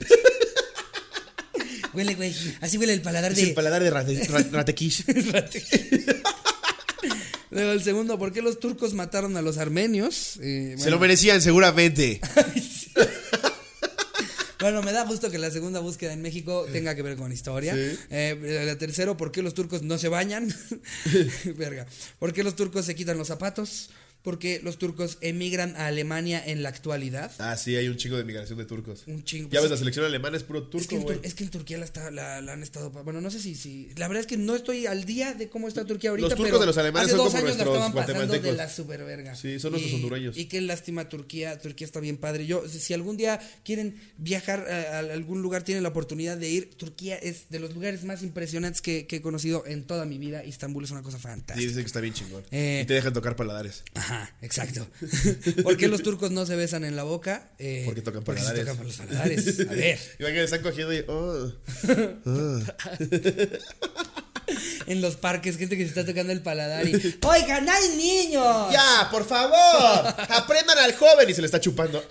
Huele, 1.99 2.15
güey. 2.15 2.33
Así 2.61 2.77
huele 2.77 2.93
el 2.93 3.01
paladar 3.01 3.33
Es 3.33 3.39
el 3.39 3.47
de. 3.49 3.53
paladar 3.53 3.83
de 3.83 3.89
rate, 3.89 4.23
ra- 4.27 4.45
ratequish. 4.51 5.03
Luego 7.51 7.71
el 7.73 7.83
segundo, 7.83 8.17
¿por 8.17 8.31
qué 8.31 8.41
los 8.41 8.57
turcos 8.61 8.93
mataron 8.93 9.35
a 9.35 9.41
los 9.41 9.57
armenios? 9.57 10.39
Eh, 10.41 10.75
Se 10.77 10.89
lo 10.91 10.97
merecían, 10.99 11.41
seguramente. 11.41 12.21
Bueno, 14.61 14.83
me 14.83 14.91
da 14.91 15.05
gusto 15.05 15.31
que 15.31 15.37
la 15.37 15.49
segunda 15.51 15.79
búsqueda 15.79 16.11
en 16.11 16.21
México 16.21 16.67
tenga 16.73 16.93
que 16.93 17.01
ver 17.01 17.15
con 17.15 17.31
historia. 17.31 17.73
Sí. 17.75 17.97
Eh, 18.09 18.63
la 18.65 18.77
¿por 19.15 19.31
qué 19.31 19.41
los 19.41 19.53
turcos 19.53 19.83
no 19.83 19.97
se 19.97 20.09
bañan? 20.09 20.53
Verga. 21.55 21.85
¿Por 22.19 22.33
qué 22.33 22.43
los 22.43 22.57
turcos 22.57 22.85
se 22.85 22.93
quitan 22.93 23.17
los 23.17 23.29
zapatos? 23.29 23.89
¿Por 24.21 24.37
qué 24.37 24.59
los 24.61 24.77
turcos 24.77 25.17
emigran 25.21 25.75
a 25.77 25.87
Alemania 25.87 26.43
en 26.45 26.61
la 26.61 26.69
actualidad? 26.69 27.31
Ah, 27.39 27.55
sí, 27.55 27.77
hay 27.77 27.87
un 27.87 27.95
chingo 27.95 28.17
de 28.17 28.25
migración 28.25 28.57
de 28.59 28.65
turcos. 28.65 29.03
Un 29.07 29.23
chingo. 29.23 29.49
Ya 29.49 29.59
ves, 29.59 29.69
Pues, 29.69 29.71
la 29.71 29.77
selección 29.77 30.05
alemana 30.05 30.35
es 30.35 30.43
puro 30.43 30.59
es, 30.59 30.65
que 30.65 30.97
turco, 30.97 31.11
en. 31.13 31.19
Tur- 31.19 31.25
es 31.25 31.33
que 31.35 31.43
en 31.45 31.49
Turquía 31.49 31.77
la, 31.77 31.85
está- 31.85 32.11
la- 32.11 32.41
la 32.41 32.51
han 32.53 32.61
estado. 32.61 32.89
Bueno, 32.91 33.21
no 33.21 33.31
sé 33.31 33.39
si, 33.39 33.55
si. 33.55 33.89
La 33.95 34.07
verdad 34.09 34.19
es 34.21 34.27
que 34.27 34.35
no 34.35 34.55
estoy 34.57 34.87
al 34.87 35.05
día 35.05 35.33
de 35.33 35.47
cómo 35.49 35.69
está 35.69 35.85
Turquía 35.85 36.09
ahorita. 36.09 36.27
Los 36.27 36.35
turcos 36.35 36.49
pero 36.51 36.59
de 36.59 36.65
los 36.65 36.77
alemanes 36.77 37.07
hace 37.07 37.15
son 37.15 37.25
dos 37.25 37.33
como 37.33 37.45
años 37.47 37.57
la 37.57 37.63
estaban 37.63 37.93
pasando 37.93 38.39
de 38.39 38.51
la 38.51 38.69
superverga. 38.69 39.35
Sí, 39.35 39.57
son 39.57 39.71
nuestros 39.71 39.93
Y- 39.93 39.95
hondureños. 39.95 40.37
Y 40.37 40.45
qué 40.45 40.59
lástima 40.59 41.07
Turquía. 41.07 41.57
Turquía 41.57 41.85
está 41.85 42.01
bien 42.01 42.17
padre. 42.17 42.45
Yo, 42.45 42.67
si 42.67 42.93
algún 42.93 43.15
día 43.15 43.39
quieren 43.63 43.95
viajar 44.17 44.67
a, 44.69 44.97
a 44.97 44.99
algún 44.99 45.41
lugar, 45.41 45.63
tienen 45.63 45.81
la 45.83 45.89
oportunidad 45.89 46.35
de 46.37 46.49
ir. 46.49 46.75
Turquía 46.75 47.15
es 47.15 47.49
de 47.49 47.59
los 47.59 47.73
lugares 47.73 48.03
más 48.03 48.21
impresionantes 48.21 48.81
que, 48.81 49.07
que 49.07 49.15
he 49.17 49.21
conocido 49.21 49.63
en 49.65 49.85
toda 49.85 50.03
mi 50.05 50.17
vida. 50.17 50.43
Istambul 50.43 50.83
es 50.83 50.91
una 50.91 51.03
cosa 51.03 51.19
fantástica. 51.19 51.65
dicen 51.65 51.83
que 51.83 51.87
está 51.87 52.01
bien 52.01 52.13
chingón. 52.13 52.43
Eh. 52.51 52.81
Y 52.83 52.85
te 52.85 52.93
dejan 52.95 53.13
tocar 53.13 53.37
paladares. 53.37 53.83
Ajá, 53.93 54.08
exacto. 54.41 54.87
¿Por 55.63 55.77
qué 55.77 55.87
los 55.87 56.03
turcos 56.03 56.31
no 56.31 56.45
se 56.45 56.55
besan 56.55 56.83
en 56.83 56.95
la 56.95 57.03
boca? 57.03 57.51
Eh, 57.59 57.83
Porque 57.85 58.01
tocan 58.01 58.21
se 58.21 58.25
paladares. 58.25 58.59
tocan 58.61 58.77
por 58.77 58.85
los 58.85 58.97
paladares. 58.97 59.59
A 59.59 59.63
ver. 59.73 59.99
Imagínate, 60.19 60.43
están 60.43 60.61
cogiendo 60.61 60.93
y. 60.93 61.03
Oh. 61.07 61.51
En 64.87 64.99
los 65.01 65.15
parques, 65.15 65.57
gente 65.57 65.77
que 65.77 65.83
se 65.83 65.89
está 65.89 66.03
tocando 66.03 66.33
el 66.33 66.41
paladar 66.41 66.87
y. 66.87 67.19
¡Oigan, 67.21 67.69
hay 67.69 67.89
niños! 67.95 68.73
¡Ya, 68.73 69.07
por 69.11 69.23
favor! 69.23 70.07
¡Aprendan 70.27 70.79
al 70.79 70.95
joven! 70.95 71.29
Y 71.29 71.35
se 71.35 71.41
le 71.41 71.45
está 71.45 71.59
chupando. 71.59 72.03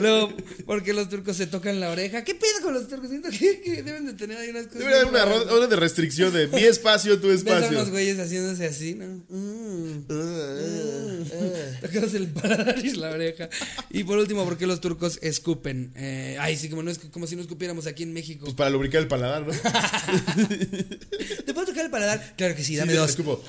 Luego, 0.00 0.32
porque 0.66 0.92
los 0.92 1.08
turcos 1.08 1.36
se 1.36 1.46
tocan 1.46 1.80
la 1.80 1.90
oreja. 1.90 2.24
¿Qué 2.24 2.34
pedo 2.34 2.60
con 2.62 2.74
los 2.74 2.88
turcos? 2.88 3.08
Siento 3.10 3.30
que, 3.30 3.60
que 3.60 3.82
deben 3.82 4.06
de 4.06 4.14
tener 4.14 4.38
ahí 4.38 4.50
unas 4.50 4.66
cosas. 4.66 4.80
Debe 4.80 4.94
haber 4.94 5.06
una 5.06 5.24
raras. 5.24 5.44
una 5.50 5.66
de 5.66 5.76
restricción 5.76 6.32
de 6.32 6.48
mi 6.48 6.62
espacio, 6.64 7.18
tu 7.20 7.28
Ves 7.28 7.44
a 7.46 7.56
espacio. 7.58 7.78
unos 7.78 7.90
güeyes 7.90 8.18
haciéndose 8.18 8.66
así, 8.66 8.94
¿no? 8.94 9.06
Mm. 9.28 10.04
Ah, 10.10 11.78
Tocándose 11.80 12.16
el 12.18 12.28
paladar 12.28 12.84
y 12.84 12.90
la 12.92 13.10
oreja. 13.10 13.48
Y 13.90 14.04
por 14.04 14.18
último, 14.18 14.44
¿por 14.44 14.56
qué 14.58 14.66
los 14.66 14.80
turcos 14.80 15.18
escupen? 15.22 15.92
Eh, 15.96 16.36
ay, 16.40 16.56
sí, 16.56 16.68
como, 16.68 16.82
no 16.82 16.90
es, 16.90 16.98
como 16.98 17.26
si 17.26 17.36
no 17.36 17.42
escupiéramos 17.42 17.86
aquí 17.86 18.02
en 18.02 18.12
México. 18.12 18.44
Pues 18.44 18.54
para 18.56 18.70
lubricar 18.70 19.00
el 19.02 19.08
paladar, 19.08 19.46
¿no? 19.46 19.52
¿Te 21.44 21.54
puedo 21.54 21.66
tocar 21.66 21.84
el 21.84 21.90
paladar? 21.90 22.34
Claro 22.36 22.54
que 22.54 22.64
sí, 22.64 22.76
dame 22.76 22.92
Sí, 22.92 22.98
dos. 22.98 23.10
escupo. 23.10 23.42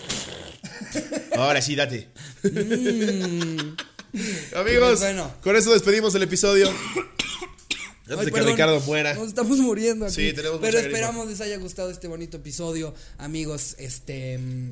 Ahora 1.35 1.61
sí, 1.61 1.75
date. 1.75 2.07
Mm. 2.43 3.75
Amigos, 4.55 4.99
bueno. 4.99 5.31
con 5.41 5.55
eso 5.55 5.71
despedimos 5.71 6.15
el 6.15 6.23
episodio. 6.23 6.69
Antes 8.09 8.17
Ay, 8.21 8.25
de 8.25 8.31
que 8.31 8.31
perdón, 8.31 8.51
Ricardo 8.53 8.79
muera. 8.81 9.13
Nos 9.13 9.27
estamos 9.27 9.59
muriendo 9.59 10.05
aquí. 10.05 10.15
Sí, 10.15 10.33
tenemos 10.33 10.59
Pero 10.59 10.79
esperamos 10.79 11.27
les 11.27 11.41
haya 11.41 11.57
gustado 11.57 11.91
este 11.91 12.07
bonito 12.07 12.37
episodio, 12.37 12.95
amigos. 13.19 13.75
Este, 13.77 14.39
mm, 14.39 14.71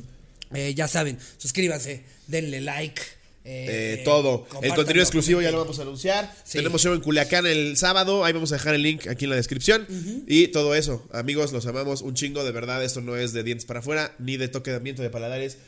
eh, 0.55 0.73
ya 0.73 0.87
saben, 0.87 1.19
suscríbanse, 1.37 2.03
denle 2.25 2.61
like. 2.61 3.01
Eh, 3.49 3.99
eh, 3.99 4.01
todo. 4.03 4.45
El 4.61 4.75
contenido 4.75 5.01
exclusivo 5.01 5.41
ya 5.41 5.51
lo 5.51 5.59
vamos 5.59 5.79
a 5.79 5.83
anunciar. 5.83 6.35
Sí. 6.43 6.57
Tenemos 6.57 6.81
show 6.81 6.93
en 6.93 6.99
Culiacán 6.99 7.47
el 7.47 7.77
sábado. 7.77 8.25
Ahí 8.25 8.33
vamos 8.33 8.51
a 8.51 8.55
dejar 8.55 8.75
el 8.75 8.81
link 8.81 9.07
aquí 9.07 9.23
en 9.23 9.29
la 9.29 9.37
descripción. 9.37 9.87
Y 10.27 10.49
todo 10.49 10.75
eso. 10.75 11.07
Amigos, 11.13 11.53
los 11.53 11.65
amamos 11.65 12.01
un 12.01 12.13
chingo. 12.13 12.43
De 12.43 12.51
verdad, 12.51 12.83
esto 12.83 12.99
no 12.99 13.15
es 13.15 13.31
de 13.31 13.43
dientes 13.43 13.65
para 13.65 13.79
afuera 13.79 14.13
ni 14.19 14.35
de 14.35 14.49
toquedamiento 14.49 15.01
de 15.01 15.09
paladares. 15.09 15.59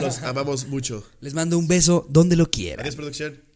Los 0.00 0.18
amamos 0.22 0.66
mucho. 0.66 1.06
Les 1.20 1.34
mando 1.34 1.56
un 1.58 1.68
beso 1.68 2.06
donde 2.08 2.34
lo 2.34 2.50
quieran. 2.50 2.80
Adiós, 2.80 2.96
producción. 2.96 3.47